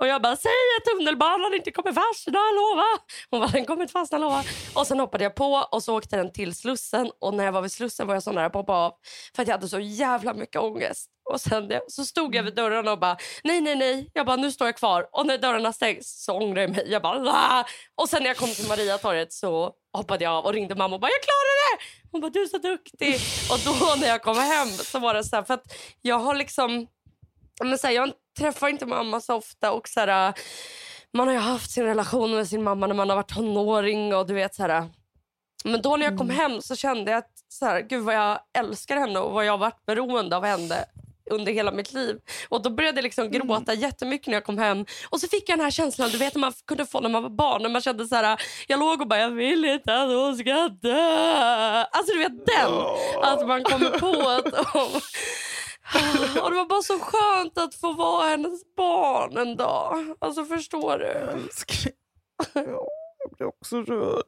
Och 0.00 0.06
jag 0.06 0.22
bara, 0.22 0.36
säg 0.36 0.50
att 0.78 0.84
tunnelbanan 0.84 1.54
inte 1.54 1.70
kommer 1.70 1.92
fastna, 1.92 2.38
lova. 2.54 2.84
Hon 3.30 3.40
bara, 3.40 3.50
den 3.50 3.64
kommer 3.64 3.82
inte 3.82 3.92
fastna, 3.92 4.18
lova. 4.18 4.44
Och 4.74 4.86
sen 4.86 5.00
hoppade 5.00 5.24
jag 5.24 5.34
på 5.34 5.52
och 5.72 5.82
så 5.82 5.96
åkte 5.98 6.16
den 6.16 6.32
till 6.32 6.54
Slussen. 6.54 7.10
Och 7.20 7.34
när 7.34 7.44
jag 7.44 7.52
var 7.52 7.62
vid 7.62 7.72
Slussen 7.72 8.06
var 8.06 8.14
jag 8.14 8.22
så 8.22 8.32
nära 8.32 8.46
att 8.46 8.54
hoppa 8.54 8.72
av. 8.72 8.92
För 9.36 9.42
att 9.42 9.48
jag 9.48 9.54
hade 9.54 9.68
så 9.68 9.78
jävla 9.78 10.34
mycket 10.34 10.60
ångest. 10.60 11.10
Och 11.32 11.40
sen 11.40 11.68
det- 11.68 11.80
så 11.88 12.04
stod 12.04 12.34
jag 12.34 12.42
vid 12.42 12.54
dörren 12.54 12.88
och 12.88 12.98
bara, 12.98 13.16
nej, 13.44 13.60
nej, 13.60 13.74
nej. 13.76 14.10
Jag 14.12 14.26
bara, 14.26 14.36
nu 14.36 14.52
står 14.52 14.68
jag 14.68 14.76
kvar. 14.76 15.08
Och 15.12 15.26
när 15.26 15.38
dörrarna 15.38 15.72
stängs 15.72 16.24
så 16.24 16.32
ångrar 16.32 16.60
jag 16.62 16.70
mig. 16.70 16.84
Jag 16.90 17.02
bara, 17.02 17.30
"Ah." 17.32 17.64
Och 17.94 18.08
sen 18.08 18.22
när 18.22 18.30
jag 18.30 18.36
kom 18.36 18.48
till 18.48 18.68
Mariatorget 18.68 19.32
så 19.32 19.72
hoppade 19.96 20.24
jag 20.24 20.32
av 20.32 20.44
och 20.44 20.52
ringde 20.52 20.74
mamma 20.74 20.94
och 20.94 21.00
bara, 21.00 21.10
jag 21.10 21.22
klarade 21.22 21.54
det! 21.70 21.84
Hon 22.12 22.20
bara, 22.20 22.30
du 22.30 22.42
är 22.42 22.46
så 22.46 22.58
duktig. 22.58 23.14
Och 23.50 23.58
då 23.64 23.94
när 24.00 24.08
jag 24.08 24.22
kom 24.22 24.36
hem 24.36 24.68
så 24.68 24.98
var 24.98 25.14
det 25.14 25.24
så 25.24 25.36
här, 25.36 25.42
för 25.42 25.54
att 25.54 25.64
jag 26.02 26.18
har 26.18 26.34
liksom 26.34 26.86
men 27.62 27.78
så 27.78 27.86
här, 27.86 27.94
jag 27.94 28.12
träffar 28.38 28.68
inte 28.68 28.86
mamma 28.86 29.20
så 29.20 29.34
ofta. 29.34 29.72
Och 29.72 29.88
så 29.88 30.00
här, 30.00 30.34
man 31.12 31.26
har 31.26 31.34
ju 31.34 31.40
haft 31.40 31.70
sin 31.70 31.84
relation 31.84 32.34
med 32.34 32.48
sin 32.48 32.62
mamma 32.62 32.86
när 32.86 32.94
man 32.94 33.08
har 33.08 33.16
varit 33.16 33.34
tonåring. 33.34 34.14
Och 34.14 34.26
du 34.26 34.34
vet, 34.34 34.54
så 34.54 34.62
här, 34.62 34.88
men 35.64 35.82
då 35.82 35.96
när 35.96 36.06
jag 36.06 36.18
kom 36.18 36.30
hem 36.30 36.62
så 36.62 36.76
kände 36.76 37.10
jag 37.10 37.18
att 37.18 37.32
så 37.48 37.66
här, 37.66 37.80
gud 37.80 38.04
vad 38.04 38.14
jag 38.14 38.38
älskar 38.58 38.96
henne 38.96 39.18
och 39.18 39.32
vad 39.32 39.44
jag 39.44 39.52
har 39.52 39.58
varit 39.58 39.86
beroende 39.86 40.36
av 40.36 40.44
henne 40.44 40.84
under 41.30 41.52
hela 41.52 41.72
mitt 41.72 41.92
liv. 41.92 42.20
Och 42.48 42.62
Då 42.62 42.70
började 42.70 42.98
jag 42.98 43.02
liksom 43.02 43.30
gråta 43.30 43.74
jättemycket 43.74 44.26
när 44.26 44.34
jag 44.34 44.44
kom 44.44 44.58
hem. 44.58 44.86
Och 45.08 45.20
så 45.20 45.28
fick 45.28 45.48
jag 45.48 45.58
den 45.58 45.64
här 45.64 45.70
känslan 45.70 46.10
du 46.10 46.18
vet, 46.18 46.34
man 46.34 46.52
kunde 46.66 46.86
få 46.86 47.00
när 47.00 47.08
man 47.08 47.22
var 47.22 47.30
barn. 47.30 47.62
När 47.62 47.68
man 47.68 47.82
kände 47.82 48.06
så 48.06 48.14
här, 48.14 48.40
jag 48.66 48.80
låg 48.80 49.00
och 49.00 49.08
bara, 49.08 49.20
jag 49.20 49.30
vill 49.30 49.64
inte 49.64 49.94
att 49.94 50.08
hon 50.08 50.36
ska 50.36 50.68
dö. 50.68 51.84
Alltså 51.90 52.12
du 52.12 52.18
vet 52.18 52.46
den. 52.46 52.72
Att 53.22 53.48
man 53.48 53.64
kommer 53.64 53.98
på 53.98 54.28
att... 54.28 54.66
Och 56.42 56.50
det 56.50 56.56
var 56.56 56.68
bara 56.68 56.82
så 56.82 56.98
skönt 56.98 57.58
att 57.58 57.74
få 57.74 57.92
vara 57.92 58.28
hennes 58.28 58.74
barn 58.76 59.36
en 59.36 59.56
dag. 59.56 60.16
Alltså 60.18 60.44
förstår 60.44 60.98
du? 60.98 61.06
Älskling. 61.06 61.94
Ja, 62.54 62.86
jag 63.18 63.36
blir 63.36 63.46
också 63.46 63.82
rörd. 63.82 64.24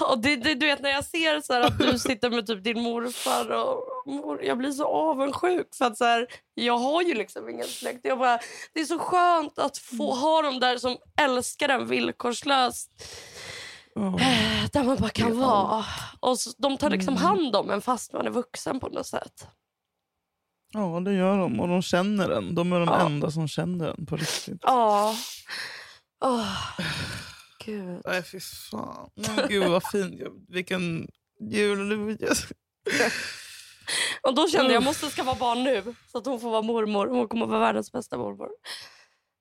Och 0.00 0.18
det, 0.18 0.36
det, 0.36 0.54
du 0.54 0.66
vet 0.66 0.80
när 0.80 0.90
jag 0.90 1.04
ser 1.04 1.40
så 1.40 1.54
att 1.54 1.78
du 1.78 1.98
sitter 1.98 2.30
med 2.30 2.46
typ 2.46 2.64
din 2.64 2.80
morfar 2.82 3.50
och 3.50 4.12
mor, 4.12 4.44
jag 4.44 4.58
blir 4.58 4.70
så 4.70 4.86
avundsjuk 4.86 5.74
för 5.74 5.84
att 5.84 5.98
så 5.98 6.04
här, 6.04 6.26
jag 6.54 6.78
har 6.78 7.02
ju 7.02 7.14
liksom 7.14 7.48
ingen 7.48 7.66
släkt. 7.66 8.00
Jag 8.02 8.18
bara, 8.18 8.38
det 8.72 8.80
är 8.80 8.84
så 8.84 8.98
skönt 8.98 9.58
att 9.58 9.78
få 9.78 10.14
ha 10.14 10.42
dem 10.42 10.60
där 10.60 10.78
som 10.78 10.96
älskar 11.20 11.68
en 11.68 11.86
villkorslöst. 11.86 12.90
Eh, 13.96 14.66
Där 14.72 14.84
man 14.84 14.96
bara 14.96 15.10
kan 15.10 15.38
vara. 15.38 15.84
Och 16.20 16.38
så, 16.38 16.50
de 16.58 16.76
tar 16.78 16.90
liksom 16.90 17.16
hand 17.16 17.56
om 17.56 17.70
en 17.70 17.80
fast 17.80 18.12
man 18.12 18.26
är 18.26 18.30
vuxen 18.30 18.80
på 18.80 18.88
något 18.88 19.06
sätt. 19.06 19.46
Ja, 20.72 21.00
det 21.00 21.12
gör 21.14 21.38
de. 21.38 21.60
Och 21.60 21.68
de 21.68 21.82
känner 21.82 22.30
en. 22.30 22.54
De 22.54 22.72
är 22.72 22.80
de 22.80 22.88
Ja. 22.88 23.06
enda 23.06 23.30
som 23.30 23.48
känner 23.48 23.88
en 23.88 24.06
på 24.06 24.16
riktigt. 24.16 24.58
Ja. 24.62 25.14
Åh, 26.24 26.58
Gud. 27.64 28.02
Nej, 28.04 28.22
fy 28.22 28.40
fan. 28.40 29.10
Men 29.14 29.48
gud 29.48 29.68
vad 29.70 29.84
fin. 29.90 30.22
Vilken 30.48 31.08
jul. 31.50 32.16
Och 34.22 34.34
då 34.34 34.48
kände 34.48 34.74
jag 34.74 34.82
måste 34.82 35.06
skaffa 35.10 35.34
barn 35.34 35.64
nu 35.64 35.94
så 36.12 36.18
att 36.18 36.26
hon 36.26 36.40
får 36.40 36.50
vara 36.50 36.62
mormor. 36.62 37.06
Hon 37.06 37.28
kommer 37.28 37.46
vara 37.46 37.58
världens 37.60 37.92
bästa 37.92 38.16
mormor. 38.18 38.48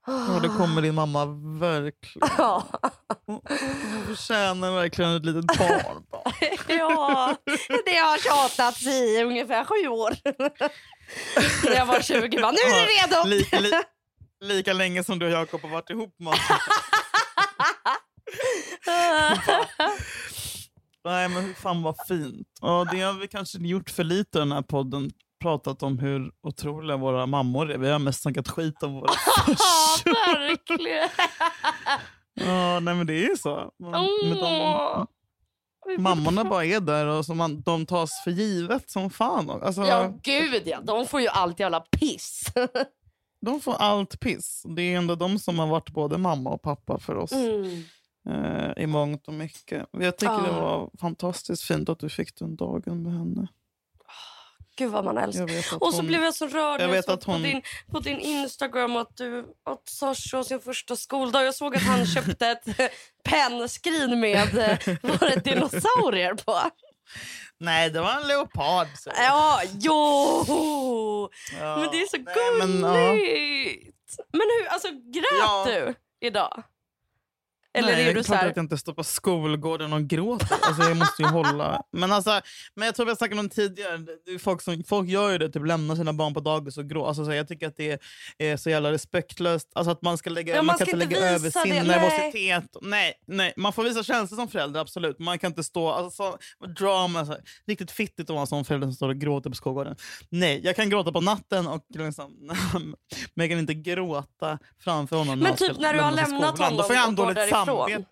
Ja, 0.08 0.40
det 0.42 0.48
kommer 0.50 0.82
din 0.82 0.96
mamma 0.96 1.26
verkligen. 1.60 2.30
Ja. 2.38 2.64
Hon 3.26 3.42
förtjänar 4.08 4.72
verkligen 4.72 5.16
ett 5.16 5.26
litet 5.26 5.58
barn. 5.58 6.04
bara. 6.12 6.22
Ja, 6.78 7.36
det 7.86 7.96
har 7.96 8.18
tjatats 8.18 8.86
i 8.86 9.24
ungefär 9.24 9.66
sju 9.66 9.88
år. 9.90 10.16
När 11.70 11.76
jag 11.76 11.86
var 11.86 12.02
20 12.02 12.42
bara, 12.42 12.52
nu 12.52 12.58
är 12.58 12.82
du 12.82 13.16
redo! 13.16 13.28
Lika, 13.30 13.60
li, 13.60 13.72
lika 14.44 14.74
länge 14.74 15.04
som 15.04 15.20
du 15.20 15.26
och 15.26 15.32
Jakob 15.32 15.62
har 15.62 15.70
varit 15.70 15.90
ihop. 15.90 16.16
Man. 16.20 16.36
Nej 21.06 21.30
men 21.30 21.56
fan 21.56 21.84
vad 21.84 21.96
fint. 22.08 22.48
Ja, 22.62 22.88
det 22.92 23.02
har 23.02 23.14
vi 23.14 23.28
kanske 23.28 23.58
gjort 23.58 23.90
för 23.90 24.04
lite 24.04 24.38
i 24.38 24.40
den 24.40 24.52
här 24.52 24.62
podden. 24.62 25.12
Pratat 25.40 25.84
om 25.84 26.00
hur 26.00 26.32
otroliga 26.42 26.98
våra 26.98 27.26
mammor 27.26 27.72
är. 27.72 27.78
Vi 27.78 27.90
har 27.90 28.00
mest 28.00 28.22
snackat 28.22 28.48
skit 28.48 28.84
om 28.84 28.94
våra 28.94 29.10
Ja, 29.48 30.12
verkligen. 30.14 31.10
Ja, 32.34 32.80
nej 32.80 32.96
men 32.96 33.08
det 33.08 33.14
är 33.14 33.30
ju 33.30 33.38
så. 33.38 33.72
Man, 33.80 33.92
de, 34.22 34.40
Åh. 34.42 35.06
mammorna 36.00 36.44
bara 36.44 36.66
är 36.66 36.80
där 36.80 37.08
och 37.08 37.26
så 37.26 37.34
man, 37.34 37.62
de 37.62 37.86
tas 37.86 38.24
för 38.24 38.32
givet 38.32 38.90
som 38.90 39.10
fan. 39.10 39.50
Alltså, 39.50 39.82
Ja, 39.86 40.14
gud 40.24 40.62
ja. 40.66 40.80
De 40.84 41.06
får 41.08 41.22
ju 41.22 41.28
allt 41.28 41.60
jävla 41.60 41.80
piss. 41.80 42.46
De 43.42 43.62
får 43.62 43.74
allt 43.74 44.20
piss. 44.20 44.64
Det 44.76 44.82
är 44.82 44.98
ändå 44.98 45.16
de 45.16 45.40
som 45.40 45.60
har 45.60 45.68
varit 45.68 45.90
både 45.90 46.18
mamma 46.18 46.50
och 46.50 46.62
pappa 46.62 47.00
för 47.00 47.16
oss. 47.16 47.32
Mm. 47.32 47.84
eh, 48.30 48.84
i 48.84 48.88
mångt 48.88 49.28
och 49.28 49.34
mycket. 49.34 49.86
Jag 49.92 50.18
tycker 50.18 50.42
det 50.42 50.48
Ja. 50.48 50.62
var 50.62 50.90
fantastiskt 51.00 51.64
fint 51.64 51.90
att 51.90 52.00
du 52.00 52.10
fick 52.10 52.36
den 52.40 52.56
dagen 52.56 53.04
med 53.04 53.14
henne. 53.14 53.48
Gud 54.78 54.92
vad 54.92 55.06
man 55.06 55.18
älskar. 55.18 55.48
Jag 55.50 55.84
Och 55.84 55.92
så 55.94 55.98
hon- 56.00 56.08
blev 56.08 56.24
jag 56.24 56.36
så 56.36 56.48
rörd 56.48 56.82
jag 56.82 56.88
jag 56.88 56.94
vet 56.94 57.06
såg 57.06 57.14
att 57.14 57.24
hon- 57.24 57.36
på, 57.42 57.48
din, 57.48 57.62
på 57.92 58.00
din 58.00 58.20
Instagram 58.20 58.96
att, 58.96 59.18
du, 59.18 59.40
att 59.66 59.90
Sasha 59.90 60.38
har 60.38 60.44
sin 60.44 60.60
första 60.60 60.96
skoldag. 60.96 61.46
Jag 61.46 61.56
såg 61.56 61.76
att 61.76 61.82
han 61.82 62.06
köpte 62.16 62.48
ett 62.48 62.92
pennskrin 63.24 64.20
med 64.20 64.58
eh, 64.58 64.78
var 65.02 65.30
det 65.30 65.44
dinosaurier 65.44 66.34
på. 66.34 66.60
Nej, 67.60 67.90
det 67.90 68.02
var 68.02 68.12
en 68.22 68.28
leopard. 68.28 68.88
så. 68.98 69.12
Ja, 69.16 69.62
jo! 69.80 71.30
Ja, 71.60 71.78
Men 71.78 71.92
det 71.92 72.02
är 72.02 72.08
så 72.08 72.18
nej, 72.18 72.68
men, 72.68 72.82
ja. 72.94 73.12
gulligt. 73.12 73.96
Men, 74.32 74.42
hur, 74.60 74.68
alltså 74.68 74.88
grät 74.92 75.26
Ja. 75.40 75.66
du 75.68 75.94
idag? 76.28 76.64
Eller 77.76 77.92
Nej, 77.92 78.10
är 78.10 78.14
du 78.14 78.24
så 78.24 78.34
här, 78.34 78.50
att 78.50 78.56
jag 78.56 78.64
inte 78.64 78.78
står 78.78 78.94
på 78.94 79.04
skolgården 79.04 79.94
och 79.94 80.04
gråter. 80.04 80.58
Alltså, 80.62 80.84
jag 80.84 80.98
måste 80.98 81.22
ju 81.22 81.28
hålla. 81.28 81.82
Men, 81.92 82.12
alltså, 82.12 82.42
men 82.76 82.86
jag 82.86 82.96
tror 82.96 83.06
vi 83.06 83.12
har 83.12 83.16
snackat 83.16 83.40
om 83.40 83.50
tidigare. 83.50 84.00
Folk, 84.40 84.62
som, 84.62 84.84
folk 84.84 85.10
gör 85.10 85.32
ju 85.32 85.38
det, 85.38 85.50
typ 85.50 85.66
lämnar 85.66 85.96
sina 85.96 86.14
barn 86.14 86.34
på 86.34 86.40
dagis 86.40 86.78
och 86.78 86.90
gråter. 86.90 87.08
Alltså, 87.08 87.26
så 87.26 87.34
jag 87.34 87.48
tycker 87.48 87.68
att 87.68 87.78
det 87.78 88.02
är, 88.38 88.58
så 88.58 88.70
jävla 88.70 88.92
respektlöst. 88.92 89.72
Alltså, 89.76 89.92
att 89.92 90.02
man 90.02 90.18
ska 90.18 90.30
lägga, 90.30 90.56
Ja, 90.56 90.60
man 90.60 90.66
man 90.66 90.78
kan 90.78 90.88
ska 90.88 90.96
inte 90.96 91.06
inte 91.06 91.16
lägga 91.16 91.36
över 91.36 91.50
sin 91.50 91.76
det, 91.76 91.84
nervositet. 91.84 92.78
Nej, 92.82 93.14
nej, 93.28 93.54
man 93.58 93.74
får 93.74 93.84
visa 93.84 94.04
känslor 94.04 94.38
som 94.38 94.48
förälder, 94.48 94.80
absolut. 94.80 95.20
Man 95.20 95.40
kan 95.40 95.52
inte 95.52 95.64
stå... 95.64 95.90
Alltså, 95.90 96.38
så, 96.60 96.66
drama, 96.68 97.26
så, 97.26 97.32
här. 97.32 97.42
riktigt 97.68 97.92
fittigt 97.92 98.30
att 98.30 98.34
vara 98.34 98.42
en 98.42 98.48
sån 98.48 98.66
förälder 98.66 98.88
som 98.88 98.94
står 98.94 99.10
och 99.10 99.18
gråter 99.18 99.50
på 99.50 99.56
skolgården. 99.56 99.96
Nej, 100.30 100.62
jag 100.64 100.76
kan 100.76 100.90
gråta 100.90 101.12
på 101.12 101.22
natten, 101.22 101.68
och 101.68 101.86
liksom, 101.90 102.32
men 103.34 103.44
jag 103.44 103.50
kan 103.50 103.60
inte 103.60 103.74
gråta 103.74 104.60
framför 104.80 105.16
honom. 105.16 105.40
Men 105.40 105.56
typ 105.56 105.80
när 105.80 105.94
du 105.94 106.00
har 106.00 106.12
lämnat 106.12 106.56
skolan. 106.56 106.78
Då 106.78 106.84
får 106.84 106.96
jag 106.96 107.02
honom 107.02 107.10
ändå 107.10 107.24
dåligt 107.24 107.50
därifrån. 107.66 108.06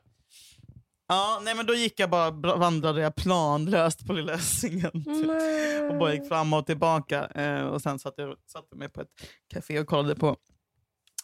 Ja, 1.07 1.41
nej 1.43 1.55
men 1.55 1.65
då 1.65 1.73
gick 1.73 1.99
jag 1.99 2.09
bara, 2.09 2.31
vandrade 2.31 3.01
jag 3.01 3.15
planlöst 3.15 4.07
på 4.07 4.13
lilla 4.13 4.33
Essingen. 4.33 4.91
Typ. 4.91 5.91
Och 5.91 5.97
bara 5.97 6.13
gick 6.13 6.27
fram 6.27 6.53
och 6.53 6.65
tillbaka. 6.65 7.25
Eh, 7.25 7.65
och 7.65 7.81
sen 7.81 7.99
satte 7.99 8.21
jag 8.21 8.35
satte 8.47 8.75
mig 8.75 8.89
på 8.89 9.01
ett 9.01 9.07
café 9.53 9.79
och 9.79 9.87
kollade 9.87 10.15
på 10.15 10.37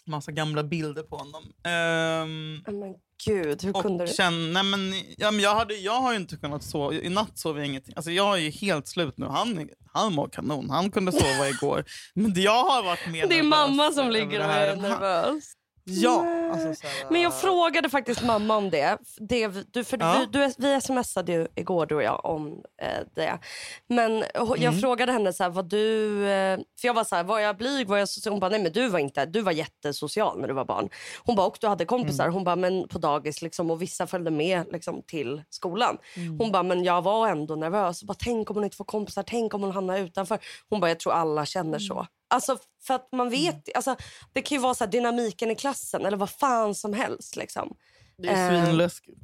massa 0.09 0.31
gamla 0.31 0.63
bilder 0.63 1.03
på 1.03 1.15
honom. 1.15 1.43
Ehm, 1.63 2.63
men 2.79 2.95
gud, 3.25 3.63
hur 3.63 3.73
kunde 3.73 4.05
du? 4.05 4.13
känn, 4.13 4.53
nej 4.53 4.63
men, 4.63 4.93
ja, 5.17 5.31
men 5.31 5.39
jag, 5.39 5.55
hade, 5.55 5.75
jag 5.75 6.01
har 6.01 6.11
ju 6.11 6.17
inte 6.17 6.37
kunnat 6.37 6.63
sova. 6.63 6.93
I 6.93 7.09
natt 7.09 7.37
sov 7.37 7.57
jag 7.57 7.67
ingenting. 7.67 7.93
Alltså 7.95 8.11
jag 8.11 8.37
är 8.37 8.41
ju 8.41 8.49
helt 8.49 8.87
slut 8.87 9.17
nu. 9.17 9.25
Han, 9.25 9.69
han 9.93 10.13
mår 10.13 10.27
kanon. 10.27 10.69
Han 10.69 10.91
kunde 10.91 11.11
sova 11.11 11.49
igår. 11.49 11.85
Men 12.13 12.41
jag 12.41 12.63
har 12.63 12.83
varit 12.83 13.07
mer 13.07 13.27
Det 13.27 13.39
är 13.39 13.43
nervös 13.43 13.49
mamma 13.49 13.91
som 13.91 14.09
ligger 14.09 14.39
och 14.39 14.53
är 14.53 14.75
nervös. 14.75 15.53
Ja. 15.89 16.25
Alltså, 16.53 16.73
så 16.81 16.87
här, 16.87 17.11
Men 17.11 17.21
jag 17.21 17.41
frågade 17.41 17.89
faktiskt 17.89 18.23
mamma 18.23 18.57
om 18.57 18.69
det. 18.69 18.97
det 19.17 19.47
du, 19.73 19.83
för 19.83 19.97
Ja. 19.99 20.15
vi, 20.19 20.25
du, 20.25 20.53
vi 20.57 20.81
smsade 20.81 21.31
ju 21.31 21.47
igår 21.55 21.85
du 21.85 21.95
och 21.95 22.03
jag 22.03 22.25
om 22.25 22.47
eh, 22.81 22.87
det. 23.15 23.39
Men 23.87 24.23
jag 24.33 24.59
Mm. 24.63 24.79
frågade 24.79 25.11
henne 25.11 25.33
så 25.33 25.43
här, 25.43 25.49
vad 25.49 25.69
du... 25.69 26.23
Eh, 26.29 26.57
för 26.81 26.87
jag 26.87 26.93
var 26.93 27.03
så 27.03 27.15
här, 27.15 27.23
var 27.23 27.39
jag 27.39 27.57
blyg? 27.57 27.87
Var 27.87 27.97
jag 27.97 28.09
social? 28.09 28.33
Hon 28.33 28.39
bara, 28.39 28.49
nej 28.49 28.63
men 28.63 28.71
du 28.71 28.89
var 28.89 28.99
inte. 28.99 29.25
Du 29.25 29.41
var 29.41 29.51
jättesocial 29.51 30.39
när 30.41 30.47
du 30.47 30.53
var 30.53 30.65
barn. 30.65 30.89
Hon 31.23 31.35
bara, 31.35 31.47
och 31.47 31.57
du 31.61 31.67
hade 31.67 31.85
kompisar. 31.85 32.23
Mm. 32.23 32.33
Hon 32.33 32.43
bara, 32.43 32.55
men 32.55 32.87
på 32.87 32.97
dagis 32.99 33.41
liksom, 33.41 33.71
och 33.71 33.81
vissa 33.81 34.07
följde 34.07 34.31
med 34.31 34.65
liksom, 34.71 35.01
till 35.07 35.41
skolan. 35.49 35.97
Mm. 36.15 36.39
Hon 36.39 36.51
bara, 36.51 36.63
men 36.63 36.83
jag 36.83 37.01
var 37.01 37.27
ändå 37.27 37.55
nervös. 37.55 38.03
Bara, 38.03 38.17
tänk 38.19 38.49
om 38.49 38.55
hon 38.55 38.63
inte 38.63 38.77
får 38.77 38.85
kompisar, 38.85 39.23
tänk 39.23 39.53
om 39.53 39.61
hon 39.63 39.71
hamnar 39.71 39.97
utanför. 39.97 40.39
Hon 40.69 40.79
bara, 40.79 40.87
jag 40.91 40.99
tror 40.99 41.13
alla 41.13 41.45
känner 41.45 41.69
Mm. 41.69 41.79
så. 41.79 42.07
Alltså 42.29 42.57
för 42.83 42.93
att 42.93 43.11
man 43.11 43.29
vet, 43.29 43.75
alltså, 43.75 43.95
det 44.33 44.41
kan 44.41 44.55
ju 44.57 44.61
vara 44.61 44.73
så 44.73 44.83
här, 44.83 44.91
dynamiken 44.91 45.51
i 45.51 45.55
klassen 45.55 46.05
eller 46.05 46.17
vad 46.17 46.29
fan 46.29 46.75
som 46.75 46.93
helst. 46.93 47.35
Liksom. 47.35 47.75
Det 48.17 48.27
är 48.29 48.63
svinläskigt. 48.65 49.17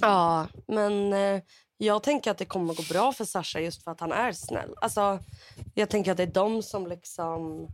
Ja, 0.00 0.46
men 0.68 1.12
eh, 1.12 1.42
jag 1.78 2.02
tänker 2.02 2.30
att 2.30 2.38
det 2.38 2.44
kommer 2.44 2.70
att 2.72 2.76
gå 2.76 2.82
bra 2.94 3.12
för 3.12 3.24
Sasha 3.24 3.60
just 3.60 3.84
för 3.84 3.90
att 3.90 4.00
han 4.00 4.12
är 4.12 4.32
snäll. 4.32 4.74
Alltså, 4.80 5.18
jag 5.74 5.90
tänker 5.90 6.10
att 6.10 6.16
det 6.16 6.22
är 6.22 6.26
de 6.26 6.62
som 6.62 6.86
liksom... 6.86 7.68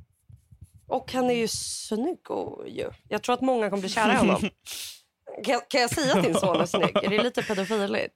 Och 0.89 1.13
han 1.13 1.31
är 1.31 1.35
ju 1.35 1.49
snygg 1.49 2.31
och, 2.31 2.69
ju. 2.69 2.91
Jag 3.09 3.23
tror 3.23 3.35
att 3.35 3.41
många 3.41 3.71
kommer 3.71 3.81
bli 3.81 3.91
kära 3.91 4.13
i 4.13 4.17
honom. 4.17 4.41
kan, 5.45 5.53
jag- 5.53 5.69
kan 5.69 5.81
jag 5.81 5.91
säga 5.91 6.15
att 6.17 6.23
din 6.25 6.35
son 6.35 6.61
är 6.61 6.67
snygg? 6.67 6.97
Är 6.97 7.09
det 7.11 7.23
lite 7.23 7.43
pedofiligt? 7.43 8.15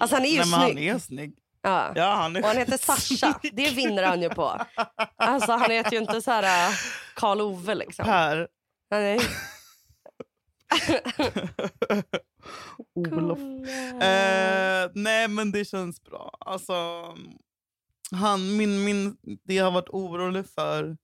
Alltså 0.00 0.16
han 0.16 0.24
är 0.24 0.28
ju 0.28 0.36
Nej, 0.38 0.46
men 0.50 0.60
han 0.60 0.70
snygg. 0.70 0.88
är 0.88 0.98
snygg. 0.98 1.34
Ja. 1.66 1.92
Ja, 1.94 2.14
han 2.14 2.36
är 2.36 2.40
Och 2.40 2.48
han 2.48 2.56
heter 2.56 2.78
Sasha. 2.78 3.40
Det 3.52 3.70
vinner 3.70 4.02
han 4.02 4.22
ju 4.22 4.28
på. 4.28 4.60
Alltså 5.16 5.52
han 5.52 5.70
heter 5.70 5.92
ju 5.92 5.98
inte 5.98 6.22
så 6.22 6.30
här 6.30 6.68
äh, 6.68 6.74
Karl 7.14 7.40
Ove 7.40 7.74
liksom. 7.74 8.04
Per. 8.04 8.48
Är... 8.90 9.20
Olof. 12.94 13.38
Eh, 14.02 14.90
nej, 14.94 15.28
men 15.28 15.52
det 15.52 15.64
känns 15.64 16.02
bra. 16.02 16.36
Alltså, 16.40 16.74
han, 18.10 18.56
min, 18.56 18.84
min, 18.84 19.16
det 19.44 19.54
jag 19.54 19.64
har 19.64 19.70
varit 19.70 19.88
orolig 19.88 20.46
för 20.46 20.96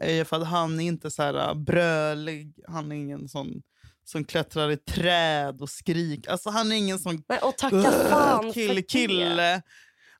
är 0.00 0.24
för 0.24 0.36
att 0.36 0.48
han 0.48 0.80
är 0.80 0.84
inte 0.84 1.10
så 1.10 1.22
här 1.22 1.48
äh, 1.48 1.54
brölig. 1.54 2.54
Han 2.68 2.92
är 2.92 2.96
ingen 2.96 3.28
sån 3.28 3.62
som 4.08 4.24
klättrar 4.24 4.70
i 4.70 4.76
träd 4.76 5.60
och 5.60 5.70
skrik. 5.70 6.28
Alltså, 6.28 6.50
han 6.50 6.72
är 6.72 6.76
ingen 6.76 6.98
sån 6.98 7.22
och 7.42 7.56
tacka 7.56 7.82
fan 7.82 8.52
kille, 8.52 8.68
för 8.68 8.74
det. 8.74 8.82
kille. 8.82 9.62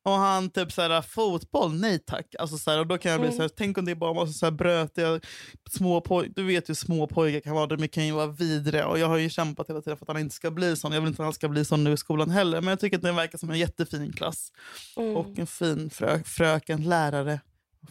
Och 0.03 0.13
han 0.13 0.51
typ 0.51 0.73
så 0.73 0.83
här, 0.83 1.03
fotboll, 1.03 1.75
nej 1.75 1.99
tack. 1.99 2.35
Alltså, 2.39 2.59
så 2.59 2.71
här, 2.71 2.79
och 2.79 2.87
då 2.87 2.99
kan 2.99 3.13
jag 3.13 3.21
bli 3.21 3.33
så 3.33 3.43
här, 3.43 3.49
tänk 3.49 3.79
om 3.79 3.85
det 3.85 3.91
är 3.91 3.97
bara 3.97 4.13
massa 4.15 4.33
så 4.33 4.47
här 4.47 4.51
brötiga 4.51 5.21
små 5.71 6.01
pojkar. 6.01 6.33
Du 6.37 6.45
vet 6.45 6.69
hur 6.69 6.75
små 6.75 7.07
pojkar 7.07 7.41
kan 7.41 7.55
vara, 7.55 7.67
de 7.67 7.89
kan 7.89 8.07
ju 8.07 8.13
vara 8.13 8.27
vidriga. 8.27 8.87
Och 8.87 8.99
jag 8.99 9.07
har 9.07 9.17
ju 9.17 9.31
kämpat 9.31 9.71
hela 9.71 9.81
tiden 9.81 9.97
för 9.97 10.05
att 10.05 10.09
han 10.09 10.19
inte 10.19 10.35
ska 10.35 10.51
bli 10.51 10.77
sån. 10.77 10.93
Jag 10.93 11.01
vill 11.01 11.09
inte 11.09 11.23
att 11.23 11.27
han 11.27 11.33
ska 11.33 11.49
bli 11.49 11.65
sån 11.65 11.85
nu 11.85 11.93
i 11.93 11.97
skolan 11.97 12.31
heller. 12.31 12.61
Men 12.61 12.69
jag 12.69 12.81
tycker 12.81 12.97
att 12.97 13.03
det 13.03 13.13
verkar 13.13 13.39
som 13.39 13.51
en 13.51 13.59
jättefin 13.59 14.13
klass. 14.13 14.53
Och 14.97 15.39
en 15.39 15.47
fin 15.47 15.91
frö, 15.91 16.23
fröken, 16.25 16.83
lärare, 16.83 17.41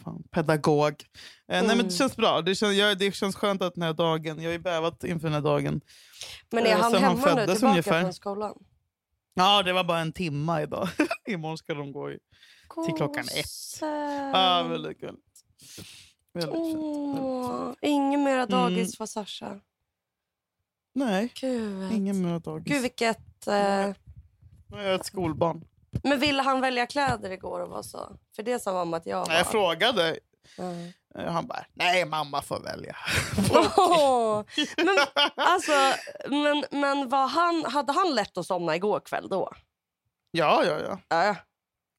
fan, 0.04 0.22
pedagog. 0.30 1.04
Eh, 1.48 1.66
nej, 1.66 1.76
men 1.76 1.84
det 1.84 1.90
känns 1.90 2.16
bra. 2.16 2.42
Det 2.42 2.54
känns, 2.54 2.76
jag, 2.76 2.98
det 2.98 3.12
känns 3.12 3.36
skönt 3.36 3.62
att 3.62 3.74
den 3.74 3.82
här 3.82 3.92
dagen, 3.92 4.36
jag 4.42 4.48
har 4.48 4.52
ju 4.52 4.58
bävat 4.58 5.04
inför 5.04 5.26
den 5.26 5.34
här 5.34 5.40
dagen. 5.40 5.80
Men 6.50 6.66
är 6.66 6.70
Eh, 6.70 6.80
han 6.80 6.90
sen 6.92 7.02
han 7.02 7.18
hemma 7.18 7.34
nu 7.34 7.46
tillbaka 7.46 7.66
ungefär. 7.68 8.02
från 8.02 8.14
skolan? 8.14 8.54
Ja, 9.34 9.62
det 9.62 9.72
var 9.72 9.84
bara 9.84 9.98
en 10.00 10.12
timma 10.12 10.62
idag. 10.62 10.88
Imorgon 11.28 11.58
ska 11.58 11.74
de 11.74 11.92
gå 11.92 12.10
i 12.12 12.18
till 12.86 12.94
klockan 12.96 13.24
ett. 13.24 13.80
Ja, 14.32 14.66
väldigt 14.70 15.00
gulligt. 15.00 15.22
Väldigt 16.32 16.54
Åh, 16.54 17.72
Ingen 17.82 18.22
mera 18.24 18.46
dagis 18.46 18.96
för 18.96 19.06
Sasha. 19.06 19.60
Nej, 20.94 21.32
Gud. 21.40 21.92
ingen 21.92 22.22
mer 22.22 22.38
dagis. 22.40 22.72
Gud 22.72 22.82
vilket... 22.82 23.46
Eh... 23.46 23.94
Nu 24.70 24.78
är 24.78 24.82
jag 24.86 24.94
ett 24.94 25.06
skolbarn. 25.06 25.64
Men 26.02 26.20
ville 26.20 26.42
han 26.42 26.60
välja 26.60 26.86
kläder 26.86 27.30
igår 27.30 27.60
och 27.60 27.68
var 27.68 27.82
så? 27.82 28.16
För 28.36 28.42
det 28.42 28.58
sa 28.62 28.72
mamma 28.72 28.96
att 28.96 29.06
jag 29.06 29.26
var. 29.26 29.34
Jag 29.34 29.46
frågade. 29.46 30.18
Mm. 30.58 30.92
Eh, 31.18 31.32
Han 31.32 31.46
bara, 31.46 31.64
nej 31.74 32.04
mamma 32.04 32.42
får 32.42 32.60
välja. 32.60 32.96
Men 34.84 34.98
alltså, 35.36 35.72
men, 36.28 36.64
men 36.80 37.08
var 37.08 37.26
han, 37.26 37.64
hade 37.72 37.92
han 37.92 38.14
lätt 38.14 38.38
att 38.38 38.46
somna 38.46 38.76
igår 38.76 39.00
kväll 39.00 39.28
då? 39.28 39.52
Ja, 40.30 40.64
ja, 40.64 40.78
ja. 40.80 40.98
Ja. 41.08 41.36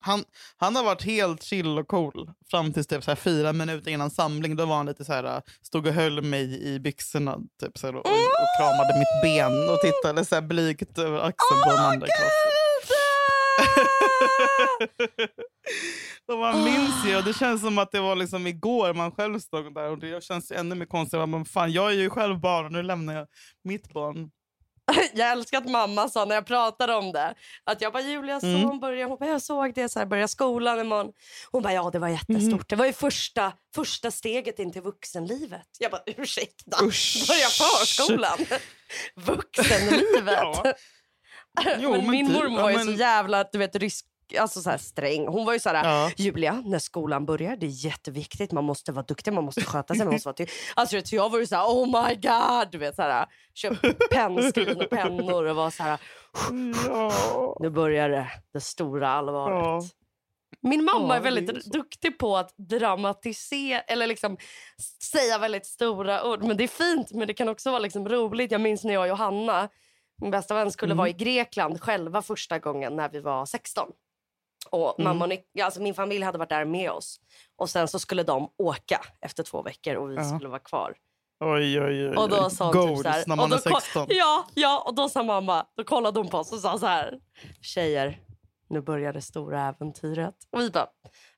Han, 0.01 0.23
han 0.57 0.75
har 0.75 0.83
varit 0.83 1.03
helt 1.03 1.43
chill 1.43 1.77
och 1.79 1.87
cool 1.87 2.31
fram 2.51 2.73
tills 2.73 2.87
typ 2.87 3.03
så 3.03 3.11
här 3.11 3.15
fyra 3.15 3.53
minuter 3.53 3.91
innan 3.91 4.09
samling. 4.11 4.55
Då 4.55 4.65
var 4.65 4.75
han 4.75 4.85
lite 4.85 5.05
så 5.05 5.13
här, 5.13 5.23
äh, 5.23 5.39
stod 5.61 5.87
och 5.87 5.93
höll 5.93 6.21
mig 6.21 6.63
i 6.63 6.79
byxorna 6.79 7.37
typ 7.61 7.77
så 7.77 7.87
här, 7.87 7.95
och, 7.95 8.05
och 8.05 8.47
kramade 8.59 8.99
mitt 8.99 9.21
ben 9.23 9.69
och 9.69 9.79
tittade 9.81 10.25
så 10.25 10.35
här 10.35 10.41
blygt 10.41 10.97
över 10.97 11.17
axeln 11.19 11.61
på 11.65 11.69
den 11.69 11.85
andra 11.85 12.07
klassen. 12.07 12.51
Då 16.27 16.37
man 16.37 16.63
minns 16.63 17.05
ju, 17.05 17.17
och 17.17 17.23
det 17.23 17.33
känns 17.33 17.61
som 17.61 17.77
att 17.77 17.91
det 17.91 17.99
var 17.99 18.15
liksom 18.15 18.47
igår 18.47 18.93
man 18.93 19.11
själv 19.11 19.39
stod 19.39 19.73
där. 19.73 19.89
Och 19.89 19.99
det 19.99 20.23
känns 20.23 20.51
ännu 20.51 20.75
mer 20.75 20.85
konstigt. 20.85 21.29
Men 21.29 21.45
fan, 21.45 21.71
jag 21.71 21.91
är 21.91 21.95
ju 21.95 22.09
själv 22.09 22.39
barn 22.39 22.65
och 22.65 22.71
nu 22.71 22.83
lämnar 22.83 23.13
jag 23.15 23.27
mitt 23.63 23.93
barn. 23.93 24.31
Jag 25.13 25.31
älskar 25.31 25.57
att 25.57 25.69
mamma 25.69 26.09
sa 26.09 26.25
när 26.25 26.35
jag 26.35 26.45
pratade 26.45 26.95
om 26.95 27.11
det. 27.11 27.33
Att 27.63 27.81
jag 27.81 27.93
bara, 27.93 28.03
Julia 28.03 28.39
Mm. 28.43 28.61
son 28.61 28.79
börjar, 28.79 29.07
hon 29.07 29.17
bara, 29.19 29.29
jag 29.29 29.41
såg 29.41 29.73
det, 29.73 29.89
så 29.89 29.99
här, 29.99 30.05
börjar 30.05 30.27
skolan 30.27 30.79
imorgon. 30.79 31.11
Hon 31.51 31.61
bara, 31.63 31.73
ja 31.73 31.89
det 31.89 31.99
var 31.99 32.07
jättestort. 32.07 32.43
Mm. 32.51 32.63
Det 32.69 32.75
var 32.75 32.85
ju 32.85 32.93
första, 32.93 33.53
första 33.75 34.11
steget 34.11 34.59
in 34.59 34.71
till 34.71 34.81
vuxenlivet. 34.81 35.67
Jag 35.79 35.91
bara, 35.91 36.01
ursäkta, 36.05 36.85
Usch. 36.85 37.25
börja 37.27 37.47
förskolan. 37.47 38.37
Vuxenlivet. 39.15 40.37
Ja. 40.41 40.73
Jo, 41.79 41.91
men 41.91 42.01
men 42.01 42.11
min 42.11 42.27
typ. 42.27 42.35
mormor 42.35 42.57
Ja, 42.59 42.63
var 42.63 42.69
ju 42.71 42.77
men- 42.77 42.85
så 42.85 42.91
jävla 42.91 43.43
du 43.51 43.57
vet, 43.57 43.75
rysk, 43.75 44.05
alltså 44.39 44.61
så 44.61 44.69
här 44.69 44.77
sträng. 44.77 45.27
Hon 45.27 45.45
var 45.45 45.53
ju 45.53 45.59
så 45.59 45.69
här, 45.69 45.85
Ja. 45.85 46.11
Julia, 46.17 46.63
när 46.65 46.79
skolan 46.79 47.25
börjar, 47.25 47.55
det 47.57 47.65
är 47.65 47.85
jätteviktigt. 47.85 48.51
Man 48.51 48.63
måste 48.63 48.91
vara 48.91 49.05
duktig, 49.05 49.33
man 49.33 49.43
måste 49.43 49.61
sköta 49.61 49.95
sig. 49.95 50.05
Man 50.05 50.13
måste 50.13 50.27
vara 50.27 50.35
ty- 50.35 50.45
alltså, 50.75 50.95
vet, 50.95 51.11
jag 51.11 51.29
var 51.29 51.39
ju 51.39 51.47
så 51.47 51.55
här, 51.55 51.65
oh 51.65 51.85
my 52.07 52.15
god. 52.15 52.71
Du 52.71 52.77
vet, 52.77 52.95
så 52.95 53.01
här, 53.01 53.25
köpte 53.53 53.93
pennskrin 54.11 54.81
och 54.81 54.89
pennor 54.89 55.45
och 55.45 55.55
var 55.55 55.69
så 55.69 55.83
här, 55.83 55.99
Ja. 56.87 57.57
nu 57.59 57.69
börjar 57.69 58.09
det, 58.09 58.27
det 58.53 58.61
stora 58.61 59.09
allvaret. 59.09 59.63
Ja. 59.65 59.81
Min 60.61 60.83
mamma 60.83 61.15
är 61.15 61.21
väldigt 61.21 61.49
är 61.49 61.71
duktig 61.71 62.17
på 62.19 62.37
att 62.37 62.53
dramatisera 62.57 63.79
eller 63.81 64.07
liksom 64.07 64.37
säga 65.03 65.37
väldigt 65.37 65.65
stora 65.65 66.23
ord. 66.25 66.43
Men 66.43 66.57
det 66.57 66.63
är 66.63 66.67
fint, 66.67 67.11
men 67.11 67.27
det 67.27 67.33
kan 67.33 67.49
också 67.49 67.69
vara 67.71 67.79
liksom 67.79 68.09
roligt. 68.09 68.51
Jag 68.51 68.61
minns 68.61 68.83
när 68.83 68.93
jag 68.93 69.01
och 69.01 69.07
Johanna, 69.07 69.69
min 70.21 70.31
bästa 70.31 70.53
vän, 70.53 70.71
skulle 70.71 70.89
Mm. 70.91 70.97
vara 70.97 71.09
i 71.09 71.13
Grekland 71.13 71.81
själva 71.81 72.21
första 72.21 72.59
gången 72.59 72.95
när 72.95 73.09
vi 73.09 73.19
var 73.19 73.45
16. 73.45 73.89
Och 74.69 74.99
Mm. 74.99 75.17
mamma 75.17 75.25
och 75.35 75.61
alltså 75.61 75.81
min 75.81 75.93
familj 75.93 76.23
hade 76.25 76.37
varit 76.37 76.49
där 76.49 76.65
med 76.65 76.91
oss. 76.91 77.19
Och 77.55 77.69
Sen 77.69 77.87
så 77.87 77.99
skulle 77.99 78.23
de 78.23 78.49
åka 78.57 79.01
efter 79.21 79.43
två 79.43 79.61
veckor 79.61 79.95
och 79.95 80.11
vi 80.11 80.15
Ja. 80.15 80.23
skulle 80.23 80.49
vara 80.49 80.59
kvar. 80.59 80.95
Oj, 81.39 81.81
oj, 81.81 82.09
oj. 82.09 82.15
Och 82.15 82.29
då 82.29 82.49
sa 82.49 82.65
hon 82.65 82.73
typ 82.73 82.81
Goals 82.81 83.01
så 83.03 83.09
här, 83.09 83.23
när 83.27 83.35
man 83.35 83.53
är 83.53 83.57
ko- 83.57 83.79
16. 83.79 84.05
Ja, 84.09 84.45
ja, 84.53 84.83
och 84.87 84.95
då 84.95 85.09
sa 85.09 85.23
mamma, 85.23 85.65
då 85.77 85.83
kollade 85.83 86.19
hon 86.19 86.29
på 86.29 86.37
oss 86.37 86.51
och 86.53 86.59
sa 86.59 86.77
så 86.77 86.85
här. 86.85 87.19
Tjejer, 87.61 88.19
nu 88.69 88.81
börjar 88.81 89.13
det 89.13 89.21
stora 89.21 89.61
äventyret. 89.67 90.35
Och 90.51 90.59
vi 90.61 90.69
bara, 90.69 90.87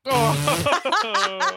Åh, 0.10 0.36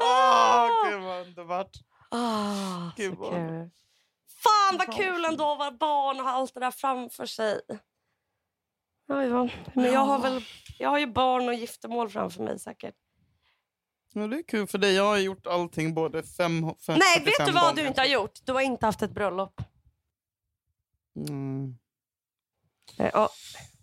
Åh, 0.00 0.90
gud 0.90 1.02
vad 1.02 1.26
underbart. 1.26 1.70
ah, 2.10 2.90
Gud, 2.96 3.14
så 3.14 3.20
vad-. 3.20 3.70
Fan 4.38 4.78
vad 4.78 4.94
kul 4.94 5.24
ändå 5.24 5.52
att 5.52 5.58
vara 5.58 5.70
barn 5.70 6.20
och 6.20 6.24
ha 6.26 6.32
allt 6.32 6.54
det 6.54 6.60
där 6.60 6.70
framför 6.70 7.26
sig. 7.26 7.60
Ja, 9.06 9.24
ja. 9.24 9.48
Men 9.74 9.84
jag 9.92 10.00
har 10.00 10.18
väl, 10.18 10.44
jag 10.78 10.88
har 10.88 10.98
ju 10.98 11.06
barn 11.06 11.48
och 11.48 11.54
giftermål 11.54 12.10
framför 12.10 12.42
mig 12.42 12.58
säkert. 12.58 12.94
Ja, 14.12 14.26
det 14.26 14.36
är 14.38 14.42
kul 14.42 14.66
för 14.66 14.78
dig. 14.78 14.94
Jag 14.94 15.04
har 15.04 15.16
gjort 15.18 15.46
allting 15.46 15.94
både 15.94 16.22
fem, 16.22 16.74
fem 16.86 16.98
Nej, 16.98 17.24
vet 17.24 17.36
45 17.36 17.46
du 17.46 17.52
vad 17.52 17.62
gånger. 17.62 17.82
du 17.82 17.88
inte 17.88 18.00
har 18.00 18.06
gjort? 18.06 18.32
Du 18.44 18.52
har 18.52 18.60
inte 18.60 18.86
haft 18.86 19.02
ett 19.02 19.10
bröllop. 19.10 19.60
Mm. 21.28 21.78
Eh, 22.98 23.10
Ja, 23.12 23.28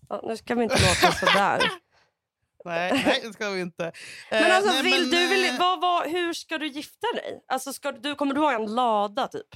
ja, 0.10 0.22
nu 0.24 0.38
ska 0.38 0.56
vi 0.56 0.64
inte 0.64 0.76
låta 0.76 1.12
sådär. 1.12 1.62
Nej, 2.66 2.92
nej, 3.06 3.22
det 3.24 3.34
ska 3.34 3.50
vi 3.50 3.62
inte. 3.62 3.92
Men 4.32 4.44
Eh, 4.44 4.56
alltså, 4.56 4.72
nej, 4.72 4.84
vill 4.84 5.02
men, 5.02 5.10
du, 5.10 5.28
vill, 5.28 5.50
eh, 5.50 5.60
vad, 5.60 5.82
vad, 5.82 6.10
hur 6.10 6.34
ska 6.34 6.58
du 6.58 6.68
gifta 6.68 7.08
dig? 7.16 7.44
Alltså, 7.48 7.74
ska 7.74 7.92
du, 7.92 8.16
kommer 8.16 8.34
du 8.34 8.42
ha 8.42 8.54
en 8.54 8.76
lada 8.76 9.28
typ? 9.28 9.48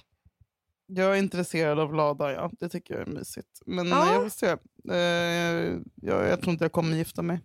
Jag 0.91 1.11
är 1.13 1.19
intresserad 1.19 1.79
av 1.79 1.93
lada, 1.93 2.33
ja. 2.33 2.51
Det 2.59 2.69
tycker 2.69 2.93
jag 2.93 3.07
är 3.07 3.11
mysigt. 3.11 3.61
Men 3.65 3.87
Ja. 3.87 4.13
jag 4.13 4.21
får 4.23 4.29
se. 4.29 4.47
Eh, 4.91 5.79
jag, 5.95 6.27
jag 6.29 6.41
tror 6.41 6.51
inte 6.51 6.63
jag 6.63 6.71
kommer 6.71 6.95
gifta 6.97 7.21
mig. 7.21 7.39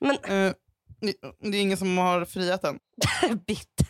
Men 0.00 0.10
Eh, 0.10 0.52
det- 1.00 1.50
det 1.50 1.58
är 1.58 1.62
ingen 1.62 1.76
som 1.76 1.98
har 1.98 2.24
friat 2.24 2.64
än. 2.64 2.78
bitt. 3.46 3.80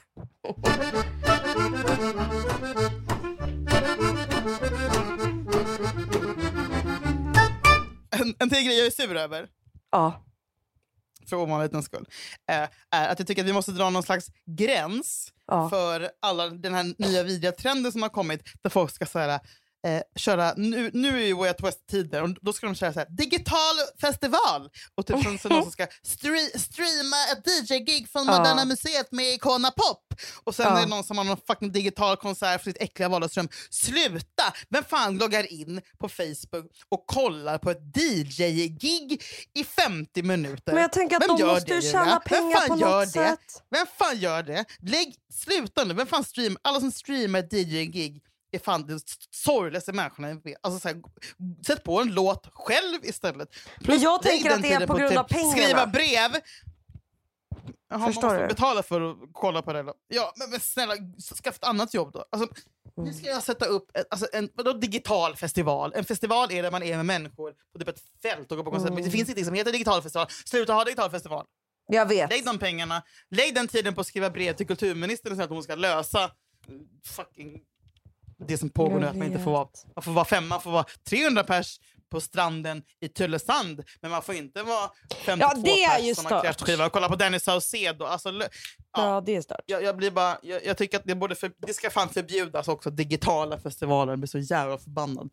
En, 8.11 8.35
en 8.39 8.51
till 8.51 8.65
grej 8.65 8.79
jag 8.79 8.87
är 8.87 8.91
sur 8.91 9.17
över. 9.17 9.49
Ja. 9.91 10.25
För 11.29 11.37
ovanlighetens 11.37 11.85
skull, 11.87 12.07
eh, 12.51 12.69
är 12.91 13.09
att 13.09 13.19
jag 13.19 13.27
tycker 13.29 13.43
att 13.43 13.49
vi 13.49 13.53
måste 13.53 13.73
dra 13.73 13.91
någon 13.91 14.03
slags 14.03 14.27
gräns 14.47 15.33
Ja. 15.51 15.69
för 15.71 16.11
alla 16.23 16.47
den 16.49 16.75
här 16.75 16.95
nya 16.99 17.23
vidriga 17.23 17.53
trenden 17.53 17.93
som 17.93 18.03
har 18.03 18.09
kommit 18.09 18.43
där 18.63 18.71
folk 18.71 18.91
ska 18.91 19.07
här, 19.07 19.41
eh, 19.87 20.03
köra, 20.17 20.55
nu, 20.57 20.91
nu 20.95 21.23
är 21.23 21.27
ju 21.27 21.35
Way 21.35 21.49
Out 21.49 21.63
West-tider 21.63 22.23
och 22.23 22.29
då 22.43 22.53
ska 22.53 22.67
de 22.67 22.75
köra 22.75 22.93
så 22.93 22.99
här, 22.99 23.07
digital 23.11 23.77
festival 24.01 24.69
och 24.95 25.07
typ 25.07 25.17
så, 25.17 25.39
så 25.39 25.49
någon 25.49 25.63
som 25.63 25.73
ska 25.73 25.87
stre- 25.87 26.59
streama 26.59 27.17
ett 27.33 27.71
DJ-gig 27.71 28.09
från. 28.09 28.27
Moderna 28.27 28.65
Museet 28.65 29.13
med 29.13 29.35
Icona 29.35 29.71
Pop 29.71 30.15
och 30.45 30.55
sen 30.55 30.67
är 30.77 30.81
det 30.81 30.87
någon 30.87 31.05
som 31.05 31.19
har 31.19 31.25
någon 31.25 31.41
fucking 31.47 31.73
digital 31.73 32.17
konsert 32.17 32.63
för 32.63 32.71
sitt 32.71 32.83
äckliga 32.83 33.09
vardagsrum. 33.09 33.49
Sluta! 33.71 34.55
Vem 34.69 34.85
fan 34.85 35.19
loggar 35.19 35.53
in 35.53 35.81
på 35.99 36.09
Facebook 36.09 36.71
och 36.89 37.07
kollar 37.07 37.59
på 37.59 37.71
ett 37.71 37.97
DJ-gig 37.97 39.23
i 39.55 39.65
50 39.65 40.23
minuter? 40.23 40.73
Men 40.73 40.83
jag 40.83 40.93
tänker 40.93 41.17
att 41.17 41.23
Vem 41.23 41.29
de 41.37 41.41
gör 41.43 41.55
måste 41.55 41.75
ju 41.75 41.81
det, 41.81 41.93
tjäna 41.93 42.21
pengar 42.21 42.69
på 42.69 42.79
gör 42.79 43.01
något 43.01 43.13
det? 43.13 43.21
sätt. 43.21 43.63
Vem 43.71 43.87
fan 43.99 44.19
gör 44.19 44.43
det? 44.43 44.65
Lägg, 44.83 45.15
sluta 45.33 45.85
nu. 45.85 45.95
Vem 45.95 46.07
fan 46.07 46.25
stream, 46.25 46.57
alla 46.63 46.81
som 46.81 46.93
streamar 46.93 47.39
ett 47.39 47.53
DJ-gig 47.53 48.23
är 48.51 48.59
fan 48.59 48.87
de 48.87 49.01
sorgligaste 49.31 49.93
människorna 49.93 50.29
jag 50.29 50.45
vet. 50.45 50.57
Alltså, 50.61 50.81
så 50.81 50.89
här, 50.89 51.03
sätt 51.67 51.85
på 51.85 52.01
en 52.01 52.15
låt 52.15 52.47
själv 52.53 53.05
istället. 53.05 53.49
Men 53.81 54.01
jag 54.01 54.23
tänker 54.23 54.49
den 54.49 54.57
att 54.59 54.63
det 54.63 54.73
är 54.73 54.87
på 54.87 54.95
grund 54.97 55.19
av 55.19 55.25
pengarna. 55.25 55.53
Skriva 55.53 55.87
brev. 55.87 56.41
Jaha, 57.91 57.99
man 57.99 58.13
Förstår 58.13 58.29
måste 58.29 58.43
du? 58.43 58.49
betala 58.49 58.83
för 58.83 59.11
att 59.11 59.17
kolla 59.33 59.63
på 59.63 59.73
det. 59.73 59.93
Ja, 60.09 60.33
men, 60.37 60.51
men 60.51 60.61
snälla, 60.61 60.95
skaffa 61.43 61.57
ett 61.57 61.65
annat 61.65 61.95
jobb 61.95 62.13
då. 62.13 62.25
Alltså, 62.31 62.49
Mm. 62.99 63.11
nu 63.11 63.15
ska 63.17 63.27
jag 63.27 63.43
sätta 63.43 63.67
upp 63.67 63.97
ett, 63.97 64.07
alltså 64.11 64.27
en 64.33 64.51
vadå, 64.55 64.73
digital 64.73 65.37
festival. 65.37 65.93
En 65.95 66.05
festival 66.05 66.53
är 66.53 66.63
där 66.63 66.71
man 66.71 66.83
är 66.83 66.97
med 66.97 67.07
människor 67.07 67.55
på 67.73 67.79
typ 67.79 67.89
ett 67.89 68.03
fält 68.23 68.51
och 68.51 68.57
går 68.57 68.65
på 68.65 68.71
konsert. 68.71 68.87
Mm. 68.89 68.95
Men 68.95 69.05
det 69.05 69.11
finns 69.11 69.29
ingenting 69.29 69.45
som 69.45 69.55
heter 69.55 69.73
digital 69.73 70.03
festival. 70.03 70.27
Sluta 70.45 70.73
ha 70.73 70.85
digital 70.85 71.11
festival. 71.11 71.47
Jag 71.87 72.07
vet. 72.07 72.31
Lägg 72.31 72.45
de 72.45 72.59
pengarna, 72.59 73.03
lägg 73.31 73.55
den 73.55 73.69
tiden 73.69 73.95
på 73.95 74.01
att 74.01 74.07
skriva 74.07 74.31
brev 74.31 74.53
till 74.53 74.67
kulturministern 74.67 75.35
säga 75.35 75.45
att 75.45 75.51
hon 75.51 75.63
ska 75.63 75.75
lösa 75.75 76.31
fucking 77.07 77.61
det 78.47 78.59
som 78.59 78.71
pågår 78.71 79.01
nu. 79.01 79.07
Att 79.07 79.17
man 79.17 79.27
inte 79.27 79.39
får 79.39 79.51
vara, 79.51 79.69
man 79.97 80.03
får 80.03 80.13
vara 80.13 80.25
fem, 80.25 80.49
man 80.49 80.61
får 80.61 80.71
vara 80.71 80.85
300 81.09 81.45
pers 81.45 81.81
på 82.11 82.21
stranden 82.21 82.83
i 83.01 83.09
Tylösand, 83.09 83.85
men 84.01 84.11
man 84.11 84.23
får 84.23 84.35
inte 84.35 84.63
vara 84.63 84.91
52 85.25 85.49
Ja, 85.57 85.63
det 85.65 85.85
är 85.85 85.99
ju 85.99 86.15
pers 86.15 86.17
som 86.59 86.79
har 86.81 86.87
och 86.87 86.93
kolla 86.93 87.09
på 87.09 87.17
Dennis 87.17 87.43
Saucedo. 87.45 88.05
Alltså, 88.05 88.29
ja, 88.33 88.49
Ja, 88.97 89.21
det 89.27 89.37
är 89.37 89.41
stört. 89.43 89.61
jag, 89.67 89.83
jag, 89.83 89.97
blir 89.97 90.11
bara, 90.11 90.39
jag, 90.43 90.65
jag 90.65 90.77
tycker 90.77 90.97
att 90.99 91.05
det, 91.05 91.15
borde 91.15 91.35
för, 91.35 91.53
det 91.57 91.75
ska 91.75 91.91
fan 91.91 92.09
förbjudas 92.09 92.69
också, 92.69 92.91
digitala 92.91 93.59
festivaler. 93.59 94.13
Jag 94.13 94.19
blir 94.19 94.29
så 94.29 94.39
jävla 94.39 94.79
förbannad. 94.79 95.31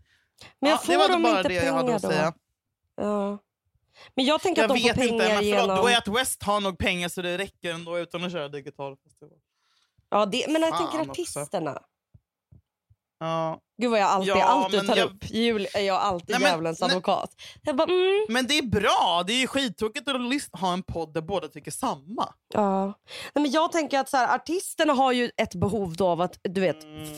Men 0.61 0.69
jag 0.69 0.79
Ja, 0.79 0.83
det 0.87 0.97
var 0.97 1.05
får 1.05 1.13
dem 1.13 1.23
bara 1.23 1.37
inte 1.37 1.49
det 1.49 1.55
jag 1.55 1.73
hade 1.73 1.83
pengar 1.83 1.95
att 1.95 2.01
då. 2.01 2.09
säga. 2.09 2.33
Ja. 2.95 3.37
Men 4.15 4.25
jag 4.25 4.41
tänker 4.41 4.61
Jag 4.61 4.71
att 4.71 4.77
de 4.77 4.81
får 4.81 4.87
vet 4.95 5.11
inte, 5.11 5.23
pengar 5.25 5.35
men 5.41 5.43
förlåt, 5.43 5.67
genom... 5.67 5.83
Way 5.83 5.95
Out 5.95 6.07
West 6.19 6.43
har 6.43 6.59
nog 6.61 6.77
pengar 6.77 7.09
så 7.09 7.21
det 7.21 7.37
räcker 7.37 7.73
ändå 7.73 7.99
utan 7.99 8.23
att 8.23 8.31
köra 8.31 8.47
digital 8.49 8.97
festival. 8.97 9.37
Ja, 10.09 10.25
det... 10.25 10.45
Men 10.49 10.61
jag 10.61 10.77
Fan 10.77 10.91
tänker 10.91 11.09
också. 11.11 11.45
Ja. 13.19 13.59
Gud 13.81 13.91
vad 13.91 13.99
jag 13.99 14.07
alltid, 14.09 14.29
Ja, 14.35 14.43
alltid 14.43 14.79
men 14.79 14.87
tar 14.87 14.95
jag- 14.97 15.05
upp. 15.07 15.29
Jul 15.29 15.67
är 15.73 15.79
jag 15.81 15.95
alltid 15.95 16.29
Nej, 16.29 16.39
men- 16.39 16.49
djävulens 16.49 16.81
nej. 16.81 16.89
advokat. 16.89 17.29
Jag 17.61 17.75
bara, 17.75 17.83
mm. 17.91 18.25
Men 18.29 18.47
det 18.47 18.57
är 18.57 18.61
bra, 18.63 19.23
det 19.27 19.33
är 19.33 19.37
ju 19.37 19.47
skittråkigt 19.47 20.07
att 20.07 20.59
ha 20.61 20.73
en 20.73 20.83
podd 20.83 21.13
där 21.13 21.21
båda 21.21 21.47
tycker 21.47 21.71
samma. 21.71 22.33
Ja. 22.53 22.85
Nej, 23.33 23.43
men 23.43 23.51
jag 23.51 23.71
tänker 23.71 23.99
att 23.99 24.09
så 24.09 24.17
här, 24.17 24.35
artisterna 24.35 24.93
har 24.93 25.11
ju 25.11 25.31
ett 25.37 25.55
behov 25.55 25.95
då 25.95 26.07
av 26.07 26.21
att, 26.21 26.39
du 26.43 26.61
vet, 26.61 26.77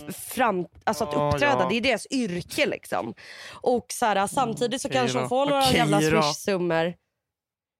f- 0.10 0.16
fram, 0.16 0.66
alltså 0.84 1.04
att 1.04 1.14
Ja, 1.14 1.30
uppträda. 1.34 1.60
ja. 1.64 1.68
Det 1.70 1.76
är 1.78 1.82
deras 1.82 2.08
yrke. 2.12 2.66
liksom. 2.66 3.14
Och 3.54 3.86
så 3.89 4.06
här, 4.06 4.28
Samtidigt 4.28 4.82
så 4.82 4.88
okej 4.88 5.00
kanske 5.00 5.20
de 5.20 5.30
får 5.30 5.45
några 5.45 5.62
Okej 5.64 5.76
jävla 5.78 6.00
swish-summor. 6.02 6.93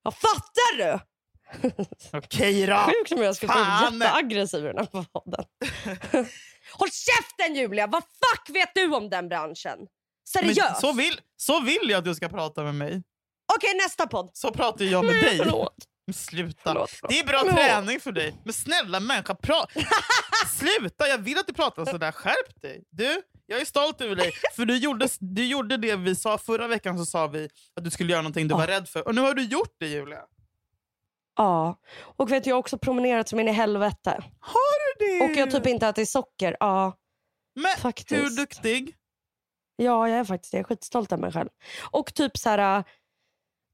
Ja, 0.03 0.11
fattar 0.11 0.78
du? 0.78 0.99
Okej 2.18 2.68
då! 2.68 2.76
Sjukt 2.86 3.09
som 3.09 3.22
jag 3.24 3.36
skulle 3.36 3.53
Fan! 3.53 3.93
jätteaggressiv 3.99 4.65
i 4.65 4.68
den 4.68 4.78
här 4.93 5.05
podden. 5.13 5.45
Håll 6.72 6.89
käften 6.91 7.55
Julia! 7.55 7.88
Vad 7.88 8.03
fuck 8.03 8.55
vet 8.55 8.70
du 8.76 8.95
om 8.95 9.09
den 9.09 9.30
branschen? 9.30 9.78
Men 9.80 10.55
Seriöst? 10.55 10.82
så, 10.82 10.93
vill, 10.93 11.22
så 11.38 11.59
vill 11.59 11.80
jag 11.89 11.97
att 11.97 12.05
du 12.05 12.15
ska 12.15 12.30
prata 12.30 12.63
med 12.63 12.76
mig. 12.76 13.03
Okej, 13.57 13.70
nästa 13.84 14.07
podd. 14.07 14.30
Så 14.34 14.51
pratar 14.51 14.86
jag 14.86 15.05
med 15.05 15.13
dig. 15.24 15.38
förlåt. 15.38 15.76
Men 16.07 16.13
sluta. 16.13 16.59
Förlåt, 16.63 16.89
förlåt. 16.89 17.11
Det 17.11 17.20
är 17.20 17.26
bra 17.26 17.39
Förlåt. 17.39 17.55
träning 17.55 17.99
för 17.99 18.11
dig. 18.11 18.36
Men 18.45 18.53
snälla 18.53 18.99
människa, 18.99 19.34
pra- 19.34 19.65
sluta! 20.59 21.07
Jag 21.07 21.18
vill 21.18 21.38
att 21.38 21.47
du 21.47 21.53
pratar 21.53 21.86
sådär. 21.86 22.11
Skärp 22.11 22.61
dig. 22.61 22.84
Du, 22.91 23.22
jag 23.45 23.61
är 23.61 23.65
stolt 23.65 24.01
över 24.01 24.15
dig. 24.15 24.32
För 24.55 24.65
du 24.65 24.78
gjorde, 24.78 25.07
du 25.20 25.45
gjorde 25.45 25.78
det 25.78 25.95
vi 25.95 26.15
sa 26.15 26.38
förra 26.38 26.68
veckan. 26.68 26.97
så 26.97 27.05
sa 27.05 27.28
vi 27.28 27.49
att 27.76 27.84
du 27.84 27.89
skulle 27.91 28.11
göra 28.11 28.22
någonting 28.22 28.47
du 28.47 28.55
var 28.55 28.68
rädd 28.68 28.89
för. 28.89 29.07
Och 29.07 29.15
nu 29.15 29.22
har 29.22 29.34
du 29.34 29.43
gjort 29.43 29.76
det 29.80 29.88
Julia. 29.88 30.20
Ja. 31.38 31.79
Och 31.99 32.31
vet 32.31 32.43
du, 32.43 32.49
jag 32.49 32.55
har 32.55 32.59
också 32.59 32.77
promenerat 32.77 33.29
som 33.29 33.39
in 33.39 33.47
i 33.47 33.51
helvete. 33.51 34.23
Har 34.39 34.97
du 34.99 35.05
det? 35.05 35.25
Och 35.25 35.38
jag 35.38 35.45
har 35.45 35.51
typ 35.51 35.67
inte 35.67 35.88
ätit 35.88 36.09
socker. 36.09 36.57
Ja. 36.59 36.97
Men 37.55 37.77
faktiskt. 37.77 38.11
hur 38.23 38.29
duktig? 38.38 38.95
Ja, 39.75 40.09
jag 40.09 40.19
är 40.19 40.23
faktiskt 40.23 40.51
det. 40.51 40.57
Jag 40.57 40.63
är 40.63 40.67
skitstolt 40.67 41.11
över 41.11 41.21
mig 41.21 41.31
själv. 41.31 41.49
Och 41.91 42.13
typ 42.13 42.38
så 42.38 42.49
här, 42.49 42.83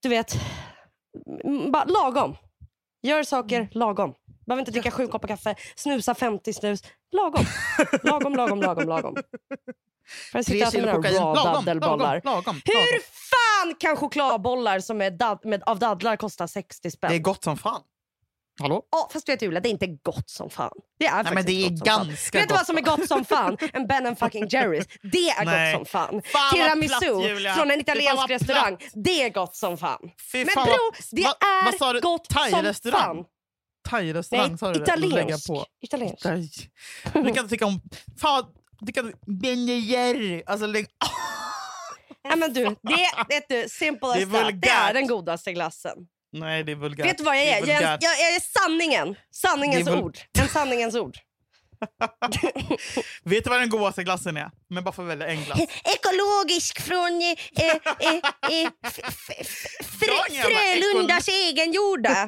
du 0.02 0.10
vet, 0.10 0.34
bara 1.72 1.84
lagom. 1.84 2.36
Gör 3.02 3.24
saker 3.24 3.58
Mm. 3.58 3.70
lagom. 3.72 4.14
Behöver 4.46 4.62
inte 4.62 4.72
dricka 4.72 4.92
sju 4.92 5.08
koppar 5.08 5.28
kaffe, 5.28 5.56
snusa 5.76 6.16
50 6.16 6.54
snus. 6.54 6.84
Lagom. 7.12 7.46
Lagom, 8.04 8.36
lagom, 8.36 8.60
lagom, 8.62 8.88
lagom. 8.88 9.16
För 10.32 10.38
jag 10.40 10.46
sitter 10.46 10.96
och 10.96 11.04
mina 11.04 11.20
raw 11.20 11.52
daddelbollar. 11.52 12.22
lagom, 12.24 12.32
lagom. 12.46 12.62
Hur 12.66 13.00
fan 13.02 13.76
kan 13.80 13.96
chokladbollar 13.98 14.80
som 14.80 15.02
är 15.02 15.12
dad- 15.12 15.40
med, 15.46 15.64
av 15.64 15.80
dadlar 15.80 16.16
kosta 16.16 16.48
60 16.48 16.92
spänn? 16.92 17.10
Det 17.12 17.16
är 17.18 17.20
gott 17.20 17.44
som 17.44 17.58
fan. 17.58 17.82
Hallå? 18.60 18.82
Ja, 18.92 19.10
fast 19.14 19.30
vet 19.30 19.40
du 19.40 19.46
Julia, 19.46 19.60
det 19.60 19.70
är 19.70 19.72
inte 19.72 19.88
gott 19.88 20.30
som 20.30 20.50
fan. 20.50 20.72
Det 21.00 21.06
är 21.06 21.24
Nej, 21.24 21.34
men 21.34 21.46
det 21.46 21.52
är 21.52 21.66
inte 21.66 21.80
gott 21.80 21.88
som 21.88 21.96
fan. 21.96 22.08
ganska 22.08 22.40
Vet 22.40 22.48
du 22.50 22.56
vad 22.56 22.66
som 22.66 22.78
är 22.78 22.82
gott 22.82 23.08
som 23.08 23.26
fan? 23.26 23.58
En 23.74 23.88
Ben 23.88 24.06
and 24.06 24.20
fucking 24.20 24.48
Jerrys. 24.48 24.86
Det 25.02 25.30
är 25.30 25.46
Nej. 25.46 25.74
gott 25.74 25.80
som 25.80 25.86
fan. 25.86 26.22
Fan, 26.26 26.54
Tiramisu 26.54 27.00
platt, 27.40 27.56
från 27.56 27.72
en 27.72 27.80
italiensk 27.80 28.30
restaurang. 28.30 28.78
Det 28.94 29.24
är 29.24 29.30
gott 29.30 29.56
som 29.56 29.78
fan. 29.78 30.00
Fy 30.32 30.38
Men 30.46 30.48
fan, 30.54 30.66
bro, 30.66 30.76
det 31.12 31.24
vad- 31.24 31.50
är 31.50 31.80
vad 31.80 32.02
gott 32.02 32.28
som 32.32 32.92
fan. 32.92 33.26
Thai-restaurang 33.90 34.50
Nej, 34.50 34.58
sa 34.58 34.74
du 34.74 34.82
italiensk. 34.84 35.50
Italiensk. 35.82 36.24
Thai. 36.24 36.50
Du 37.14 37.20
kan 37.20 37.28
inte 37.28 37.48
tycka 37.48 37.66
om... 37.66 37.82
Fan, 38.22 38.46
du 38.80 38.92
kan... 38.92 39.14
Ben 39.42 39.68
Jerry. 39.68 40.44
Alltså 40.46 40.66
lägg... 40.66 40.88
Ja, 42.30 42.36
men 42.36 42.54
du, 42.54 42.64
det, 42.64 43.10
vet 43.30 43.46
du, 43.50 43.70
simple 43.70 44.10
Det 44.14 44.22
är 44.22 44.26
that. 44.26 44.62
Det 44.62 44.70
är 44.70 44.94
den 44.94 45.08
godaste 45.08 45.54
glassen. 45.54 45.98
Nej, 46.34 46.64
det 46.64 46.72
är 46.72 46.76
vulgärt. 46.76 47.06
Vet 47.06 47.18
du 47.18 47.24
vad 47.24 47.38
jag 47.38 47.46
Det 47.46 47.72
är? 47.72 47.82
Jag 47.82 47.84
är, 47.84 47.98
jag 48.02 48.36
är 48.36 48.60
sanningen. 48.60 49.16
Sanningens 49.32 49.88
är 49.88 50.04
ord. 50.04 50.18
En 50.40 50.48
sanningens 50.48 50.96
ord. 50.96 51.18
Vet 53.24 53.44
du 53.44 53.50
vad 53.50 53.60
den 53.60 53.70
godaste 53.70 54.04
glassen 54.04 54.38
är? 54.38 54.52
Men 54.70 54.84
bara 54.84 54.92
för 54.92 55.04
att 55.04 55.10
välja 55.10 55.28
en 55.28 55.44
glass. 55.44 55.60
Ekologisk 55.96 56.82
från 56.82 57.22
eh, 57.22 57.66
eh, 57.66 57.76
eh, 58.00 58.72
är 60.28 60.34
jävla 60.34 60.60
Frölundas 60.60 61.28
egengjorda. 61.28 62.28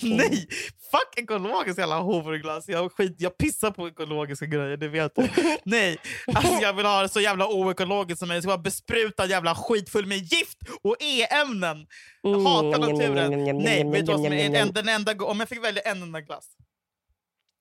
Nej! 0.00 0.46
Fuck 0.90 1.18
ekologisk 1.18 1.78
jävla 1.78 2.00
hoverglass. 2.00 2.68
Jag, 2.68 2.92
skit, 2.92 3.14
jag 3.18 3.38
pissar 3.38 3.70
på 3.70 3.88
ekologiska 3.88 4.46
grejer, 4.46 4.76
det 4.76 4.88
vet 4.88 5.12
du. 5.16 5.28
Nej, 5.64 5.98
alltså 6.34 6.52
jag 6.52 6.72
vill 6.72 6.86
ha 6.86 7.02
det 7.02 7.08
så 7.08 7.20
jävla 7.20 7.46
oekologiskt 7.48 8.18
som 8.18 8.28
möjligt. 8.28 8.42
Det 8.42 8.46
ska 8.46 8.50
vara 8.50 8.62
besprutad 8.62 9.26
jävla 9.26 9.54
skit 9.54 9.90
full 9.90 10.06
med 10.06 10.18
gift 10.18 10.58
och 10.82 10.96
e-ämnen. 11.00 11.86
Jag 12.22 12.32
Mm, 12.32 12.46
hatar 12.46 12.78
naturen. 12.78 13.58
Nej, 13.58 13.84
vet 13.90 14.06
du 14.06 14.12
vad 14.12 14.20
som 14.24 14.32
är 14.32 14.54
en, 14.60 14.72
den 14.72 14.88
enda, 14.88 15.24
Om 15.24 15.40
jag 15.40 15.48
fick 15.48 15.64
välja 15.64 15.82
en 15.82 16.02
enda 16.02 16.20
glass 16.20 16.46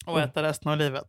och 0.05 0.17
Mm. 0.17 0.29
äta 0.29 0.43
resten 0.43 0.71
av 0.71 0.77
livet 0.77 1.07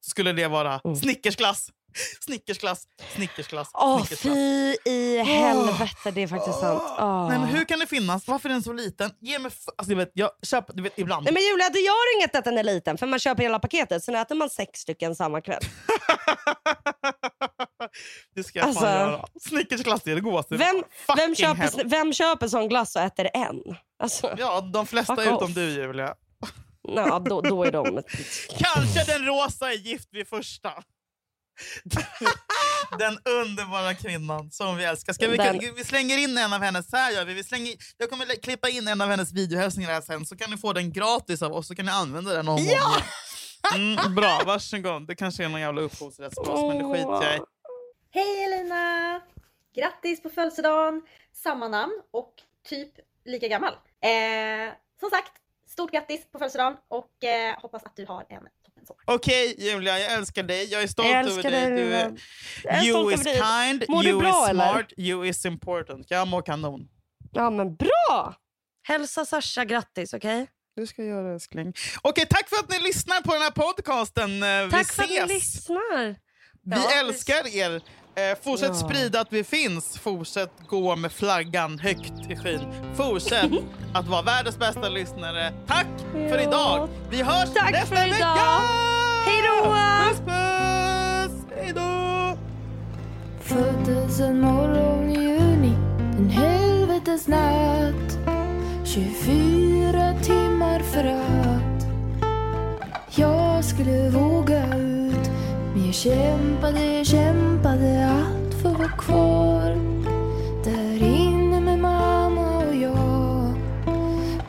så 0.00 0.10
skulle 0.10 0.32
det 0.32 0.48
vara 0.48 0.80
Mm. 0.84 0.96
Snickersglass. 0.96 1.68
Snickersglass, 2.20 2.84
Snickersglass, 3.14 3.70
Åh, 3.74 3.98
Snickersglass. 4.04 4.34
fy 4.34 4.76
i 4.90 5.18
helvete. 5.22 6.10
Det 6.14 6.22
är 6.22 6.26
faktiskt 6.28 6.60
sant. 6.60 6.82
Åh. 6.98 7.28
Nej, 7.28 7.38
men 7.38 7.48
hur 7.48 7.64
kan 7.64 7.78
det 7.78 7.86
finnas? 7.86 8.28
Varför 8.28 8.48
är 8.48 8.52
den 8.52 8.62
så 8.62 8.72
liten? 8.72 9.10
Ge 9.20 9.38
mig... 9.38 9.50
Alltså, 9.78 9.88
du 9.90 9.94
vet, 9.94 10.10
jag 10.14 10.30
köper, 10.42 10.72
du 10.74 10.82
vet, 10.82 10.98
ibland. 10.98 11.24
Nej 11.24 11.34
men 11.34 11.42
Julia, 11.42 11.70
det 11.70 11.78
gör 11.78 12.18
inget 12.18 12.36
att 12.36 12.44
den 12.44 12.58
är 12.58 12.62
liten 12.62 12.98
för 12.98 13.06
man 13.06 13.18
köper 13.18 13.42
hela 13.42 13.58
paketet 13.58 14.04
sen 14.04 14.14
äter 14.14 14.34
man 14.34 14.50
sex 14.50 14.80
stycken 14.80 15.16
samma 15.16 15.40
kväll. 15.40 15.62
det 18.34 18.44
ska 18.44 18.58
jag 18.58 18.68
Alltså- 18.68 18.80
fan 18.80 18.92
göra. 19.00 19.24
Snickersglass 19.40 20.06
är 20.06 20.14
det 20.14 20.20
godaste. 20.20 20.56
Vem, 20.56 20.82
vem, 21.16 21.34
köper, 21.34 21.84
vem 21.84 22.12
köper 22.12 22.48
sån 22.48 22.68
glass 22.68 22.96
och 22.96 23.02
äter 23.02 23.28
en? 23.34 23.60
Alltså, 24.02 24.34
Ja, 24.38 24.60
de 24.60 24.86
flesta 24.86 25.22
utom 25.22 25.34
off. 25.34 25.54
du 25.54 25.70
Julia. 25.70 26.14
ja, 26.82 27.18
då, 27.18 27.40
då 27.40 27.64
är 27.64 27.72
de... 27.72 27.84
Kanske 28.58 29.04
den 29.12 29.24
rosa 29.26 29.72
är 29.72 29.76
gift 29.76 30.08
vid 30.12 30.28
första. 30.28 30.72
den 32.98 33.18
underbara 33.24 33.94
kvinnan 33.94 34.50
som 34.50 34.76
vi 34.76 34.84
älskar. 34.84 35.12
Ska 35.12 35.28
vi, 35.28 35.36
Den- 35.36 35.74
vi 35.76 35.84
slänger 35.84 36.18
in 36.18 36.38
en 36.38 36.52
av 36.52 36.60
hennes, 36.60 36.90
så 36.90 36.96
här 36.96 37.12
gör 37.12 37.24
vi. 37.24 37.34
vi 37.34 37.44
slänger, 37.44 37.74
jag 37.98 38.10
kommer 38.10 38.42
klippa 38.42 38.68
in 38.68 38.88
en 38.88 39.00
av 39.00 39.08
hennes 39.08 39.32
videohälsningar 39.32 39.90
här 39.90 40.00
sen 40.00 40.26
så 40.26 40.36
kan 40.36 40.50
ni 40.50 40.56
få 40.56 40.72
den 40.72 40.92
gratis 40.92 41.42
av 41.42 41.52
oss 41.52 41.68
så 41.68 41.74
kan 41.74 41.86
ni 41.86 41.92
använda 41.92 42.32
den 42.32 42.48
om 42.48 42.58
igen. 42.58 42.80
Mm, 43.74 44.14
bra, 44.14 44.40
varsågod. 44.46 45.06
Det 45.06 45.14
kanske 45.14 45.44
är 45.44 45.48
någon 45.48 45.60
jävla 45.60 45.80
upphovsrättsbrott 45.80 46.74
men 46.74 46.78
det 46.78 46.94
skiter 46.94 47.26
jag 47.30 47.36
i. 47.36 47.40
Hej 48.10 48.44
Elina! 48.44 49.20
Grattis 49.74 50.22
på 50.22 50.30
födelsedagen! 50.30 51.02
Samma 51.32 51.68
namn 51.68 52.02
och 52.10 52.34
typ 52.68 52.90
lika 53.24 53.48
gammal. 53.48 53.72
Eh, 54.00 54.72
som 55.00 55.10
sagt, 55.10 55.32
stort 55.68 55.92
grattis 55.92 56.30
på 56.32 56.38
födelsedagen 56.38 56.76
och 56.88 57.24
eh, 57.24 57.60
hoppas 57.60 57.84
att 57.84 57.96
du 57.96 58.06
har 58.06 58.26
en 58.28 58.42
Okej 59.04 59.54
Julia, 59.58 59.98
jag 59.98 60.12
älskar 60.12 60.42
dig. 60.42 60.64
Jag 60.72 60.82
är 60.82 60.86
stolt 60.86 61.08
Jag 61.08 61.26
över 61.26 61.42
dig. 61.42 61.70
Du 61.70 61.94
är, 61.94 62.84
you 62.84 63.12
is 63.14 63.22
kind, 63.22 63.84
Mår 63.88 64.04
you 64.06 64.18
bra, 64.20 64.44
is 64.44 64.48
eller? 64.50 64.72
smart, 64.72 64.86
you 64.96 65.26
is 65.26 65.46
important. 65.46 66.06
Jag 66.10 66.28
mår 66.28 66.42
kanon. 66.42 66.88
Ja 67.32 67.50
men 67.50 67.76
bra! 67.76 68.34
Hälsa 68.82 69.24
Sasha 69.24 69.64
grattis, 69.64 70.14
okej? 70.14 70.46
Du 70.76 70.86
ska 70.86 71.04
göra 71.04 71.22
det 71.28 71.32
älskling. 71.34 71.72
Okej, 72.02 72.26
tack 72.30 72.48
för 72.48 72.56
att 72.56 72.70
ni 72.70 72.78
lyssnar 72.78 73.20
på 73.20 73.32
den 73.32 73.42
här 73.42 73.50
podcasten. 73.50 74.42
Eh, 74.42 74.70
Tack 74.70 74.80
vi 74.80 74.84
för 74.84 75.02
att 75.02 75.10
ses. 75.10 75.28
ni 75.28 75.34
lyssnar. 75.34 76.06
Vi 76.62 76.76
Ja, 76.76 76.86
vi- 76.88 76.94
älskar 76.98 77.56
er. 77.56 77.82
Eh, 78.16 78.38
fortsätt 78.44 78.68
Ja. 78.68 78.74
sprida 78.88 79.20
att 79.20 79.32
vi 79.32 79.44
finns. 79.44 79.98
Fortsätt 79.98 80.50
gå 80.66 80.96
med 80.96 81.12
flaggan 81.12 81.78
högt 81.78 82.12
i 82.30 82.36
skyn. 82.36 82.60
Fortsätt 82.96 83.50
att 83.94 84.08
vara 84.08 84.22
världens 84.22 84.58
bästa 84.58 84.88
lyssnare. 84.88 85.52
Tack 85.66 85.86
för 86.12 86.38
Ja. 86.38 86.40
idag. 86.40 86.88
Vi 87.10 87.22
hörs 87.22 87.48
Tack 87.54 87.70
nästa 87.72 87.86
för 87.96 88.06
idag. 88.06 88.10
vecka. 88.10 88.34
Hej 89.26 89.42
då! 89.42 89.64
Puss 89.64 90.18
puss! 90.20 91.56
Hej 91.56 91.72
då! 91.74 92.36
Föddes 93.40 94.20
en 94.20 94.40
morgon 94.40 95.10
i 95.10 95.14
juni, 95.22 95.72
en 96.18 96.30
helvetes 96.30 97.26
natt 97.28 98.18
24 98.84 100.14
timmar 100.22 100.80
för 100.80 101.04
att 101.04 101.84
jag 103.18 103.64
skulle 103.64 104.08
våga 104.10 104.63
jag 105.94 106.02
kämpade, 106.02 107.04
kämpade 107.04 108.06
att 108.06 108.64
vara 108.64 108.88
kvar 108.88 109.76
Där 110.64 111.02
inne 111.02 111.60
med 111.60 111.78
mamma 111.78 112.56
och 112.56 112.74
jag 112.74 113.54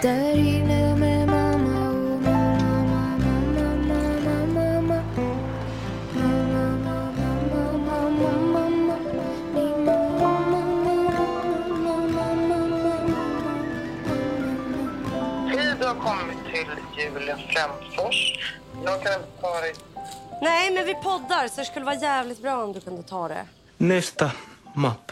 Där 0.02 0.38
inne 0.38 0.96
med 0.96 1.28
mamma 1.28 1.89
och 1.89 2.22
mamma, 2.22 3.18
mamma, 3.18 3.76
mamma, 3.88 4.26
mamma, 4.26 4.78
mamma 4.78 5.02
Hej, 15.48 15.76
du 15.80 15.86
har 15.86 15.96
kommit 15.96 16.38
till 16.52 16.68
Julia 16.98 17.38
Frändfors. 17.38 18.39
Jag 18.84 19.04
kan 19.04 19.14
inte 19.14 19.41
ta 19.41 19.62
dig 19.62 19.74
Nej 20.41 20.71
men 20.73 20.86
vi 20.86 20.93
poddar 20.93 21.47
så 21.47 21.61
det 21.61 21.65
skulle 21.65 21.86
vara 21.86 21.95
jävligt 21.95 22.41
bra 22.41 22.63
om 22.63 22.73
du 22.73 22.79
kunde 22.79 23.03
ta 23.03 23.27
det. 23.27 23.45
Nästa 23.77 24.31
mapp. 24.73 25.11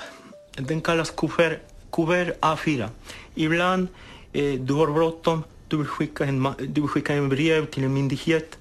Den 0.56 0.82
kallas 0.82 1.12
kuvert 1.12 1.60
kuvert 1.92 2.34
A4. 2.42 2.90
Ibland 3.36 3.88
eh, 4.34 4.54
du 4.54 4.74
har 4.74 4.88
bråttom, 4.88 5.44
du 5.68 5.78
vill, 5.78 5.88
skicka 5.88 6.26
en, 6.26 6.54
du 6.60 6.82
vill 6.82 6.90
skicka 6.90 7.14
en 7.14 7.30
brev 7.30 7.66
till 7.66 7.84
en 7.84 7.94
myndighet 7.94 8.58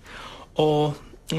och 0.54 0.92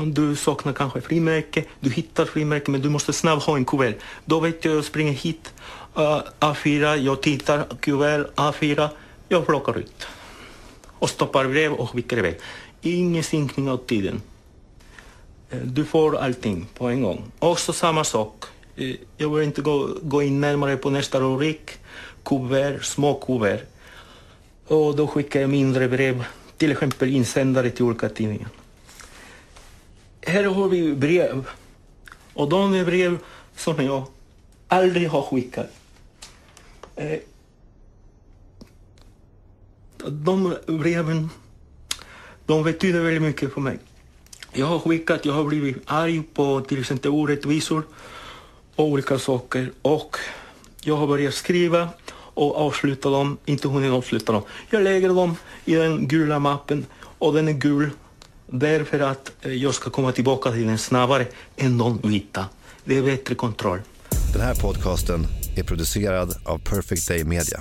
du 0.05 0.35
saknar 0.35 0.73
kanske 0.73 1.01
frimärke, 1.01 1.63
du 1.79 1.89
hittar 1.89 2.25
frimärke 2.25 2.71
men 2.71 2.81
du 2.81 2.89
måste 2.89 3.13
snabbt 3.13 3.43
ha 3.43 3.55
en 3.55 3.65
kuvert. 3.65 3.95
Då 4.25 4.39
vet 4.39 4.65
jag, 4.65 4.75
jag 4.75 4.85
springer 4.85 5.13
hit, 5.13 5.53
eh, 5.95 6.01
uh, 6.01 6.21
A4, 6.39 6.95
jag 6.95 7.21
tittar, 7.21 7.65
kuvert 7.79 8.27
A4, 8.35 8.89
jag 9.29 9.45
plockar 9.45 9.77
ut 9.77 10.07
och 10.99 11.09
stoppar 11.09 11.47
brev 11.47 11.73
och 11.73 11.89
skickar 11.89 12.17
iväg. 12.17 12.39
Ingen 12.81 13.23
sinkning 13.23 13.69
av 13.69 13.77
tiden. 13.77 14.21
Eh, 15.53 15.59
du 15.61 15.85
får 15.85 16.17
allting 16.17 16.67
på 16.73 16.87
en 16.87 17.01
gång. 17.01 17.31
Också 17.39 17.73
samma 17.73 18.03
sak. 18.03 18.45
Eh, 18.75 18.95
jag 19.17 19.29
vill 19.29 19.43
inte 19.43 19.61
gå, 19.61 19.89
gå 20.01 20.21
in 20.21 20.41
närmare 20.41 20.77
på 20.77 20.89
nästa 20.89 21.19
rubrik. 21.19 21.71
Kuvert, 22.25 22.83
små 22.83 23.13
kuvert. 23.13 23.61
Och 24.67 24.95
då 24.95 25.07
skickar 25.07 25.41
jag 25.41 25.49
mindre 25.49 25.87
brev, 25.87 26.25
till 26.57 26.71
exempel 26.71 27.09
insändare 27.09 27.69
till 27.69 27.85
olika 27.85 28.09
tidningar. 28.09 28.49
Här 30.21 30.43
har 30.43 30.69
vi 30.69 30.93
brev. 30.95 31.45
Och 32.33 32.49
de 32.49 32.73
är 32.73 32.85
brev 32.85 33.17
som 33.55 33.85
jag 33.85 34.05
aldrig 34.67 35.09
har 35.09 35.21
skickat. 35.21 35.69
Eh, 36.95 37.19
de 40.07 40.55
breven, 40.67 41.29
de 42.45 42.63
betyder 42.63 42.99
väldigt 42.99 43.21
mycket 43.21 43.53
för 43.53 43.61
mig. 43.61 43.79
Jag 44.55 44.65
har 44.65 44.79
skickat, 44.79 45.25
jag 45.25 45.33
har 45.33 45.43
blivit 45.43 45.77
arg 45.85 46.23
på 46.33 46.61
till 46.61 46.79
exempel 46.79 47.11
orättvisor 47.11 47.83
och 48.75 48.85
olika 48.85 49.19
saker. 49.19 49.71
Och 49.81 50.17
jag 50.81 50.95
har 50.95 51.07
börjat 51.07 51.33
skriva 51.33 51.89
och 52.13 52.57
avsluta 52.57 53.09
dem, 53.09 53.37
inte 53.45 53.67
hunnit 53.67 53.91
avsluta 53.91 54.31
dem. 54.31 54.41
Jag 54.69 54.83
lägger 54.83 55.09
dem 55.09 55.35
i 55.65 55.75
den 55.75 56.07
gula 56.07 56.39
mappen 56.39 56.85
och 57.19 57.33
den 57.33 57.47
är 57.47 57.53
gul 57.53 57.89
därför 58.47 58.99
att 58.99 59.31
eh, 59.41 59.53
jag 59.53 59.73
ska 59.73 59.89
komma 59.89 60.11
tillbaka 60.11 60.51
till 60.51 60.67
den 60.67 60.77
snabbare 60.77 61.25
än 61.57 61.77
de 61.77 61.97
vita. 62.03 62.45
Det 62.83 62.97
är 62.97 63.01
bättre 63.01 63.35
kontroll. 63.35 63.79
Den 64.33 64.41
här 64.41 64.55
podcasten 64.55 65.25
är 65.57 65.63
producerad 65.63 66.33
av 66.45 66.57
Perfect 66.57 67.07
Day 67.07 67.23
Media. 67.23 67.59